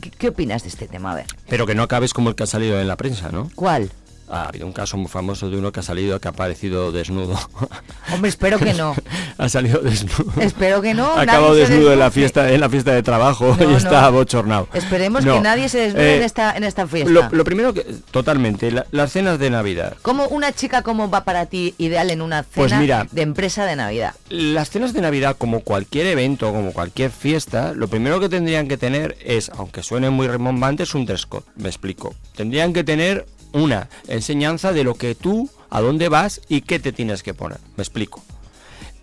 ¿qué, 0.00 0.10
qué 0.10 0.28
opinas 0.28 0.62
de 0.62 0.68
este 0.70 0.86
tema? 0.88 1.12
A 1.12 1.14
ver, 1.16 1.26
Pero 1.48 1.66
que 1.66 1.74
no 1.74 1.82
acabes 1.82 2.12
como 2.14 2.28
el 2.30 2.34
que 2.36 2.42
ha 2.42 2.46
salido 2.46 2.78
en 2.80 2.88
la 2.88 2.96
prensa, 2.96 3.30
¿no? 3.32 3.50
¿cuál? 3.54 3.90
Ha 4.32 4.44
habido 4.48 4.64
un 4.66 4.72
caso 4.72 4.96
muy 4.96 5.08
famoso 5.08 5.50
de 5.50 5.56
uno 5.56 5.72
que 5.72 5.80
ha 5.80 5.82
salido, 5.82 6.20
que 6.20 6.28
ha 6.28 6.30
aparecido 6.30 6.92
desnudo. 6.92 7.36
Hombre, 8.14 8.28
espero 8.28 8.58
que 8.58 8.74
no. 8.74 8.94
ha 9.38 9.48
salido 9.48 9.80
desnudo. 9.80 10.32
Espero 10.40 10.80
que 10.80 10.94
no. 10.94 11.12
Ha 11.14 11.24
nadie 11.26 11.30
acabado 11.32 11.54
se 11.54 11.60
desnudo 11.62 11.92
en 11.92 11.98
la 11.98 12.10
fiesta, 12.10 12.52
en 12.52 12.60
la 12.60 12.68
fiesta 12.70 12.92
de 12.92 13.02
trabajo 13.02 13.56
No, 13.58 13.70
y 13.72 13.74
está 13.74 14.02
no. 14.02 14.12
bochornado. 14.12 14.68
Esperemos 14.72 15.24
No, 15.24 15.34
que 15.34 15.40
nadie 15.40 15.68
se 15.68 15.78
desnude 15.80 16.16
en 16.16 16.22
eh, 16.22 16.24
esta 16.24 16.56
en 16.56 16.62
esta 16.64 16.86
fiesta. 16.86 17.10
Lo, 17.10 17.28
lo 17.30 17.44
primero 17.44 17.74
que, 17.74 17.84
totalmente, 18.12 18.70
la- 18.70 18.86
las 18.92 19.10
cenas 19.12 19.38
de 19.38 19.50
Navidad. 19.50 19.96
¿Cómo 20.02 20.28
una 20.28 20.52
chica 20.52 20.82
cómo 20.82 21.10
va 21.10 21.24
para 21.24 21.46
ti 21.46 21.74
ideal 21.78 22.10
en 22.10 22.22
una 22.22 22.44
cena 22.44 22.54
Pues 22.54 22.72
mira. 22.78 23.06
de 23.10 23.22
empresa 23.22 23.66
de 23.66 23.74
Navidad? 23.76 24.14
Las 24.28 24.70
cenas 24.70 24.92
de 24.92 25.00
Navidad, 25.00 25.36
como 25.38 25.60
cualquier 25.60 26.06
evento, 26.06 26.52
como 26.52 26.72
cualquier 26.72 27.10
fiesta, 27.10 27.72
lo 27.74 27.88
primero 27.88 28.20
que 28.20 28.28
tendrían 28.28 28.68
que 28.68 28.76
tener 28.76 29.16
es, 29.24 29.50
aunque 29.56 29.82
suene 29.82 30.10
muy 30.10 30.28
remombante, 30.28 30.84
es 30.84 30.94
un 30.94 31.04
dress 31.06 31.26
code. 31.26 31.44
Me 31.56 31.68
explico. 31.68 32.14
Tendrían 32.36 32.72
que 32.72 32.84
tener 32.84 33.26
una 33.52 33.88
enseñanza 34.08 34.72
de 34.72 34.84
lo 34.84 34.94
que 34.94 35.14
tú, 35.14 35.50
a 35.70 35.80
dónde 35.80 36.08
vas 36.08 36.40
y 36.48 36.62
qué 36.62 36.78
te 36.78 36.92
tienes 36.92 37.22
que 37.22 37.34
poner. 37.34 37.58
Me 37.76 37.82
explico. 37.82 38.22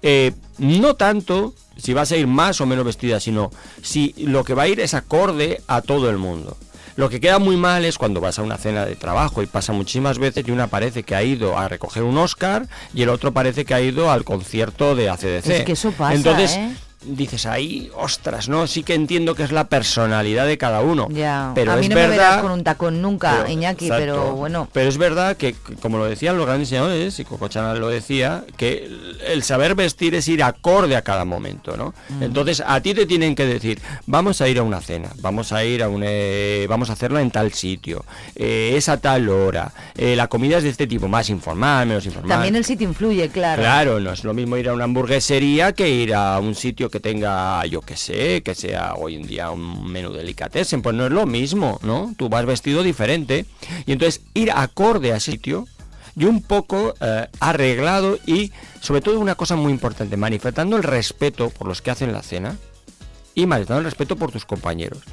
Eh, 0.01 0.33
no 0.57 0.95
tanto 0.95 1.53
si 1.77 1.93
vas 1.93 2.11
a 2.11 2.17
ir 2.17 2.27
más 2.27 2.61
o 2.61 2.65
menos 2.65 2.85
vestida, 2.85 3.19
sino 3.19 3.51
si 3.81 4.13
lo 4.17 4.43
que 4.43 4.53
va 4.53 4.63
a 4.63 4.67
ir 4.67 4.79
es 4.79 4.93
acorde 4.93 5.61
a 5.67 5.81
todo 5.81 6.09
el 6.09 6.17
mundo. 6.17 6.57
Lo 6.95 7.09
que 7.09 7.19
queda 7.19 7.37
muy 7.37 7.57
mal 7.57 7.85
es 7.85 7.99
cuando 7.99 8.19
vas 8.19 8.39
a 8.39 8.41
una 8.41 8.57
cena 8.57 8.83
de 8.83 8.95
trabajo 8.95 9.43
y 9.43 9.45
pasa 9.45 9.71
muchísimas 9.71 10.17
veces 10.17 10.47
y 10.47 10.51
una 10.51 10.65
parece 10.65 11.03
que 11.03 11.13
ha 11.13 11.21
ido 11.21 11.57
a 11.57 11.67
recoger 11.67 12.01
un 12.01 12.17
Oscar 12.17 12.67
y 12.91 13.03
el 13.03 13.09
otro 13.09 13.31
parece 13.33 13.65
que 13.65 13.75
ha 13.75 13.81
ido 13.81 14.09
al 14.11 14.23
concierto 14.23 14.95
de 14.95 15.07
ACDC. 15.09 15.47
Es 15.47 15.63
que 15.63 15.73
eso 15.73 15.91
pasa, 15.91 16.15
Entonces, 16.15 16.55
¿eh? 16.55 16.75
Dices 17.03 17.45
ahí, 17.45 17.89
ostras, 17.95 18.49
no, 18.49 18.67
sí 18.67 18.83
que 18.83 18.93
entiendo 18.93 19.35
que 19.35 19.43
es 19.43 19.51
la 19.51 19.67
personalidad 19.69 20.45
de 20.47 20.57
cada 20.57 20.81
uno. 20.81 21.07
Ya. 21.09 21.51
Pero 21.55 21.71
a 21.71 21.75
mí 21.75 21.83
es 21.83 21.89
no 21.89 21.95
me 21.95 22.01
verás 22.07 22.17
verdad 22.17 22.41
con 22.41 22.51
un 22.51 22.63
tacón 22.63 23.01
nunca, 23.01 23.37
pero- 23.37 23.49
Iñaki, 23.51 23.85
exacto. 23.85 24.03
pero 24.05 24.35
bueno. 24.35 24.67
Pero 24.73 24.89
es 24.89 24.97
verdad 24.97 25.37
que, 25.37 25.55
como 25.81 25.97
lo 25.97 26.05
decían 26.05 26.37
los 26.37 26.45
grandes 26.45 26.69
diseñadores, 26.69 27.19
y 27.19 27.23
Coco 27.25 27.47
Chanel 27.47 27.79
lo 27.79 27.87
decía, 27.89 28.43
que 28.57 28.85
el- 28.85 29.21
el 29.27 29.43
saber 29.43 29.75
vestir 29.75 30.15
es 30.15 30.27
ir 30.27 30.43
acorde 30.43 30.95
a 30.95 31.01
cada 31.03 31.23
momento, 31.25 31.77
¿no? 31.77 31.93
Mm. 32.09 32.23
Entonces, 32.23 32.63
a 32.65 32.81
ti 32.81 32.93
te 32.93 33.05
tienen 33.05 33.35
que 33.35 33.45
decir, 33.45 33.79
vamos 34.05 34.41
a 34.41 34.47
ir 34.47 34.57
a 34.59 34.63
una 34.63 34.81
cena, 34.81 35.09
vamos 35.21 35.51
a 35.53 35.63
ir 35.63 35.83
a 35.83 35.89
un... 35.89 36.03
eh, 36.05 36.65
vamos 36.69 36.89
a 36.89 36.93
hacerla 36.93 37.21
en 37.21 37.31
tal 37.31 37.53
sitio, 37.53 38.05
eh, 38.35 38.73
es 38.75 38.89
a 38.89 38.97
tal 38.97 39.29
hora, 39.29 39.71
eh, 39.95 40.15
la 40.15 40.27
comida 40.27 40.57
es 40.57 40.63
de 40.63 40.69
este 40.69 40.87
tipo, 40.87 41.07
más 41.07 41.29
informal, 41.29 41.87
menos 41.87 42.05
informal. 42.05 42.29
También 42.29 42.55
el 42.55 42.65
sitio 42.65 42.87
influye, 42.87 43.29
claro. 43.29 43.61
Claro, 43.61 43.99
no 43.99 44.11
es 44.11 44.23
lo 44.23 44.33
mismo 44.33 44.57
ir 44.57 44.67
a 44.69 44.73
una 44.73 44.85
hamburguesería 44.85 45.73
que 45.73 45.89
ir 45.89 46.13
a 46.15 46.39
un 46.39 46.55
sitio 46.55 46.86
que 46.89 46.99
tenga, 46.99 47.65
yo 47.65 47.81
que 47.81 47.97
sé, 47.97 48.41
que 48.43 48.55
sea 48.55 48.95
hoy 48.95 49.15
en 49.15 49.27
día 49.27 49.51
un 49.51 49.87
menú 49.87 50.11
delicatessen. 50.11 50.81
Pues 50.81 50.95
no 50.95 51.05
es 51.05 51.11
lo 51.11 51.25
mismo, 51.25 51.79
¿no? 51.83 52.13
Tú 52.17 52.29
vas 52.29 52.45
vestido 52.45 52.83
diferente. 52.83 53.45
Y 53.85 53.91
entonces 53.91 54.21
ir 54.33 54.51
acorde 54.51 55.13
a 55.13 55.19
sitio 55.19 55.67
y 56.15 56.25
un 56.25 56.41
poco 56.41 56.95
eh, 56.99 57.27
arreglado 57.39 58.17
y 58.25 58.51
sobre 58.81 59.01
todo 59.01 59.19
una 59.19 59.35
cosa 59.35 59.55
muy 59.55 59.71
importante, 59.71 60.17
manifestando 60.17 60.75
el 60.75 60.83
respeto 60.83 61.49
por 61.49 61.67
los 61.67 61.81
que 61.81 61.91
hacen 61.91 62.11
la 62.11 62.23
cena 62.23 62.57
y 63.35 63.45
manifestando 63.45 63.79
el 63.79 63.85
respeto 63.85 64.15
por 64.15 64.31
tus 64.31 64.45
compañeros. 64.45 65.03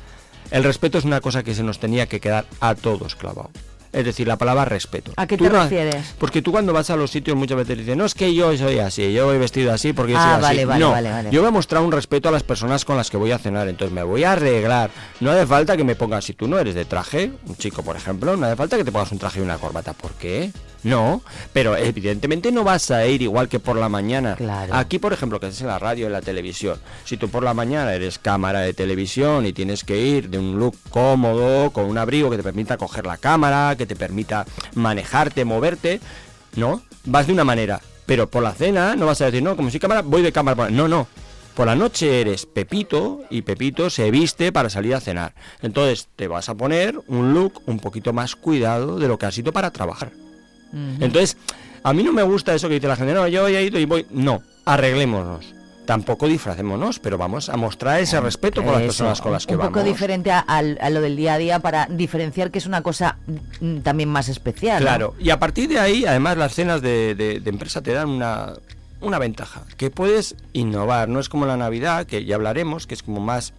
El 0.51 0.64
respeto 0.64 0.99
es 0.99 1.05
una 1.05 1.20
cosa 1.20 1.43
que 1.43 1.55
se 1.55 1.62
nos 1.62 1.79
tenía 1.79 2.07
que 2.07 2.20
quedar 2.20 2.47
a 2.61 2.75
todos 2.75 3.16
clavado. 3.16 3.51
Es 3.95 4.05
decir, 4.05 4.26
la 4.26 4.36
palabra 4.36 4.64
respeto. 4.64 5.12
¿A 5.16 5.26
qué 5.26 5.36
te 5.38 5.49
no- 5.49 5.62
refieres? 5.62 6.14
Porque 6.18 6.42
tú 6.42 6.51
cuando 6.53 6.72
vas 6.72 6.90
a 6.90 6.97
los 6.97 7.11
sitios 7.11 7.36
muchas 7.36 7.57
veces 7.57 7.78
dices, 7.78 7.97
no 7.97 8.05
es 8.05 8.14
que 8.14 8.34
yo 8.34 8.55
soy 8.57 8.78
así, 8.80 9.12
yo 9.12 9.32
he 9.32 9.38
vestido 9.38 9.72
así 9.72 9.92
porque 9.92 10.12
yo 10.12 10.18
Ah, 10.18 10.22
soy 10.22 10.32
así. 10.34 10.42
vale, 10.42 10.64
vale, 10.66 10.80
no, 10.84 10.90
vale, 10.90 11.11
vale. 11.11 11.30
yo 11.30 11.40
voy 11.40 11.49
a 11.49 11.53
mostrar 11.53 11.82
un 11.82 11.92
respeto 11.92 12.28
a 12.28 12.32
las 12.32 12.42
personas 12.42 12.84
con 12.84 12.97
las 12.97 13.09
que 13.09 13.16
voy 13.16 13.30
a 13.30 13.38
cenar, 13.38 13.68
entonces 13.68 13.95
me 13.95 14.03
voy 14.03 14.24
a 14.24 14.32
arreglar. 14.32 14.90
No 15.20 15.30
hace 15.30 15.47
falta 15.47 15.76
que 15.76 15.84
me 15.84 15.95
pongas, 15.95 16.24
si 16.24 16.32
tú 16.34 16.49
no 16.49 16.59
eres 16.59 16.74
de 16.74 16.84
traje, 16.84 17.30
un 17.47 17.57
chico 17.57 17.82
por 17.82 17.97
ejemplo, 17.97 18.36
no 18.36 18.47
hace 18.47 18.57
falta 18.57 18.76
que 18.76 18.84
te 18.84 18.90
pongas 18.92 19.12
un 19.12 19.18
traje 19.18 19.38
y 19.38 19.42
una 19.42 19.59
corbata. 19.59 19.92
¿Por 19.92 20.12
qué? 20.14 20.51
No, 20.85 21.22
pero 21.55 21.76
evidentemente 21.76 22.53
no 22.53 22.62
vas 22.62 22.91
a 22.91 23.07
ir 23.07 23.22
igual 23.22 23.49
que 23.49 23.59
por 23.59 23.76
la 23.76 23.89
mañana. 23.89 24.37
Aquí, 24.70 24.99
por 24.99 25.12
ejemplo, 25.14 25.41
que 25.41 25.49
es 25.49 25.61
en 25.62 25.66
la 25.66 25.78
radio, 25.78 26.07
en 26.07 26.12
la 26.12 26.20
televisión. 26.20 26.78
Si 27.05 27.16
tú 27.16 27.28
por 27.30 27.43
la 27.43 27.55
mañana 27.55 27.95
eres 27.95 28.18
cámara 28.18 28.61
de 28.61 28.74
televisión 28.74 29.47
y 29.47 29.55
tienes 29.55 29.82
que 29.82 29.99
ir 29.99 30.28
de 30.28 30.39
un 30.39 30.59
look 30.59 30.76
cómodo, 30.91 31.70
con 31.70 31.87
un 31.87 31.97
abrigo 31.97 32.30
que 32.30 32.37
te 32.37 32.43
permita 32.43 32.76
coger 32.76 33.07
la 33.07 33.16
cámara, 33.16 33.74
que 33.76 33.87
te 33.87 33.97
permita 33.97 34.45
manejarte, 34.74 35.45
moverte, 35.47 36.01
¿no? 36.57 36.82
Vas 37.07 37.26
de 37.26 37.32
una 37.32 37.45
manera. 37.45 37.80
Pero 38.07 38.28
por 38.28 38.43
la 38.43 38.53
cena 38.53 38.95
no 38.95 39.07
vas 39.07 39.22
a 39.22 39.26
decir, 39.26 39.43
no, 39.43 39.57
como 39.57 39.70
si 39.70 39.80
cámara, 39.80 40.03
voy 40.03 40.20
de 40.20 40.32
cámara. 40.32 40.55
por-". 40.55 40.70
No, 40.70 40.87
no. 40.87 41.09
Por 41.55 41.66
la 41.66 41.76
noche 41.76 42.20
eres 42.20 42.47
Pepito 42.47 43.22
y 43.30 43.43
Pepito 43.43 43.89
se 43.89 44.11
viste 44.11 44.51
para 44.53 44.68
salir 44.68 44.95
a 44.95 45.01
cenar. 45.01 45.35
Entonces 45.62 46.09
te 46.16 46.26
vas 46.26 46.49
a 46.49 46.55
poner 46.55 47.01
un 47.07 47.32
look 47.32 47.62
un 47.66 47.78
poquito 47.78 48.12
más 48.12 48.35
cuidado 48.35 48.99
de 48.99 49.09
lo 49.09 49.18
que 49.18 49.26
has 49.26 49.39
ido 49.39 49.53
para 49.53 49.70
trabajar. 49.70 50.11
Entonces, 51.01 51.37
a 51.83 51.93
mí 51.93 52.03
no 52.03 52.12
me 52.12 52.22
gusta 52.22 52.55
eso 52.55 52.68
que 52.68 52.75
dice 52.75 52.89
la 52.89 52.97
gente, 52.97 53.14
no, 53.14 53.27
yo 53.29 53.47
he 53.47 53.62
ido 53.64 53.79
y 53.79 53.85
voy. 53.85 54.07
No, 54.11 54.43
arreglémonos. 54.64 55.55
Tampoco 55.87 56.27
disfracémonos, 56.27 56.99
pero 56.99 57.18
vamos 57.18 57.51
a 57.51 57.59
mostrar 57.59 58.01
ese 58.01 58.18
respeto 58.18 58.62
por 58.62 58.72
las 58.72 58.83
personas 58.83 59.20
con 59.20 59.33
las 59.33 59.47
que 59.47 59.53
un 59.53 59.59
vamos. 59.59 59.75
poco 59.75 59.85
diferente 59.85 60.31
a, 60.33 60.62
lo 60.91 61.01
del 61.03 61.14
día 61.14 61.35
a 61.35 61.39
día 61.39 61.59
para 61.59 61.85
diferenciar 61.91 62.51
que 62.51 62.57
es 62.59 62.64
una 62.64 62.81
cosa 62.83 63.18
mm, 63.61 63.81
también 63.81 64.09
más 64.09 64.31
especial. 64.31 64.83
¿no? 64.83 64.87
Claro, 64.89 65.14
y 65.20 65.29
a 65.29 65.39
partir 65.39 65.68
de 65.68 65.79
ahí, 65.79 66.07
además, 66.07 66.39
las 66.39 66.55
cenas 66.55 66.81
de, 66.81 67.14
de- 67.14 67.39
de 67.39 67.51
empresa 67.51 67.83
te 67.83 67.93
dan 67.93 68.09
una, 68.09 68.55
una 69.03 69.18
ventaja, 69.18 69.64
que 69.77 69.91
puedes 69.91 70.37
innovar, 70.55 71.11
no 71.11 71.20
es 71.20 71.29
como 71.29 71.45
la 71.45 71.59
Navidad, 71.59 72.07
que 72.07 72.25
ya 72.25 72.37
hablaremos, 72.37 72.87
que 72.87 72.95
es 72.95 73.03
como 73.03 73.20
más 73.20 73.53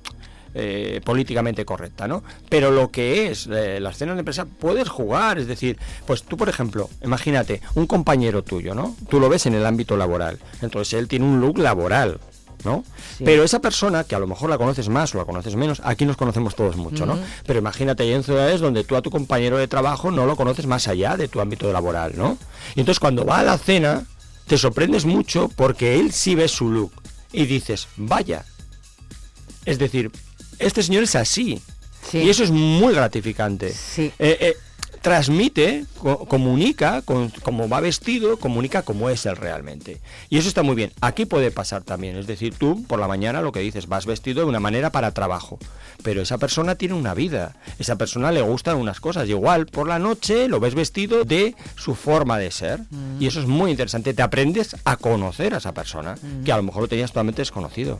eh, 0.58 1.02
políticamente 1.04 1.66
correcta, 1.66 2.08
¿no? 2.08 2.24
Pero 2.48 2.72
lo 2.72 2.90
que 2.90 3.30
es 3.30 3.48
eh, 3.52 3.80
las 3.82 3.98
cenas 3.98 4.16
de 4.16 4.20
empresa, 4.20 4.46
puedes 4.46 4.88
jugar, 4.88 5.38
es 5.38 5.48
decir, 5.48 5.78
pues 6.08 6.24
tú, 6.24 6.38
por 6.38 6.48
ejemplo, 6.48 6.90
imagínate, 7.04 7.62
un 7.76 7.88
compañero 7.88 8.42
tuyo, 8.42 8.74
¿no? 8.74 8.96
Tú 9.10 9.20
lo 9.20 9.28
ves 9.28 9.46
en 9.48 9.56
el 9.56 9.66
ámbito 9.66 9.98
laboral, 9.98 10.40
entonces 10.62 10.98
él 10.98 11.10
tiene 11.10 11.26
un 11.26 11.42
look 11.42 11.58
laboral, 11.58 12.22
¿no? 12.64 12.86
Sí. 13.18 13.26
Pero 13.26 13.44
esa 13.44 13.60
persona, 13.60 14.06
que 14.06 14.16
a 14.16 14.20
lo 14.20 14.28
mejor 14.28 14.50
la 14.50 14.58
conoces 14.58 14.88
más 14.88 15.14
o 15.14 15.18
la 15.18 15.26
conoces 15.26 15.58
menos, 15.58 15.82
aquí 15.84 16.06
nos 16.06 16.16
conocemos 16.16 16.56
todos 16.56 16.78
mucho, 16.78 17.06
¿no? 17.06 17.20
Pero 17.46 17.60
imagínate 17.60 18.10
en 18.14 18.24
ciudades 18.24 18.62
donde 18.62 18.86
tú 18.86 18.96
a 18.96 19.02
tu 19.02 19.12
compañero 19.12 19.58
de 19.58 19.68
trabajo 19.68 20.10
no 20.10 20.26
lo 20.26 20.38
conoces 20.38 20.68
más 20.68 20.88
allá 20.88 21.18
de 21.18 21.28
tu 21.28 21.42
ámbito 21.42 21.72
laboral, 21.74 22.14
¿no? 22.16 22.38
Y 22.76 22.80
entonces 22.80 23.02
cuando 23.02 23.26
va 23.26 23.40
a 23.40 23.44
la 23.44 23.58
cena, 23.58 24.06
te 24.48 24.58
sorprendes 24.58 25.04
mucho 25.04 25.50
porque 25.50 26.00
él 26.00 26.14
sí 26.14 26.34
ve 26.34 26.48
su 26.48 26.72
look 26.72 26.94
y 27.34 27.46
dices, 27.46 27.90
vaya. 27.98 28.46
Es 29.66 29.80
decir, 29.80 30.12
este 30.60 30.84
señor 30.84 31.04
es 31.04 31.16
así. 31.16 31.62
Y 32.14 32.30
eso 32.30 32.44
es 32.44 32.52
muy 32.52 32.94
gratificante. 32.94 33.74
Eh, 33.98 34.14
eh, 34.20 34.56
transmite, 35.02 35.86
co- 36.00 36.26
comunica, 36.26 37.02
con, 37.04 37.30
como 37.44 37.70
va 37.70 37.80
vestido, 37.80 38.38
comunica 38.38 38.82
cómo 38.82 39.10
es 39.10 39.26
él 39.28 39.36
realmente. 39.38 40.02
Y 40.30 40.38
eso 40.38 40.48
está 40.48 40.64
muy 40.64 40.76
bien. 40.76 40.92
Aquí 41.02 41.26
puede 41.26 41.52
pasar 41.52 41.84
también. 41.84 42.16
Es 42.16 42.26
decir, 42.28 42.54
tú 42.58 42.84
por 42.88 43.00
la 43.00 43.08
mañana 43.08 43.42
lo 43.42 43.52
que 43.52 43.60
dices, 43.60 43.88
vas 43.88 44.06
vestido 44.08 44.42
de 44.42 44.50
una 44.50 44.60
manera 44.60 44.92
para 44.92 45.12
trabajo. 45.12 45.60
Pero 46.04 46.22
esa 46.22 46.38
persona 46.38 46.76
tiene 46.76 46.96
una 46.96 47.14
vida. 47.14 47.56
Esa 47.80 47.98
persona 47.98 48.32
le 48.32 48.42
gustan 48.42 48.78
unas 48.78 49.00
cosas. 49.00 49.30
Igual 49.30 49.68
por 49.68 49.88
la 49.88 50.00
noche 50.00 50.48
lo 50.48 50.60
ves 50.60 50.74
vestido 50.76 51.24
de 51.24 51.56
su 51.76 51.94
forma 51.96 52.38
de 52.40 52.50
ser. 52.52 52.80
Mm. 52.90 53.22
Y 53.22 53.28
eso 53.28 53.40
es 53.40 53.46
muy 53.48 53.72
interesante. 53.72 54.14
Te 54.14 54.22
aprendes 54.24 54.76
a 54.86 54.98
conocer 54.98 55.54
a 55.54 55.58
esa 55.58 55.74
persona, 55.74 56.16
Mm. 56.16 56.44
que 56.44 56.52
a 56.52 56.58
lo 56.58 56.64
mejor 56.64 56.84
lo 56.84 56.88
tenías 56.88 57.12
totalmente 57.12 57.42
desconocido. 57.42 58.00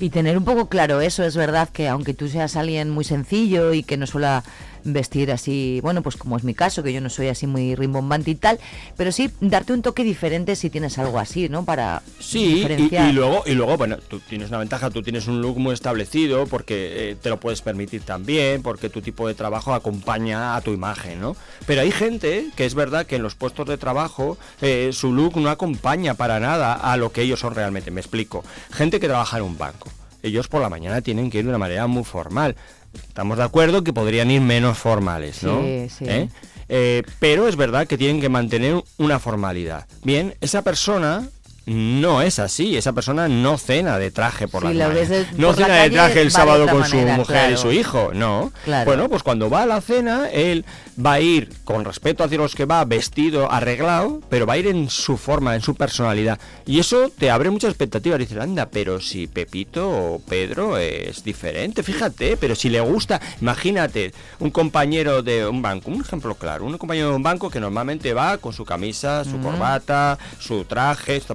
Y 0.00 0.10
tener 0.10 0.36
un 0.36 0.44
poco 0.44 0.68
claro 0.68 1.00
eso, 1.00 1.22
es 1.22 1.36
verdad 1.36 1.68
que 1.68 1.88
aunque 1.88 2.14
tú 2.14 2.28
seas 2.28 2.56
alguien 2.56 2.90
muy 2.90 3.04
sencillo 3.04 3.72
y 3.72 3.84
que 3.84 3.96
no 3.96 4.06
suela 4.06 4.42
vestir 4.84 5.32
así, 5.32 5.80
bueno, 5.82 6.02
pues 6.02 6.16
como 6.16 6.36
es 6.36 6.44
mi 6.44 6.54
caso, 6.54 6.82
que 6.82 6.92
yo 6.92 7.00
no 7.00 7.08
soy 7.10 7.28
así 7.28 7.46
muy 7.46 7.74
rimbombante 7.74 8.30
y 8.30 8.34
tal, 8.34 8.58
pero 8.96 9.12
sí 9.12 9.30
darte 9.40 9.72
un 9.72 9.82
toque 9.82 10.04
diferente 10.04 10.56
si 10.56 10.70
tienes 10.70 10.98
algo 10.98 11.18
así, 11.18 11.48
¿no? 11.48 11.64
Para 11.64 12.02
Sí, 12.20 12.44
y, 12.44 12.54
diferenciar. 12.56 13.08
y 13.10 13.12
luego, 13.12 13.42
y 13.46 13.52
luego, 13.52 13.76
bueno, 13.76 13.96
tú 13.98 14.20
tienes 14.20 14.48
una 14.48 14.58
ventaja, 14.58 14.90
tú 14.90 15.02
tienes 15.02 15.26
un 15.26 15.40
look 15.40 15.58
muy 15.58 15.74
establecido 15.74 16.46
porque 16.46 17.10
eh, 17.10 17.16
te 17.20 17.28
lo 17.30 17.40
puedes 17.40 17.62
permitir 17.62 18.02
también, 18.02 18.62
porque 18.62 18.90
tu 18.90 19.00
tipo 19.02 19.26
de 19.26 19.34
trabajo 19.34 19.74
acompaña 19.74 20.56
a 20.56 20.60
tu 20.60 20.72
imagen, 20.72 21.20
¿no? 21.20 21.36
Pero 21.66 21.80
hay 21.80 21.90
gente 21.90 22.46
que 22.56 22.64
es 22.66 22.74
verdad 22.74 23.06
que 23.06 23.16
en 23.16 23.22
los 23.22 23.34
puestos 23.34 23.66
de 23.66 23.78
trabajo 23.78 24.36
eh, 24.60 24.90
su 24.92 25.12
look 25.12 25.36
no 25.36 25.50
acompaña 25.50 26.14
para 26.14 26.40
nada 26.40 26.74
a 26.74 26.96
lo 26.96 27.10
que 27.12 27.22
ellos 27.22 27.40
son 27.40 27.54
realmente, 27.54 27.90
me 27.90 28.00
explico. 28.00 28.44
Gente 28.70 29.00
que 29.00 29.08
trabaja 29.08 29.38
en 29.38 29.44
un 29.44 29.58
banco. 29.58 29.90
Ellos 30.22 30.48
por 30.48 30.62
la 30.62 30.70
mañana 30.70 31.00
tienen 31.02 31.30
que 31.30 31.38
ir 31.38 31.44
de 31.44 31.50
una 31.50 31.58
manera 31.58 31.86
muy 31.86 32.02
formal. 32.04 32.56
Estamos 32.94 33.38
de 33.38 33.44
acuerdo 33.44 33.84
que 33.84 33.92
podrían 33.92 34.30
ir 34.30 34.40
menos 34.40 34.78
formales, 34.78 35.42
¿no? 35.42 35.62
Sí, 35.62 35.88
sí. 35.88 36.04
¿Eh? 36.06 36.28
Eh, 36.68 37.02
pero 37.18 37.46
es 37.48 37.56
verdad 37.56 37.86
que 37.86 37.98
tienen 37.98 38.20
que 38.20 38.28
mantener 38.28 38.82
una 38.98 39.18
formalidad. 39.18 39.86
Bien, 40.02 40.34
esa 40.40 40.62
persona 40.62 41.28
no 41.66 42.20
es 42.22 42.38
así. 42.38 42.76
Esa 42.76 42.92
persona 42.92 43.28
no 43.28 43.56
cena 43.58 43.98
de 43.98 44.10
traje 44.10 44.48
por 44.48 44.62
la 44.64 44.70
mañana. 44.88 45.26
No 45.36 45.48
por 45.48 45.60
la 45.60 45.66
cena 45.66 45.82
de 45.82 45.90
traje 45.90 46.20
el 46.22 46.30
sábado 46.30 46.66
con 46.68 46.84
su 46.84 46.96
mujer 46.96 47.52
y 47.52 47.56
su 47.56 47.72
hijo, 47.72 48.10
no. 48.14 48.52
Claro. 48.64 48.86
Bueno, 48.86 49.08
pues 49.08 49.22
cuando 49.22 49.48
va 49.50 49.62
a 49.62 49.66
la 49.66 49.80
cena, 49.80 50.28
él 50.30 50.64
va 51.04 51.14
a 51.14 51.20
ir 51.20 51.50
con 51.64 51.84
respeto 51.84 52.22
hacia 52.24 52.38
los 52.38 52.54
que 52.54 52.66
va, 52.66 52.84
vestido, 52.84 53.50
arreglado, 53.50 54.20
pero 54.28 54.46
va 54.46 54.54
a 54.54 54.58
ir 54.58 54.66
en 54.66 54.88
su 54.90 55.16
forma, 55.16 55.54
en 55.54 55.62
su 55.62 55.74
personalidad. 55.74 56.38
Y 56.66 56.78
eso 56.78 57.10
te 57.16 57.30
abre 57.30 57.50
muchas 57.50 57.70
expectativas. 57.70 58.18
Dices, 58.18 58.38
anda, 58.38 58.68
pero 58.70 59.00
si 59.00 59.26
Pepito 59.26 59.88
o 59.88 60.18
Pedro 60.20 60.76
es 60.78 61.24
diferente, 61.24 61.82
fíjate, 61.82 62.36
pero 62.36 62.54
si 62.54 62.68
le 62.68 62.80
gusta, 62.80 63.20
imagínate, 63.40 64.12
un 64.38 64.50
compañero 64.50 65.22
de 65.22 65.46
un 65.46 65.62
banco, 65.62 65.90
un 65.90 66.00
ejemplo 66.02 66.34
claro, 66.34 66.64
un 66.64 66.76
compañero 66.78 67.10
de 67.10 67.16
un 67.16 67.22
banco 67.22 67.50
que 67.50 67.60
normalmente 67.60 68.12
va 68.14 68.38
con 68.38 68.52
su 68.52 68.64
camisa, 68.64 69.24
su 69.24 69.38
Mm. 69.38 69.42
corbata, 69.42 70.18
su 70.38 70.64
traje, 70.64 71.20
su 71.20 71.32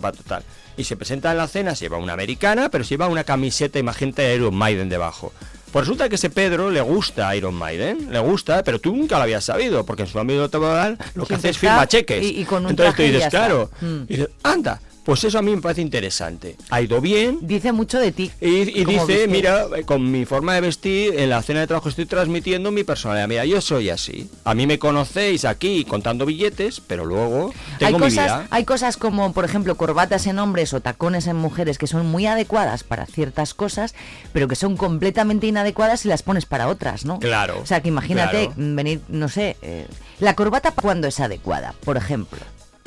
Y 0.78 0.84
se 0.86 0.96
presenta 0.96 1.32
en 1.32 1.38
la 1.38 1.48
cena, 1.48 1.76
se 1.76 1.86
lleva 1.86 1.98
una 1.98 2.14
americana, 2.14 2.70
pero 2.70 2.84
se 2.84 2.92
lleva 2.92 3.08
una 3.08 3.24
camiseta, 3.24 3.80
imagínate, 3.80 4.22
de 4.22 4.36
Iron 4.36 4.56
Maiden 4.56 4.88
debajo. 4.90 5.34
Pues 5.72 5.86
resulta 5.86 6.10
que 6.10 6.16
ese 6.16 6.30
Pedro 6.30 6.72
le 6.72 6.82
gusta 6.82 7.36
Iron 7.36 7.54
Maiden, 7.54 8.12
le 8.12 8.20
gusta, 8.20 8.64
pero 8.64 8.80
tú 8.80 8.96
nunca 8.96 9.18
lo 9.18 9.24
habías 9.24 9.44
sabido, 9.44 9.86
porque 9.86 10.04
en 10.04 10.08
su 10.08 10.18
ámbito 10.20 10.50
laboral 10.52 10.98
lo 11.16 11.26
que 11.26 11.36
hace 11.36 11.50
es 11.50 11.58
firma 11.58 11.86
cheques. 11.88 12.24
y- 12.24 12.42
y 12.42 12.46
con 12.46 12.64
un 12.66 12.72
Entonces 12.72 12.96
tú 12.96 13.02
dices, 13.04 13.28
claro, 13.30 13.70
Mm. 13.82 14.02
y 14.08 14.08
dices, 14.08 14.30
anda, 14.42 14.80
pues 15.04 15.24
eso 15.24 15.40
a 15.40 15.42
mí 15.42 15.56
me 15.56 15.62
parece 15.62 15.82
interesante. 15.82 16.56
Ha 16.70 16.82
ido 16.82 17.02
bien. 17.02 17.40
Dice 17.42 17.72
mucho 17.72 18.00
de 18.00 18.12
ti. 18.12 18.32
Y, 18.42 18.84
dice, 18.86 19.28
mira, 19.28 19.66
eh, 19.76 19.84
con 19.84 20.12
mi 20.12 20.26
forma 20.26 20.54
de 20.56 20.62
vestir, 20.62 21.20
en 21.20 21.30
la 21.30 21.42
cena 21.42 21.62
de 21.62 21.68
trabajo 21.68 21.90
estoy 21.90 22.06
transmitiendo 22.06 22.72
mi 22.72 22.84
personalidad. 22.84 23.28
Mira, 23.28 23.46
yo 23.46 23.62
soy 23.62 23.90
así. 23.90 24.30
A 24.44 24.54
mí 24.54 24.68
me 24.68 24.78
conocéis 24.80 25.46
aquí 25.46 25.86
contando 25.86 26.26
billetes, 26.26 26.82
pero 26.86 27.06
luego 27.06 27.52
Hay 27.74 27.78
tengo 27.88 28.00
mi 28.00 28.06
cosas, 28.06 28.26
vida. 28.26 28.48
hay 28.52 28.66
cosas 28.66 28.98
como, 28.98 29.34
por 29.34 29.46
ejemplo, 29.46 29.76
corbatas 29.76 30.28
en 30.28 30.38
hombres 30.40 30.74
o 30.74 30.82
tacones 30.82 31.28
en 31.28 31.36
mujeres 31.38 31.78
que 31.78 31.88
son 31.88 32.06
muy 32.06 32.26
adecuadas 32.26 32.84
para 32.84 33.06
ciertas 33.06 33.54
cosas, 33.54 33.96
pero 34.34 34.48
que 34.48 34.56
son 34.56 34.78
completamente 34.78 35.48
inadecuadas 35.48 36.02
si 36.02 36.08
las 36.08 36.24
pones 36.24 36.46
para 36.46 36.68
otras, 36.68 37.06
¿no? 37.06 37.20
Claro, 37.20 37.60
O 37.62 37.66
sea, 37.66 37.82
que 37.82 37.88
imagínate 37.90 38.48
claro. 38.48 38.54
venir, 38.58 39.02
no 39.08 39.30
sé, 39.30 39.58
eh, 39.62 39.88
la 40.20 40.36
corbata 40.36 40.72
cuando 40.72 41.08
es 41.08 41.20
adecuada, 41.20 41.74
por 41.84 41.98
ejemplo. 41.98 42.40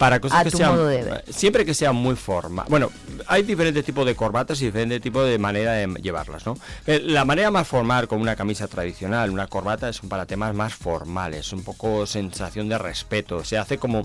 Para 0.02 0.18
cosas 0.18 0.40
a 0.40 0.44
que 0.44 0.50
tu 0.50 0.56
sean. 0.56 0.72
modo 0.72 0.86
de 0.88 1.04
ver. 1.04 1.24
Siempre 1.30 1.64
que 1.64 1.74
sean 1.74 1.94
muy 1.94 2.16
forma. 2.16 2.64
Bueno, 2.68 2.90
hay 3.28 3.44
diferentes 3.44 3.84
tipos 3.84 4.04
de 4.04 4.16
corbatas 4.16 4.60
y 4.60 4.64
diferentes 4.66 5.00
tipos 5.00 5.24
de 5.28 5.38
manera 5.38 5.74
de 5.74 5.86
llevarlas, 6.02 6.44
¿no? 6.44 6.58
Eh, 6.88 7.00
La 7.04 7.24
manera 7.24 7.52
más 7.52 7.68
formal, 7.68 8.08
con 8.08 8.20
una 8.20 8.34
camisa 8.34 8.66
tradicional, 8.66 9.30
una 9.30 9.46
corbata, 9.46 9.88
es 9.88 10.00
para 10.00 10.26
temas 10.26 10.56
más 10.56 10.74
formales, 10.74 11.52
un 11.52 11.62
poco 11.62 12.04
sensación 12.06 12.68
de 12.68 12.78
respeto. 12.78 13.44
Se 13.44 13.56
hace 13.56 13.78
como, 13.78 14.04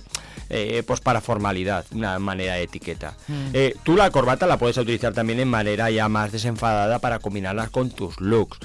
eh, 0.50 0.84
pues 0.86 1.02
para 1.02 1.20
formalidad, 1.20 1.84
una 1.92 2.20
manera 2.20 2.54
de 2.54 2.64
etiqueta. 2.64 3.16
Mm. 3.28 3.50
Eh, 3.54 3.76
tú 3.82 3.96
la 3.96 4.12
corbata 4.12 4.46
la 4.46 4.58
puedes 4.58 4.78
utilizar 4.78 5.16
también 5.16 5.40
en 5.40 5.48
manera 5.48 5.90
ya 5.90 6.08
más 6.10 6.32
desenfadada 6.32 7.00
para 7.00 7.18
combinarla 7.18 7.70
con 7.70 7.90
tus 7.90 8.22
looks. 8.22 8.60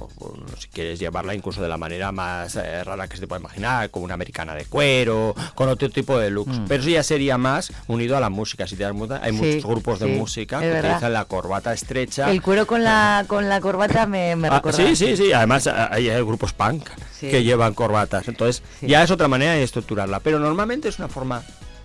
O- 0.00 0.08
o 0.26 0.36
si 0.58 0.68
quieres 0.68 0.98
llevarla 0.98 1.34
incluso 1.34 1.60
de 1.62 1.68
la 1.68 1.76
manera 1.76 2.10
más 2.12 2.56
eh, 2.56 2.82
rara 2.84 3.06
que 3.08 3.16
se 3.16 3.20
te 3.22 3.26
pueda 3.26 3.40
imaginar, 3.40 3.90
como 3.90 4.04
una 4.04 4.14
americana 4.14 4.54
de 4.54 4.64
cuero, 4.64 5.34
con 5.54 5.68
otro 5.68 5.90
tipo 5.90 6.18
de 6.18 6.30
looks. 6.30 6.58
Mm. 6.60 6.64
Pero 6.68 6.80
eso 6.82 6.90
ya 6.90 7.02
sería 7.02 7.36
más 7.38 7.72
unido 7.88 8.16
a 8.16 8.20
la 8.20 8.30
música. 8.30 8.66
Si 8.66 8.76
te 8.76 8.84
das 8.84 8.92
cuenta, 8.92 9.20
hay 9.22 9.32
Sí, 9.32 9.38
muchos 9.38 9.64
grupos 9.70 9.98
de 10.00 10.06
música 10.06 10.60
que 10.60 10.68
verdad. 10.68 10.90
utilizan 10.92 11.12
la 11.12 11.24
corbata 11.26 11.72
estrecha. 11.72 12.30
El 12.30 12.40
cuero 12.42 12.66
con 12.66 12.82
la 12.84 13.24
con 13.26 13.48
la 13.48 13.60
corbata 13.60 14.06
me, 14.06 14.36
me 14.36 14.48
Ah, 14.48 14.56
recuerda. 14.56 14.78
sí, 14.78 14.96
sí, 14.96 15.16
sí. 15.16 15.32
Además 15.32 15.66
ah, 15.66 15.88
hay, 15.92 16.08
hay 16.08 16.22
grupos 16.22 16.52
punk 16.52 16.88
Sí. 17.18 17.28
que 17.30 17.42
llevan 17.44 17.74
corbatas. 17.74 18.26
Entonces 18.28 18.62
ya 18.80 19.02
es 19.02 19.10
otra 19.10 19.28
manera 19.28 19.52
de 19.52 19.62
estructurarla. 19.62 20.20
Pero 20.20 20.38
normalmente 20.38 20.88
es 20.88 20.98
una 20.98 21.08
forma 21.08 21.42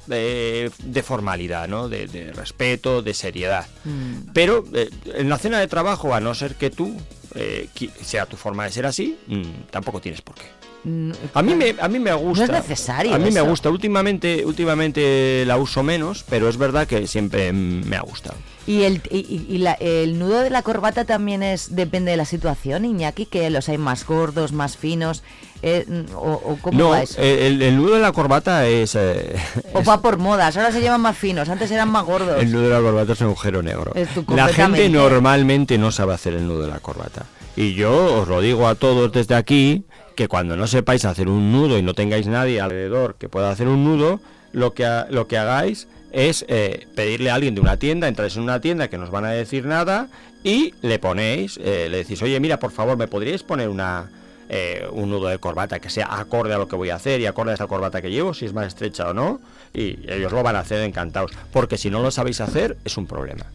de, 0.08 0.72
de 0.84 1.04
formalidad, 1.04 1.68
¿no? 1.68 1.90
De, 1.90 2.08
de 2.08 2.32
respeto, 2.32 3.02
de 3.02 3.14
seriedad. 3.14 3.66
Mm. 3.84 4.32
Pero 4.34 4.64
eh, 4.74 4.90
en 5.16 5.30
la 5.30 5.38
cena 5.38 5.60
de 5.60 5.68
trabajo, 5.68 6.14
a 6.14 6.20
no 6.20 6.34
ser 6.36 6.56
que 6.56 6.70
tú 6.70 6.96
eh, 7.36 7.70
sea 8.02 8.26
tu 8.26 8.38
forma 8.38 8.66
de 8.66 8.72
ser 8.72 8.86
así, 8.86 9.18
mm, 9.28 9.70
tampoco 9.72 10.00
tienes 10.02 10.22
por 10.22 10.36
qué. 10.36 10.46
Mm, 10.84 11.12
A 11.34 11.42
mí 11.42 11.56
me, 11.56 11.76
a 11.80 11.88
mí 11.88 12.00
me 12.00 12.14
gusta. 12.14 12.46
No 12.48 12.54
es 12.58 12.62
necesario 12.64 13.14
A 13.16 13.18
mí 13.20 13.32
me 13.32 13.42
gusta. 13.42 13.70
Últimamente, 13.70 14.46
últimamente 14.46 15.44
la 15.46 15.58
uso 15.58 15.82
menos, 15.84 16.24
pero 16.30 16.48
es 16.48 16.58
verdad 16.58 16.88
que 16.88 17.08
siempre 17.08 17.52
me 17.54 17.96
ha 17.96 18.02
gustado. 18.02 18.38
Y 18.68 18.82
el 18.84 19.02
y, 19.12 19.46
y- 19.48 19.58
la- 19.60 19.74
el 19.74 20.18
nudo 20.18 20.40
de 20.42 20.50
la 20.50 20.64
corbata 20.64 21.06
también 21.06 21.44
es 21.44 21.76
depende 21.76 22.10
de 22.12 22.18
la 22.18 22.26
situación, 22.26 22.84
Iñaki, 22.84 23.28
que 23.28 23.50
los 23.52 23.70
hay 23.70 23.78
más 23.78 24.06
gordos, 24.08 24.54
más 24.54 24.76
finos, 24.76 25.22
eh, 25.62 25.86
o, 26.16 26.32
o 26.44 26.58
cómo 26.62 26.78
no, 26.78 26.90
va 26.90 27.04
eso. 27.04 27.22
el, 27.22 27.62
el 27.62 27.78
nudo 27.78 27.94
de 27.96 28.00
la 28.02 28.12
corbata 28.12 28.66
es. 28.68 28.96
eh, 28.96 29.36
o 29.74 29.84
va 29.84 30.02
por 30.02 30.18
modas, 30.18 30.58
ahora 30.58 30.72
se 30.72 30.82
llevan 30.82 31.02
más 31.02 31.16
finos, 31.16 31.48
antes 31.50 31.70
eran 31.70 31.90
más 31.92 32.06
gordos. 32.06 32.42
El 32.42 32.52
nudo 32.52 32.64
de 32.64 32.70
la 32.70 32.80
corbata 32.82 33.14
es 33.14 33.22
un 33.22 33.28
agujero 33.28 33.62
negro. 33.62 33.94
La 34.30 34.48
gente 34.48 34.90
normalmente 34.90 35.78
no 35.78 35.92
sabe 35.92 36.16
hacer 36.16 36.34
el 36.34 36.48
nudo 36.48 36.62
de 36.64 36.68
la 36.72 36.80
corbata. 36.80 37.26
Y 37.56 37.74
yo 37.76 38.22
os 38.22 38.28
lo 38.28 38.42
digo 38.42 38.68
a 38.68 38.74
todos 38.76 39.12
desde 39.12 39.36
aquí, 39.36 39.86
que 40.16 40.28
cuando 40.28 40.58
no 40.58 40.66
sepáis 40.66 41.06
hacer 41.06 41.28
un 41.30 41.52
nudo 41.52 41.78
y 41.78 41.84
no 41.84 41.94
tengáis 41.94 42.26
nadie 42.26 42.60
alrededor 42.62 43.16
que 43.20 43.30
pueda 43.30 43.52
hacer 43.52 43.68
un 43.68 43.84
nudo, 43.86 44.20
lo 44.54 44.74
que, 44.74 45.04
lo 45.10 45.28
que 45.28 45.38
hagáis 45.38 45.88
es 46.16 46.46
eh, 46.48 46.88
pedirle 46.96 47.30
a 47.30 47.36
alguien 47.36 47.56
de 47.56 47.62
una 47.62 47.78
tienda, 47.78 48.08
entráis 48.08 48.38
en 48.38 48.44
una 48.44 48.62
tienda 48.62 48.88
que 48.88 48.98
no 48.98 49.04
os 49.04 49.12
van 49.12 49.26
a 49.26 49.32
decir 49.32 49.66
nada 49.66 50.08
y 50.44 50.74
le 50.82 50.98
ponéis, 50.98 51.60
eh, 51.62 51.88
le 51.92 51.98
decís, 51.98 52.22
oye, 52.22 52.40
mira, 52.40 52.58
por 52.58 52.72
favor, 52.72 52.96
¿me 52.96 53.10
podríais 53.10 53.44
poner 53.44 53.68
una, 53.68 54.10
eh, 54.48 54.88
un 54.92 55.10
nudo 55.10 55.28
de 55.28 55.40
corbata 55.40 55.80
que 55.80 55.90
sea 55.90 56.18
acorde 56.18 56.54
a 56.54 56.58
lo 56.58 56.70
que 56.70 56.78
voy 56.78 56.90
a 56.90 56.96
hacer 56.96 57.20
y 57.20 57.26
acorde 57.26 57.52
a 57.52 57.56
esta 57.56 57.68
corbata 57.68 58.02
que 58.02 58.10
llevo, 58.10 58.34
si 58.34 58.46
es 58.46 58.54
más 58.54 58.68
estrecha 58.68 59.10
o 59.10 59.14
no? 59.14 59.42
Y 59.74 60.00
ellos 60.10 60.32
lo 60.32 60.42
van 60.42 60.56
a 60.56 60.60
hacer 60.60 60.82
encantados, 60.84 61.32
porque 61.52 61.78
si 61.78 61.90
no 61.90 62.02
lo 62.02 62.10
sabéis 62.12 62.40
hacer 62.40 62.78
es 62.86 62.96
un 62.96 63.08
problema. 63.08 63.46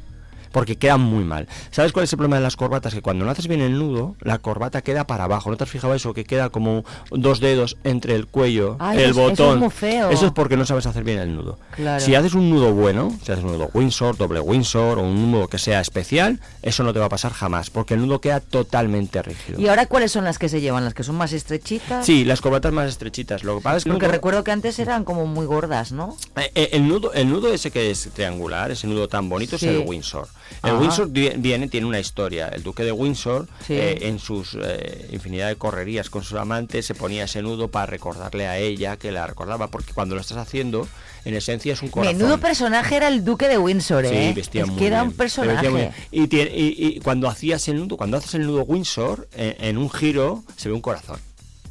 Porque 0.52 0.76
queda 0.76 0.96
muy 0.96 1.24
mal. 1.24 1.46
¿Sabes 1.70 1.92
cuál 1.92 2.04
es 2.04 2.12
el 2.12 2.16
problema 2.16 2.36
de 2.36 2.42
las 2.42 2.56
corbatas? 2.56 2.92
Que 2.94 3.02
cuando 3.02 3.24
no 3.24 3.30
haces 3.30 3.46
bien 3.46 3.60
el 3.60 3.78
nudo, 3.78 4.16
la 4.20 4.38
corbata 4.38 4.82
queda 4.82 5.06
para 5.06 5.24
abajo. 5.24 5.50
¿No 5.50 5.56
te 5.56 5.64
has 5.64 5.70
fijado 5.70 5.94
eso? 5.94 6.12
Que 6.14 6.24
queda 6.24 6.50
como 6.50 6.84
dos 7.10 7.40
dedos 7.40 7.76
entre 7.84 8.14
el 8.16 8.26
cuello, 8.26 8.76
Ay, 8.80 8.98
el 8.98 9.10
eso 9.10 9.20
botón. 9.20 9.54
es 9.54 9.60
muy 9.60 9.70
feo. 9.70 10.10
Eso 10.10 10.26
es 10.26 10.32
porque 10.32 10.56
no 10.56 10.66
sabes 10.66 10.86
hacer 10.86 11.04
bien 11.04 11.18
el 11.18 11.34
nudo. 11.34 11.58
Claro. 11.76 12.04
Si 12.04 12.14
haces 12.14 12.34
un 12.34 12.50
nudo 12.50 12.72
bueno, 12.72 13.16
si 13.24 13.32
haces 13.32 13.44
un 13.44 13.52
nudo 13.52 13.70
Windsor, 13.74 14.16
doble 14.16 14.40
Windsor 14.40 14.98
o 14.98 15.02
un 15.02 15.30
nudo 15.30 15.48
que 15.48 15.58
sea 15.58 15.80
especial, 15.80 16.40
eso 16.62 16.82
no 16.82 16.92
te 16.92 16.98
va 16.98 17.06
a 17.06 17.10
pasar 17.10 17.32
jamás, 17.32 17.70
porque 17.70 17.94
el 17.94 18.00
nudo 18.00 18.20
queda 18.20 18.40
totalmente 18.40 19.22
rígido. 19.22 19.60
¿Y 19.60 19.68
ahora 19.68 19.86
cuáles 19.86 20.12
son 20.12 20.24
las 20.24 20.38
que 20.38 20.48
se 20.48 20.60
llevan? 20.60 20.84
¿Las 20.84 20.94
que 20.94 21.02
son 21.04 21.14
más 21.16 21.32
estrechitas? 21.32 22.04
Sí, 22.04 22.24
las 22.24 22.40
corbatas 22.40 22.72
más 22.72 22.88
estrechitas. 22.88 23.44
Lo 23.44 23.56
que 23.58 23.62
pasa 23.62 23.76
es 23.78 23.84
que 23.84 23.90
el 23.90 23.94
Porque 23.94 24.06
nudo- 24.06 24.12
recuerdo 24.12 24.44
que 24.44 24.50
antes 24.50 24.78
eran 24.78 25.04
como 25.04 25.26
muy 25.26 25.46
gordas, 25.46 25.92
¿no? 25.92 26.16
Eh, 26.36 26.50
eh, 26.54 26.68
el 26.72 26.88
nudo, 26.88 27.12
el 27.12 27.28
nudo 27.30 27.52
ese 27.52 27.70
que 27.70 27.90
es 27.90 28.08
triangular, 28.14 28.70
ese 28.70 28.86
nudo 28.86 29.08
tan 29.08 29.28
bonito 29.28 29.58
Sí. 29.58 29.66
es 29.68 29.72
el 29.80 29.86
Windsor. 29.86 30.28
El. 30.62 30.74
Windsor 30.74 31.08
vi- 31.10 31.32
viene, 31.36 31.68
tiene 31.68 31.86
una 31.86 32.00
historia. 32.00 32.48
El 32.48 32.62
duque 32.62 32.84
de 32.84 32.92
Windsor, 32.92 33.46
Sí. 33.66 33.74
eh, 33.74 33.98
en 34.08 34.18
sus 34.18 34.56
eh, 34.60 35.08
infinidad 35.12 35.48
de 35.48 35.56
correrías 35.56 36.10
con 36.10 36.22
sus 36.22 36.38
amantes, 36.38 36.86
se 36.86 36.94
ponía 36.94 37.24
ese 37.24 37.42
nudo 37.42 37.68
para 37.68 37.86
recordarle 37.86 38.46
a 38.46 38.58
ella 38.58 38.96
que 38.96 39.10
la 39.12 39.26
recordaba, 39.26 39.68
porque 39.68 39.92
cuando 39.92 40.14
lo 40.14 40.20
estás 40.20 40.38
haciendo, 40.38 40.86
en 41.24 41.34
esencia 41.34 41.72
es 41.72 41.82
un 41.82 41.88
corazón. 41.88 42.16
Menudo 42.16 42.38
personaje 42.38 42.96
era 42.96 43.08
el 43.08 43.24
duque 43.24 43.48
de 43.48 43.58
Windsor, 43.58 44.04
¿eh? 44.06 44.28
Sí, 44.28 44.34
vestía 44.34 44.62
es 44.62 44.68
muy 44.68 44.78
que 44.78 44.86
era 44.86 45.02
un 45.02 45.12
personaje. 45.12 45.68
muy 45.68 45.80
bien. 45.80 45.92
Y, 46.10 46.26
tiene- 46.28 46.50
y- 46.56 46.74
y 46.96 47.00
cuando 47.00 47.28
hacías 47.28 47.66
el 47.68 47.76
nudo, 47.76 47.96
cuando 47.96 48.16
haces 48.16 48.34
el 48.34 48.46
nudo 48.46 48.62
Windsor, 48.62 49.28
en, 49.34 49.56
en 49.64 49.78
un 49.78 49.90
giro 49.90 50.44
se 50.56 50.68
ve 50.68 50.74
un 50.74 50.80
corazón. 50.80 51.18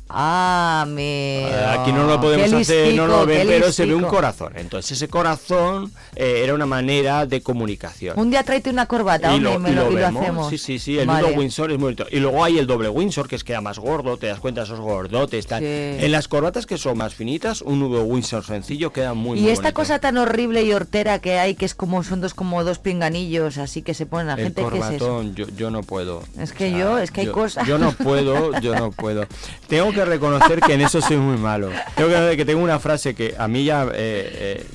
Ah, 0.10 0.86
mi. 0.88 1.44
Aquí 1.70 1.92
no 1.92 2.06
lo 2.06 2.20
podemos 2.20 2.52
hacer, 2.52 2.96
no 2.96 3.06
lo 3.06 3.26
listico, 3.26 3.48
ven, 3.48 3.48
pero 3.48 3.72
se 3.72 3.86
ve 3.86 3.94
un 3.94 4.02
listico. 4.02 4.16
corazón. 4.16 4.54
Entonces 4.56 4.94
ese 4.94 5.08
corazón 5.08 5.92
eh, 6.16 6.42
era 6.44 6.54
una 6.56 6.66
manera 6.66 7.26
de 7.28 7.42
comunicación. 7.42 8.20
Un 8.20 8.32
día 8.32 8.44
tráete 8.44 8.70
una 8.72 8.88
corbata, 8.88 9.36
y 9.36 9.40
lo, 9.40 9.60
me 9.60 9.70
y 9.70 9.74
lo, 9.74 9.86
lo 9.86 9.92
y 9.92 9.96
lo 10.02 10.08
hacemos. 10.08 10.50
Sí, 10.50 10.58
sí, 10.58 10.80
sí, 10.80 10.98
el 10.98 11.08
Vale. 11.08 11.28
nudo 11.28 11.38
Windsor 11.40 11.72
es 11.72 11.78
muy 11.78 11.86
bonito. 11.94 12.08
Y 12.10 12.20
luego 12.20 12.44
hay 12.44 12.58
el 12.58 12.66
doble 12.66 12.90
Windsor, 12.90 13.28
que 13.28 13.36
es 13.36 13.44
queda 13.44 13.62
más 13.62 13.78
gordo, 13.78 14.18
te 14.18 14.28
das 14.28 14.40
cuenta 14.40 14.64
esos 14.64 14.80
gordotes. 14.80 15.46
Tal. 15.46 15.60
Sí. 15.62 15.66
En 15.68 16.12
las 16.12 16.28
corbatas 16.28 16.66
que 16.66 16.78
son 16.78 16.98
más 16.98 17.14
finitas, 17.14 17.62
un 17.62 17.80
nudo 17.80 18.04
Windsor 18.04 18.44
sencillo 18.44 18.92
queda 18.92 19.14
muy, 19.14 19.38
y 19.38 19.42
muy 19.44 19.52
esta 19.52 19.62
bonito. 19.64 19.76
cosa 19.76 20.00
tan 20.00 20.18
horrible 20.18 20.64
y 20.64 20.74
hortera 20.74 21.20
que 21.20 21.38
hay, 21.38 21.56
que 21.56 21.66
es 21.66 21.76
como 21.76 22.04
son 22.04 22.22
dos 22.22 22.34
como 22.34 22.64
dos 22.64 22.80
pinganillos, 22.80 23.58
así 23.58 23.82
que 23.84 23.94
se 23.94 24.06
ponen 24.06 24.28
la 24.28 24.34
el 24.34 24.44
gente, 24.46 24.66
¿qué 24.72 24.78
es 24.80 24.86
eso? 24.86 25.06
corbatón, 25.06 25.36
yo, 25.36 25.46
yo 25.56 25.70
no 25.70 25.84
puedo. 25.84 26.24
Es 26.40 26.52
que 26.52 26.72
yo, 26.72 26.98
es 26.98 27.12
que 27.12 27.22
hay 27.22 27.28
yo, 27.28 27.34
cosas. 27.34 27.68
Yo 27.68 27.78
no 27.78 27.92
puedo, 27.92 28.60
yo 28.62 28.76
no 28.76 28.92
puedo. 28.92 29.26
Tengo 29.68 29.92
que 29.92 29.99
reconocer 30.06 30.60
que 30.62 30.74
en 30.74 30.82
eso 30.82 31.02
soy 31.02 31.18
muy 31.18 31.38
malo. 31.38 31.70
Tengo 31.96 32.10
que 32.10 32.38
que 32.38 32.46
tengo 32.46 32.64
una 32.64 32.80
frase 32.80 33.16
que 33.16 33.36
a 33.38 33.48
mí 33.48 33.64
ya 33.64 33.84
eh, 33.86 33.90
eh, 33.94 34.66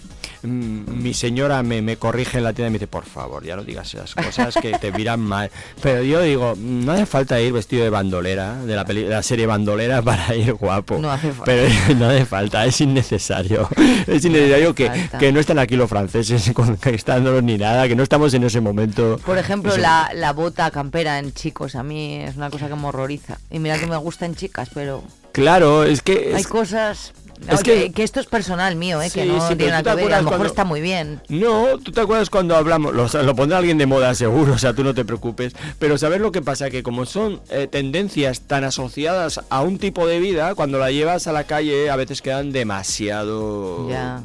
mi 0.44 1.14
señora 1.14 1.62
me, 1.62 1.82
me 1.82 1.96
corrige 1.96 2.38
en 2.38 2.44
la 2.44 2.52
tienda 2.52 2.68
y 2.68 2.70
me 2.72 2.78
dice, 2.78 2.86
por 2.86 3.04
favor, 3.04 3.44
ya 3.44 3.56
no 3.56 3.64
digas 3.64 3.92
esas 3.94 4.14
cosas 4.14 4.54
que 4.60 4.72
te 4.78 4.92
miran 4.92 5.20
mal. 5.20 5.50
Pero 5.82 6.02
yo 6.02 6.20
digo, 6.22 6.54
no 6.58 6.92
hace 6.92 7.06
falta 7.06 7.40
ir 7.40 7.52
vestido 7.52 7.84
de 7.84 7.90
bandolera, 7.90 8.56
de 8.64 8.76
la, 8.76 8.84
peli- 8.84 9.02
de 9.04 9.10
la 9.10 9.22
serie 9.22 9.46
bandolera 9.46 10.02
para 10.02 10.34
ir 10.34 10.52
guapo. 10.54 10.98
No 10.98 11.10
hace 11.10 11.28
falta. 11.30 11.44
Pero 11.46 11.68
no 11.98 12.08
hace 12.08 12.26
falta, 12.26 12.64
es 12.66 12.80
innecesario. 12.80 13.68
Es 14.06 14.24
innecesario 14.24 14.74
que, 14.74 14.90
que 15.18 15.32
no 15.32 15.40
están 15.40 15.58
aquí 15.58 15.76
los 15.76 15.88
franceses 15.88 16.50
conquistándolos 16.54 17.42
ni 17.42 17.56
nada, 17.58 17.88
que 17.88 17.96
no 17.96 18.02
estamos 18.02 18.32
en 18.34 18.44
ese 18.44 18.60
momento. 18.60 19.18
Por 19.24 19.38
ejemplo, 19.38 19.76
la, 19.76 20.10
la 20.14 20.32
bota 20.32 20.70
campera 20.70 21.18
en 21.18 21.32
chicos, 21.32 21.74
a 21.74 21.82
mí 21.82 22.16
es 22.16 22.36
una 22.36 22.50
cosa 22.50 22.68
que 22.68 22.74
me 22.74 22.86
horroriza. 22.86 23.38
Y 23.50 23.58
mira 23.58 23.78
que 23.78 23.86
me 23.86 23.96
gusta 23.96 24.26
en 24.26 24.34
chicas, 24.34 24.68
pero 24.74 25.02
Claro, 25.32 25.82
es 25.84 26.00
que... 26.02 26.32
hay 26.34 26.42
es- 26.42 26.46
cosas... 26.46 27.12
No, 27.46 27.52
Es 27.52 27.62
que, 27.62 27.92
esto 27.96 28.20
es 28.20 28.26
personal 28.26 28.76
mío, 28.76 29.02
¿eh? 29.02 29.10
que 29.10 29.24
no 29.26 29.40
sí, 29.48 29.54
tiene 29.56 29.72
nada 29.72 29.94
que 29.94 30.02
ver. 30.02 30.14
A 30.14 30.18
lo 30.18 30.24
mejor 30.24 30.38
cuando- 30.38 30.46
está 30.46 30.64
muy 30.64 30.80
bien. 30.80 31.20
No, 31.28 31.78
tú 31.82 31.92
te 31.92 32.00
acuerdas 32.00 32.30
cuando 32.30 32.56
hablamos, 32.56 32.94
lo, 32.94 33.22
lo 33.22 33.34
pondrá 33.36 33.58
alguien 33.58 33.76
de 33.78 33.86
moda 33.86 34.14
seguro, 34.14 34.54
o 34.54 34.58
sea, 34.58 34.72
tú 34.72 34.82
no 34.84 34.94
te 34.94 35.04
preocupes, 35.04 35.54
pero 35.78 35.98
¿sabes 35.98 36.20
lo 36.20 36.32
que 36.32 36.42
pasa? 36.42 36.70
Que 36.70 36.82
como 36.82 37.06
son 37.06 37.40
eh, 37.50 37.66
tendencias 37.70 38.42
tan 38.42 38.64
asociadas 38.64 39.40
a 39.50 39.60
un 39.62 39.78
tipo 39.78 40.06
de 40.06 40.20
vida, 40.20 40.54
cuando 40.54 40.78
la 40.78 40.90
llevas 40.90 41.26
a 41.26 41.32
la 41.32 41.44
calle 41.44 41.90
a 41.90 41.96
veces 41.96 42.22
quedan 42.22 42.52
demasiado... 42.52 43.88
Ya. 43.88 44.22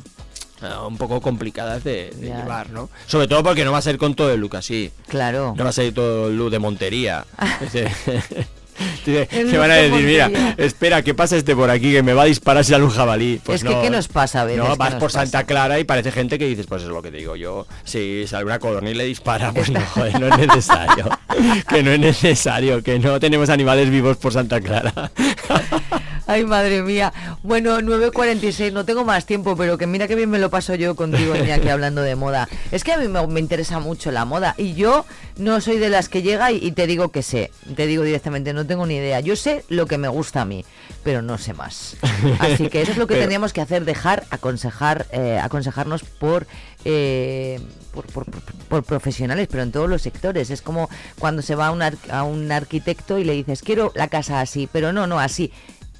eh, 0.61 0.67
un 0.87 0.97
poco 0.97 1.21
complicadas 1.21 1.83
de, 1.83 2.13
llevar, 2.21 2.69
¿no? 2.69 2.89
Sobre 3.07 3.27
todo 3.27 3.43
porque 3.43 3.65
no 3.65 3.71
va 3.71 3.79
a 3.79 3.81
ser 3.81 3.97
con 3.97 4.13
todo 4.15 4.31
el 4.31 4.39
look 4.39 4.55
así. 4.57 4.91
Claro. 5.07 5.53
No 5.57 5.63
va 5.63 5.69
a 5.71 5.73
ser 5.73 5.93
todo 5.93 6.27
el 6.27 6.37
look 6.37 6.51
de 6.51 6.59
Montería. 6.59 7.25
Se 9.05 9.57
van 9.57 9.71
a 9.71 9.75
decir, 9.75 10.05
mira, 10.05 10.31
espera, 10.57 11.01
que 11.01 11.13
pasa 11.13 11.35
este 11.37 11.55
por 11.55 11.69
aquí 11.69 11.91
que 11.91 12.03
me 12.03 12.13
va 12.13 12.23
a 12.23 12.25
disparar 12.25 12.63
si 12.63 12.71
sale 12.71 12.83
un 12.83 12.91
jabalí. 12.91 13.39
Pues 13.43 13.63
Es 13.63 13.67
que, 13.69 13.81
¿qué 13.81 13.89
nos 13.89 14.07
pasa 14.07 14.41
a 14.41 14.45
veces? 14.45 14.59
no, 14.59 14.71
¿Qué 14.71 14.77
vas 14.77 14.95
por 14.95 15.11
pasa? 15.11 15.21
Santa 15.21 15.43
Clara 15.45 15.79
y 15.79 15.83
parece 15.83 16.11
gente 16.11 16.37
que 16.37 16.45
dices, 16.45 16.65
pues 16.67 16.83
es 16.83 16.89
lo 16.89 17.01
que 17.01 17.11
te 17.11 17.17
digo 17.17 17.35
yo. 17.35 17.67
Si 17.83 18.25
sale 18.27 18.45
una 18.45 18.59
codorniz 18.59 18.93
y 18.93 18.97
le 18.97 19.05
dispara, 19.05 19.51
pues 19.51 19.69
no, 19.69 19.79
joder, 19.81 20.19
no 20.19 20.27
es 20.27 20.37
necesario. 20.37 21.09
que 21.69 21.83
no 21.83 21.91
es 21.91 21.99
necesario, 21.99 22.83
que 22.83 22.99
no 22.99 23.19
tenemos 23.19 23.49
animales 23.49 23.89
vivos 23.89 24.17
por 24.17 24.33
Santa 24.33 24.59
Clara. 24.61 25.11
Ay, 26.29 26.45
madre 26.45 26.83
mía. 26.83 27.11
Bueno, 27.41 27.79
9.46, 27.79 28.71
no 28.71 28.85
tengo 28.85 29.03
más 29.03 29.25
tiempo, 29.25 29.55
pero 29.57 29.79
que 29.79 29.87
mira 29.87 30.07
que 30.07 30.13
bien 30.13 30.29
me 30.29 30.37
lo 30.37 30.51
paso 30.51 30.75
yo 30.75 30.95
contigo, 30.95 31.33
aquí 31.33 31.69
hablando 31.69 32.03
de 32.03 32.15
moda. 32.15 32.47
Es 32.71 32.83
que 32.83 32.93
a 32.93 32.97
mí 32.97 33.07
me, 33.07 33.25
me 33.25 33.39
interesa 33.39 33.79
mucho 33.79 34.11
la 34.11 34.25
moda 34.25 34.53
y 34.55 34.75
yo 34.75 35.05
no 35.37 35.59
soy 35.59 35.79
de 35.79 35.89
las 35.89 36.07
que 36.07 36.21
llega 36.21 36.51
y, 36.51 36.57
y 36.63 36.71
te 36.73 36.85
digo 36.85 37.09
que 37.09 37.23
sé. 37.23 37.49
Te 37.75 37.87
digo 37.87 38.03
directamente, 38.03 38.53
no 38.53 38.67
tengo 38.67 38.85
ni 38.85 38.97
idea. 38.97 39.21
Yo 39.21 39.35
sé 39.35 39.65
lo 39.69 39.87
que 39.87 39.97
me 39.97 40.07
gusta 40.07 40.41
a 40.41 40.45
mí, 40.45 40.63
pero 41.03 41.23
no 41.23 41.39
sé 41.39 41.53
más. 41.55 41.97
Así 42.37 42.69
que 42.69 42.83
eso 42.83 42.91
es 42.91 42.97
lo 42.99 43.07
que 43.07 43.13
Pero- 43.15 43.21
tendríamos 43.23 43.51
que 43.51 43.61
hacer, 43.61 43.83
dejar 43.83 44.25
aconsejar, 44.29 45.07
eh, 45.11 45.39
aconsejarnos 45.41 46.03
por, 46.03 46.45
eh, 46.85 47.59
por, 47.91 48.05
por- 48.05 48.25
por- 48.25 48.43
por 48.69 48.83
profesionales, 48.83 49.47
pero 49.49 49.63
en 49.63 49.71
todos 49.71 49.89
los 49.89 50.03
sectores. 50.03 50.51
Es 50.51 50.61
como 50.61 50.89
cuando 51.17 51.41
se 51.41 51.55
va 51.55 51.67
a 51.67 51.71
un, 51.71 51.81
ar- 51.81 51.97
a 52.11 52.21
un 52.21 52.51
arquitecto 52.51 53.17
y 53.17 53.23
le 53.23 53.33
dices, 53.33 53.63
quiero 53.63 53.91
la 53.95 54.09
casa 54.09 54.41
así, 54.41 54.69
pero 54.71 54.93
no, 54.93 55.07
no, 55.07 55.19
así. 55.19 55.51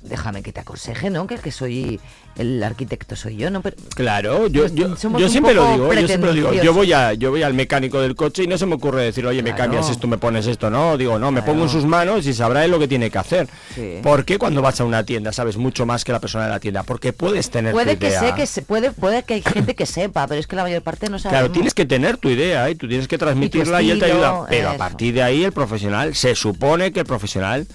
Déjame 0.01 0.41
que 0.43 0.53
te 0.53 0.61
aconseje, 0.61 1.09
¿no? 1.09 1.27
Que 1.27 1.35
el 1.35 1.41
que 1.41 1.51
soy 1.51 1.99
el 2.39 2.63
arquitecto 2.63 3.17
soy 3.17 3.35
yo, 3.35 3.49
¿no? 3.49 3.61
Pero 3.61 3.75
Claro, 3.95 4.47
yo, 4.47 4.67
yo, 4.67 4.95
somos 4.95 5.21
yo 5.21 5.27
siempre 5.27 5.53
lo 5.53 5.71
digo, 5.73 5.93
yo 5.93 6.07
siempre 6.07 6.29
lo 6.29 6.33
digo. 6.33 6.47
Yo 6.53 6.73
pretenciosos. 6.73 6.75
voy 6.75 6.93
a 6.93 7.13
yo 7.13 7.31
voy 7.31 7.43
al 7.43 7.53
mecánico 7.53 7.99
del 7.99 8.15
coche 8.15 8.43
y 8.43 8.47
no 8.47 8.57
se 8.57 8.65
me 8.65 8.75
ocurre 8.75 9.03
decir, 9.03 9.25
oye, 9.25 9.43
me 9.43 9.53
cambias 9.53 9.89
esto, 9.89 10.07
me 10.07 10.17
pones 10.17 10.47
esto, 10.47 10.69
no, 10.69 10.97
digo, 10.97 11.19
no, 11.19 11.31
me 11.31 11.41
pongo 11.41 11.63
en 11.63 11.69
sus 11.69 11.85
manos 11.85 12.25
y 12.25 12.33
sabrá 12.33 12.63
él 12.63 12.71
lo 12.71 12.79
que 12.79 12.87
tiene 12.87 13.11
que 13.11 13.17
hacer. 13.17 13.49
Sí. 13.75 13.99
Porque 14.01 14.37
cuando 14.37 14.61
vas 14.61 14.79
a 14.79 14.85
una 14.85 15.03
tienda 15.03 15.33
sabes 15.33 15.57
mucho 15.57 15.85
más 15.85 16.05
que 16.05 16.13
la 16.13 16.19
persona 16.19 16.45
de 16.45 16.51
la 16.51 16.59
tienda, 16.61 16.83
porque 16.83 17.11
puedes 17.11 17.49
tener 17.49 17.73
puede 17.73 17.95
tu 17.95 17.99
que 17.99 18.07
idea. 18.07 18.19
sé 18.21 18.33
que 18.35 18.45
se, 18.45 18.61
puede 18.61 18.91
puede 18.91 19.23
que 19.23 19.33
hay 19.33 19.41
gente 19.41 19.75
que 19.75 19.85
sepa, 19.85 20.25
pero 20.27 20.39
es 20.39 20.47
que 20.47 20.55
la 20.55 20.63
mayor 20.63 20.81
parte 20.81 21.09
no 21.09 21.19
sabe. 21.19 21.33
Claro, 21.33 21.51
tienes 21.51 21.73
que 21.73 21.85
tener 21.85 22.15
tu 22.15 22.29
idea 22.29 22.69
y 22.69 22.75
tú 22.75 22.87
tienes 22.87 23.09
que 23.09 23.17
transmitirla 23.17 23.81
y, 23.81 23.91
él 23.91 23.99
te 23.99 24.05
estilo, 24.05 24.25
ayuda. 24.25 24.45
Pero 24.49 24.69
a 24.69 24.77
partir 24.77 25.13
de 25.13 25.23
ahí 25.23 25.43
el 25.43 25.51
profesional, 25.51 26.15
se 26.15 26.35
supone 26.35 26.93
que 26.93 27.01
el 27.01 27.05
profesional, 27.05 27.67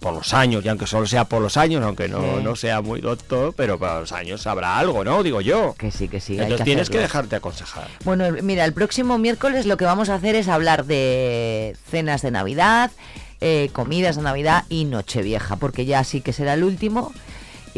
por 0.00 0.12
los 0.14 0.34
años, 0.34 0.64
y 0.64 0.68
aunque 0.68 0.86
solo 0.86 1.06
sea 1.06 1.24
por 1.24 1.40
los 1.42 1.56
años, 1.56 1.82
aunque 1.82 2.08
no, 2.08 2.20
Sí. 2.20 2.42
no 2.42 2.54
sea 2.56 2.80
muy 2.82 3.00
doctor, 3.00 3.54
pero 3.56 3.78
para 3.78 4.00
los 4.00 4.12
años 4.12 4.42
sabrá 4.42 4.78
algo, 4.78 5.04
¿no? 5.04 5.22
Digo 5.22 5.40
yo. 5.40 5.74
Que 5.78 5.90
sí, 5.90 6.06
que 6.08 6.20
sí. 6.20 6.34
Entonces 6.34 6.58
que 6.58 6.64
tienes 6.64 6.90
que 6.90 6.98
dejarte 6.98 7.36
aconsejar. 7.36 7.88
Bueno, 8.04 8.24
mira, 8.42 8.64
el 8.64 8.72
próximo 8.72 9.18
miércoles 9.18 9.66
lo 9.66 9.76
que 9.76 9.84
vamos 9.84 10.08
a 10.10 10.14
hacer 10.16 10.34
es 10.36 10.48
hablar 10.48 10.84
de 10.84 11.76
cenas 11.90 12.22
de 12.22 12.30
Navidad, 12.30 12.90
eh, 13.40 13.70
comidas 13.72 14.16
de 14.16 14.22
Navidad 14.22 14.64
y 14.68 14.84
Nochevieja, 14.84 15.56
porque 15.56 15.84
ya 15.86 16.04
sí 16.04 16.20
que 16.20 16.32
será 16.32 16.54
el 16.54 16.64
último. 16.64 17.12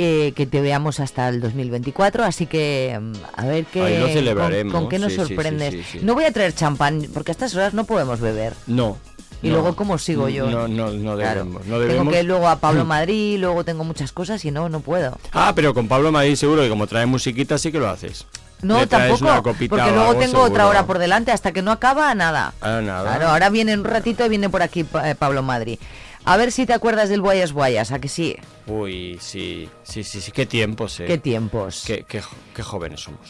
eh, 0.00 0.32
que 0.36 0.46
te 0.46 0.60
veamos 0.60 1.00
hasta 1.00 1.28
el 1.28 1.40
2024, 1.40 2.22
así 2.22 2.46
que 2.46 2.96
mm, 3.02 3.12
a 3.34 3.46
ver 3.46 3.64
qué 3.64 3.82
Ahí 3.82 3.96
lo 3.98 4.04
con- 4.04 4.12
celebraremos, 4.12 4.72
con, 4.72 4.88
qué 4.88 4.98
nos 5.00 5.10
sí, 5.12 5.18
sorprendes. 5.18 5.74
sí. 5.90 5.98
No 6.02 6.14
voy 6.14 6.22
a 6.22 6.30
traer 6.32 6.54
champán 6.54 7.04
porque 7.12 7.32
a 7.32 7.34
estas 7.34 7.52
horas 7.56 7.74
no 7.74 7.82
podemos 7.82 8.20
beber. 8.20 8.52
No. 8.68 8.96
Y 9.42 9.48
no. 9.48 9.54
luego 9.54 9.76
cómo 9.76 9.98
sigo 9.98 10.28
yo. 10.28 10.50
No, 10.50 10.66
no, 10.66 10.90
no 10.90 11.14
Claro. 11.16 11.40
debemos. 11.40 11.66
No 11.66 11.74
Tengo 11.74 11.78
debemos. 11.80 12.12
que 12.12 12.20
ir 12.20 12.24
luego 12.26 12.48
a 12.48 12.56
Pablo 12.56 12.84
Madrid, 12.84 13.38
luego 13.38 13.64
tengo 13.64 13.84
muchas 13.84 14.10
cosas 14.12 14.44
y 14.44 14.50
no, 14.50 14.68
no 14.68 14.80
puedo. 14.80 15.16
Ah, 15.32 15.52
pero 15.54 15.74
con 15.74 15.86
Pablo 15.88 16.10
Madrid 16.10 16.34
seguro 16.34 16.62
que 16.62 16.68
como 16.68 16.86
trae 16.86 17.06
musiquita 17.06 17.56
sí 17.58 17.70
que 17.70 17.78
lo 17.78 17.88
haces. 17.88 18.26
No, 18.62 18.86
tampoco, 18.88 19.54
porque 19.68 19.92
luego 19.92 20.16
tengo 20.16 20.42
otra 20.42 20.66
hora 20.66 20.84
por 20.84 20.98
delante, 20.98 21.30
hasta 21.30 21.52
que 21.52 21.62
no 21.62 21.70
acaba, 21.70 22.12
nada. 22.16 22.52
Ah, 22.60 22.80
nada. 22.82 23.02
Claro, 23.16 23.28
ahora 23.28 23.50
viene 23.50 23.72
en 23.72 23.80
un 23.80 23.84
ratito 23.84 24.26
y 24.26 24.28
viene 24.28 24.48
por 24.50 24.62
aquí 24.62 24.84
eh, 25.04 25.14
Pablo 25.16 25.44
Madrid. 25.44 25.78
A 26.24 26.36
ver 26.36 26.50
si 26.50 26.66
te 26.66 26.72
acuerdas 26.72 27.08
del 27.08 27.20
Guayas 27.22 27.52
Guayas, 27.52 27.92
¿a 27.92 28.00
que 28.00 28.08
sí? 28.08 28.36
Uy, 28.66 29.16
sí, 29.20 29.68
sí, 29.84 30.02
sí, 30.02 30.20
sí, 30.20 30.32
qué 30.32 30.44
tiempos, 30.44 30.98
eh. 30.98 31.04
¿Qué 31.06 31.16
tiempos? 31.18 31.84
Qué, 31.86 32.04
qué 32.06 32.20
qué 32.54 32.62
jóvenes 32.64 33.00
somos. 33.02 33.20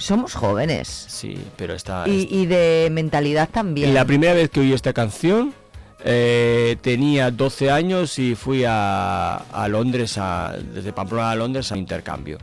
Somos 0.00 0.34
jóvenes. 0.34 0.88
Sí, 1.08 1.38
pero 1.56 1.74
está... 1.74 2.04
Y, 2.06 2.28
y 2.30 2.46
de 2.46 2.88
mentalidad 2.90 3.48
también. 3.50 3.92
La 3.94 4.04
primera 4.04 4.32
vez 4.34 4.50
que 4.50 4.60
oí 4.60 4.72
esta 4.72 4.92
canción 4.92 5.54
eh, 6.04 6.76
tenía 6.80 7.30
12 7.30 7.70
años 7.70 8.18
y 8.18 8.34
fui 8.34 8.64
a, 8.66 9.36
a 9.36 9.68
Londres, 9.68 10.16
a, 10.18 10.54
desde 10.74 10.92
Pamplona 10.92 11.30
a 11.30 11.34
Londres 11.36 11.70
a 11.72 11.76
intercambio. 11.76 12.38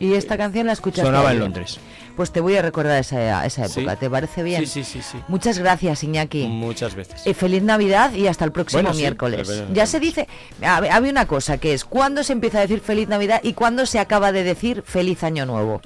Y 0.00 0.14
esta 0.14 0.36
canción 0.36 0.66
la 0.66 0.72
escuchaste 0.72 1.06
Sonaba 1.06 1.32
en 1.32 1.38
Londres. 1.40 1.78
Pues 2.16 2.30
te 2.30 2.40
voy 2.40 2.54
a 2.56 2.62
recordar 2.62 3.00
esa, 3.00 3.44
esa 3.44 3.66
época, 3.66 3.92
Sí. 3.94 3.98
¿te 4.00 4.10
parece 4.10 4.42
bien? 4.44 4.60
Sí, 4.66 4.84
sí, 4.84 4.84
sí, 4.84 5.02
sí. 5.02 5.18
Muchas 5.26 5.58
gracias, 5.58 6.04
Iñaki. 6.04 6.46
Muchas 6.46 6.94
veces. 6.94 7.26
Eh, 7.26 7.34
feliz 7.34 7.62
Navidad 7.62 8.12
y 8.12 8.28
hasta 8.28 8.44
el 8.44 8.52
próximo 8.52 8.82
Bueno, 8.82 8.96
miércoles. 8.96 9.64
ya 9.72 9.86
se 9.86 9.98
dice, 9.98 10.28
había 10.62 11.10
una 11.10 11.26
cosa 11.26 11.58
que 11.58 11.74
es 11.74 11.84
cuándo 11.84 12.22
se 12.22 12.32
empieza 12.32 12.58
a 12.58 12.60
decir 12.62 12.80
feliz 12.80 13.08
Navidad 13.08 13.40
y 13.42 13.54
cuándo 13.54 13.84
se 13.86 13.98
acaba 13.98 14.30
de 14.30 14.44
decir 14.44 14.82
feliz 14.86 15.24
año 15.24 15.44
nuevo. 15.46 15.80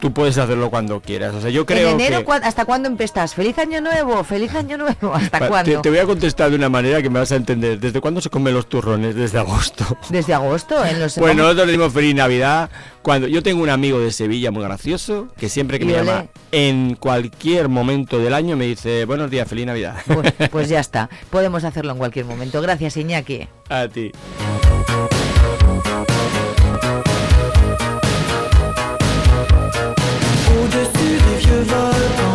Tú 0.00 0.12
puedes 0.12 0.38
hacerlo 0.38 0.70
cuando 0.70 1.00
quieras. 1.00 1.34
O 1.34 1.40
sea, 1.40 1.50
yo 1.50 1.66
creo 1.66 1.88
en 1.90 2.00
enero, 2.00 2.18
que... 2.18 2.24
¿cuá- 2.24 2.40
¿hasta 2.44 2.64
cuándo 2.64 2.88
empiezas? 2.88 3.34
¿Feliz 3.34 3.58
año 3.58 3.80
nuevo? 3.80 4.22
¿Feliz 4.24 4.54
año 4.54 4.78
nuevo? 4.78 5.12
¿Hasta 5.14 5.38
Va, 5.40 5.48
cuándo? 5.48 5.72
Te, 5.72 5.78
te 5.78 5.90
voy 5.90 5.98
a 5.98 6.04
contestar 6.06 6.50
de 6.50 6.56
una 6.56 6.68
manera 6.68 7.02
que 7.02 7.10
me 7.10 7.18
vas 7.18 7.32
a 7.32 7.36
entender. 7.36 7.80
¿Desde 7.80 8.00
cuándo 8.00 8.20
se 8.20 8.30
comen 8.30 8.54
los 8.54 8.68
turrones? 8.68 9.14
Desde 9.14 9.38
agosto. 9.38 9.84
Desde 10.08 10.34
agosto, 10.34 10.84
en 10.84 11.00
los 11.00 11.14
Pues 11.14 11.34
nosotros 11.34 11.66
le 11.66 11.72
dimos 11.72 11.92
feliz 11.92 12.14
Navidad. 12.14 12.70
Cuando 13.02 13.26
yo 13.26 13.42
tengo 13.42 13.62
un 13.62 13.70
amigo 13.70 13.98
de 14.00 14.12
Sevilla 14.12 14.50
muy 14.50 14.62
gracioso 14.62 15.28
que 15.38 15.48
siempre 15.48 15.78
que 15.78 15.84
me 15.86 15.92
llama 15.92 16.26
en 16.52 16.94
cualquier 16.94 17.68
momento 17.68 18.18
del 18.18 18.34
año 18.34 18.56
me 18.56 18.66
dice 18.66 19.04
buenos 19.06 19.30
días, 19.30 19.48
feliz 19.48 19.66
Navidad. 19.66 19.96
Pues, 20.06 20.32
pues 20.50 20.68
ya 20.68 20.78
está, 20.88 21.08
podemos 21.30 21.64
hacerlo 21.64 21.92
en 21.92 21.98
cualquier 21.98 22.26
momento. 22.26 22.60
Gracias, 22.60 22.96
Iñaki. 22.96 23.48
A 23.70 23.88
ti. 23.88 24.12
survival 31.64 32.27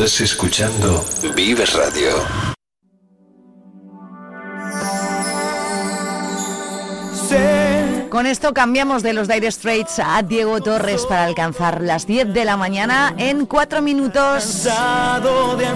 Estás 0.00 0.20
escuchando 0.20 1.04
Vives 1.34 1.72
Radio. 1.72 2.08
Con 8.08 8.26
esto 8.26 8.54
cambiamos 8.54 9.02
de 9.02 9.12
los 9.12 9.26
Dire 9.26 9.50
Straits 9.50 9.98
a 9.98 10.22
Diego 10.22 10.60
Torres 10.60 11.04
para 11.08 11.24
alcanzar 11.24 11.82
las 11.82 12.06
10 12.06 12.32
de 12.32 12.44
la 12.44 12.56
mañana. 12.56 13.12
En 13.18 13.44
4 13.44 13.82
minutos 13.82 14.68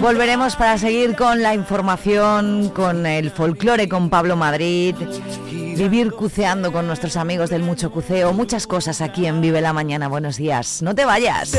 volveremos 0.01 0.55
para 0.55 0.79
seguir 0.79 1.17
con 1.17 1.43
la 1.43 1.55
información, 1.55 2.69
con 2.69 3.07
el 3.07 3.33
folclore, 3.33 3.89
con 3.89 4.09
Pablo 4.09 4.37
Madrid, 4.37 4.95
vivir 5.77 6.13
cuceando 6.13 6.71
con 6.71 6.87
nuestros 6.87 7.17
amigos 7.17 7.51
del 7.51 7.65
Mucho 7.65 7.91
Cuceo, 7.91 8.33
muchas 8.33 8.69
cosas 8.69 9.01
aquí 9.01 9.27
en 9.27 9.41
Vive 9.41 9.61
la 9.61 9.73
Mañana. 9.73 10.07
Buenos 10.07 10.37
días, 10.37 10.81
no 10.81 10.95
te 10.95 11.05
vayas 11.05 11.59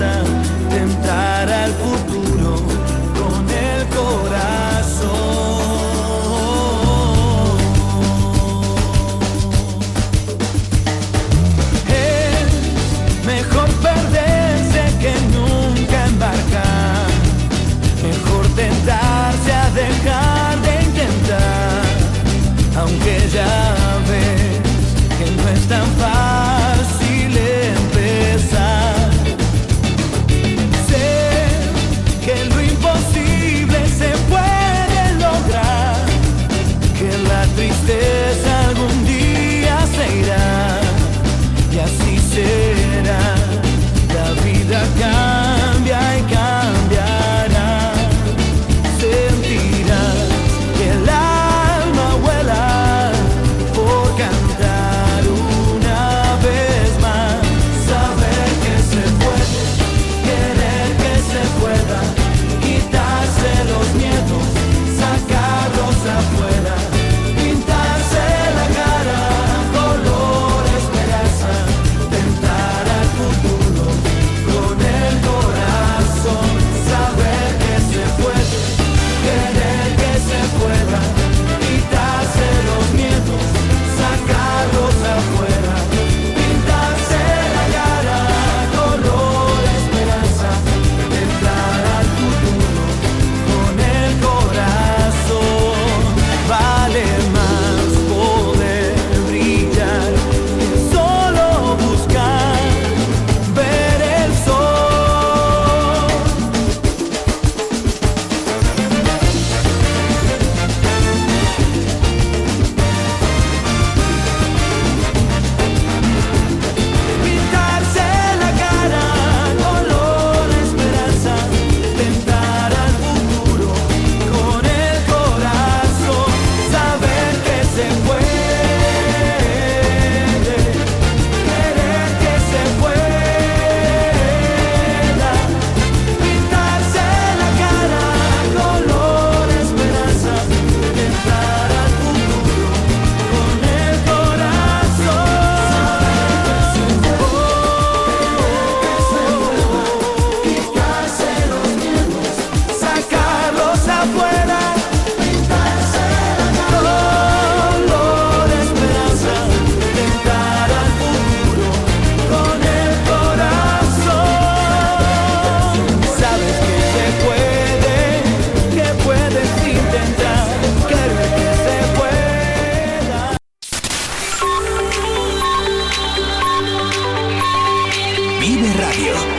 esperanza, 0.00 0.52
tentar 0.70 1.48
al 1.50 1.89